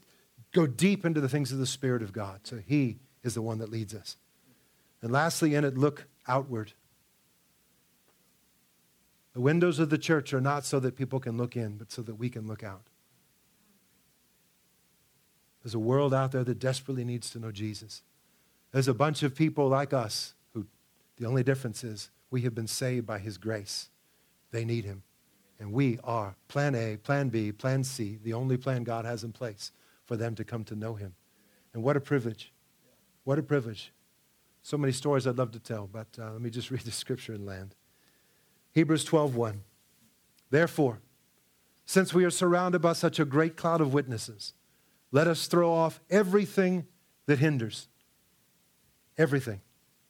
go 0.51 0.65
deep 0.65 1.05
into 1.05 1.21
the 1.21 1.29
things 1.29 1.51
of 1.51 1.59
the 1.59 1.67
Spirit 1.67 2.01
of 2.01 2.11
God. 2.11 2.39
So 2.43 2.57
He 2.57 2.97
is 3.23 3.35
the 3.35 3.43
one 3.43 3.59
that 3.59 3.69
leads 3.69 3.93
us. 3.93 4.17
And 5.03 5.11
lastly, 5.11 5.53
in 5.53 5.63
it, 5.63 5.77
look 5.77 6.07
outward. 6.27 6.73
The 9.33 9.41
windows 9.41 9.79
of 9.79 9.89
the 9.89 9.97
church 9.97 10.33
are 10.33 10.41
not 10.41 10.65
so 10.65 10.79
that 10.79 10.95
people 10.95 11.19
can 11.19 11.37
look 11.37 11.55
in, 11.55 11.77
but 11.77 11.91
so 11.91 12.01
that 12.01 12.15
we 12.15 12.29
can 12.29 12.47
look 12.47 12.63
out. 12.63 12.87
There's 15.63 15.75
a 15.75 15.79
world 15.79 16.13
out 16.13 16.31
there 16.31 16.43
that 16.43 16.59
desperately 16.59 17.03
needs 17.03 17.29
to 17.31 17.39
know 17.39 17.51
Jesus. 17.51 18.01
There's 18.71 18.87
a 18.87 18.93
bunch 18.93 19.23
of 19.23 19.35
people 19.35 19.67
like 19.67 19.93
us 19.93 20.33
who 20.53 20.65
the 21.17 21.25
only 21.25 21.43
difference 21.43 21.83
is 21.83 22.09
we 22.31 22.41
have 22.41 22.55
been 22.55 22.67
saved 22.67 23.05
by 23.05 23.19
His 23.19 23.37
grace. 23.37 23.89
They 24.51 24.65
need 24.65 24.85
Him. 24.85 25.03
And 25.59 25.73
we 25.73 25.99
are 26.03 26.35
plan 26.47 26.73
A, 26.75 26.97
plan 26.97 27.29
B, 27.29 27.51
plan 27.51 27.83
C, 27.83 28.17
the 28.23 28.33
only 28.33 28.55
plan 28.57 28.83
God 28.83 29.05
has 29.05 29.23
in 29.23 29.31
place 29.31 29.71
for 30.05 30.15
them 30.15 30.33
to 30.35 30.43
come 30.43 30.63
to 30.65 30.75
know 30.75 30.95
Him. 30.95 31.13
And 31.73 31.83
what 31.83 31.97
a 31.97 31.99
privilege. 31.99 32.53
What 33.25 33.37
a 33.37 33.43
privilege. 33.43 33.91
So 34.63 34.77
many 34.77 34.93
stories 34.93 35.27
I'd 35.27 35.37
love 35.37 35.51
to 35.51 35.59
tell, 35.59 35.87
but 35.91 36.07
uh, 36.17 36.31
let 36.31 36.41
me 36.41 36.49
just 36.49 36.71
read 36.71 36.81
the 36.81 36.91
scripture 36.91 37.33
and 37.33 37.45
land. 37.45 37.75
Hebrews 38.79 39.03
12:1. 39.03 39.63
Therefore, 40.51 41.01
since 41.83 42.13
we 42.13 42.23
are 42.23 42.29
surrounded 42.29 42.79
by 42.79 42.93
such 42.93 43.19
a 43.19 43.25
great 43.25 43.57
cloud 43.57 43.81
of 43.81 43.93
witnesses, 43.93 44.53
let 45.11 45.27
us 45.27 45.47
throw 45.47 45.69
off 45.69 45.99
everything 46.09 46.87
that 47.25 47.39
hinders. 47.39 47.89
Everything. 49.17 49.59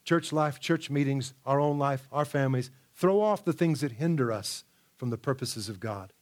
Church 0.03 0.31
life, 0.31 0.59
church 0.59 0.91
meetings, 0.91 1.33
our 1.47 1.59
own 1.59 1.79
life, 1.79 2.07
our 2.11 2.25
families. 2.25 2.69
Throw 2.93 3.19
off 3.19 3.43
the 3.43 3.53
things 3.53 3.81
that 3.81 3.93
hinder 3.93 4.31
us 4.31 4.65
from 4.97 5.09
the 5.09 5.17
purposes 5.17 5.67
of 5.67 5.79
God. 5.79 6.13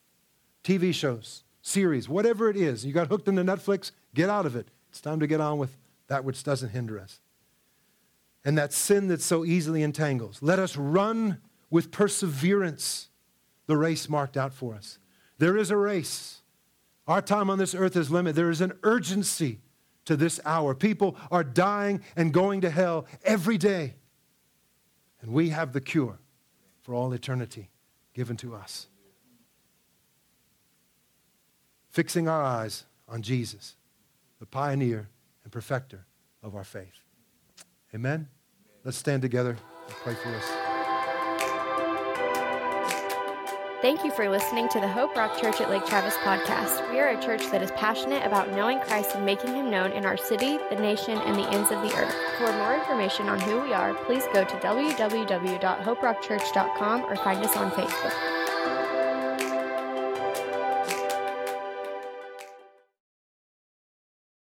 TV 0.64 0.94
shows, 0.94 1.44
series, 1.62 2.08
whatever 2.08 2.50
it 2.50 2.56
is. 2.56 2.86
You 2.86 2.94
got 2.94 3.10
hooked 3.10 3.28
into 3.28 3.44
Netflix, 3.44 3.92
get 4.14 4.30
out 4.30 4.46
of 4.46 4.56
it. 4.56 4.72
It's 4.90 5.02
time 5.02 5.20
to 5.20 5.28
get 5.28 5.42
on 5.42 5.58
with 5.58 5.76
that 6.08 6.24
which 6.24 6.46
doesn't 6.46 6.70
hinder 6.70 6.98
us. 6.98 7.20
And 8.46 8.58
that 8.58 8.72
sin 8.72 9.10
that 9.10 9.22
so 9.22 9.44
easily 9.44 9.84
entangles. 9.84 10.42
Let 10.42 10.60
us 10.60 10.78
run 10.78 11.42
with 11.70 11.92
perseverance 11.92 13.10
the 13.68 13.78
race 13.78 14.10
marked 14.10 14.38
out 14.38 14.54
for 14.54 14.74
us. 14.74 14.98
There 15.38 15.58
is 15.58 15.70
a 15.70 15.78
race. 15.78 16.42
Our 17.08 17.22
time 17.22 17.50
on 17.50 17.58
this 17.58 17.76
earth 17.76 17.96
is 17.96 18.10
limited. 18.10 18.36
There 18.36 18.50
is 18.50 18.62
an 18.62 18.74
urgency 18.84 19.60
to 20.06 20.16
this 20.16 20.40
hour. 20.46 20.74
People 20.74 21.16
are 21.30 21.44
dying 21.44 22.02
and 22.16 22.34
going 22.34 22.62
to 22.62 22.70
hell 22.70 23.06
every 23.24 23.58
day. 23.58 23.96
And 25.22 25.32
we 25.32 25.50
have 25.50 25.74
the 25.74 25.82
cure 25.82 26.20
for 26.82 26.94
all 26.94 27.12
eternity 27.14 27.70
given 28.14 28.38
to 28.38 28.56
us. 28.56 28.88
Fixing 31.90 32.28
our 32.28 32.42
eyes 32.42 32.86
on 33.08 33.22
Jesus, 33.22 33.76
the 34.40 34.46
pioneer 34.46 35.10
and 35.44 35.52
perfecter 35.52 36.06
of 36.44 36.56
our 36.56 36.64
faith. 36.64 37.04
Amen? 37.94 38.28
Let's 38.84 38.98
stand 38.98 39.22
together 39.22 39.58
and 39.88 39.96
pray 39.98 40.14
for 40.16 40.30
us. 40.30 40.67
Thank 43.80 44.04
you 44.04 44.10
for 44.10 44.28
listening 44.28 44.68
to 44.70 44.80
the 44.80 44.88
Hope 44.88 45.16
Rock 45.16 45.40
Church 45.40 45.62
at 45.62 45.70
Lake 45.70 45.86
Travis 45.86 46.16
podcast. 46.24 46.90
We 46.90 47.00
are 47.00 47.10
a 47.10 47.22
church 47.22 47.52
that 47.52 47.62
is 47.62 47.70
passionate 47.72 48.26
about 48.26 48.50
knowing 48.50 48.80
Christ 48.80 49.14
and 49.14 49.24
making 49.24 49.54
him 49.54 49.70
known 49.70 49.92
in 49.92 50.04
our 50.04 50.18
city, 50.18 50.58
the 50.72 50.78
nation, 50.78 51.20
and 51.20 51.36
the 51.36 51.48
ends 51.50 51.70
of 51.70 51.84
the 51.84 51.96
earth. 51.96 52.16
For 52.40 52.52
more 52.54 52.74
information 52.74 53.30
on 53.30 53.40
who 53.40 53.62
we 53.62 53.74
are, 53.74 53.94
please 53.94 54.24
go 54.34 54.44
to 54.44 54.56
www.hoperockchurch.com 54.56 57.02
or 57.04 57.16
find 57.18 57.46
us 57.46 57.56
on 57.56 57.70
Facebook. 57.70 58.37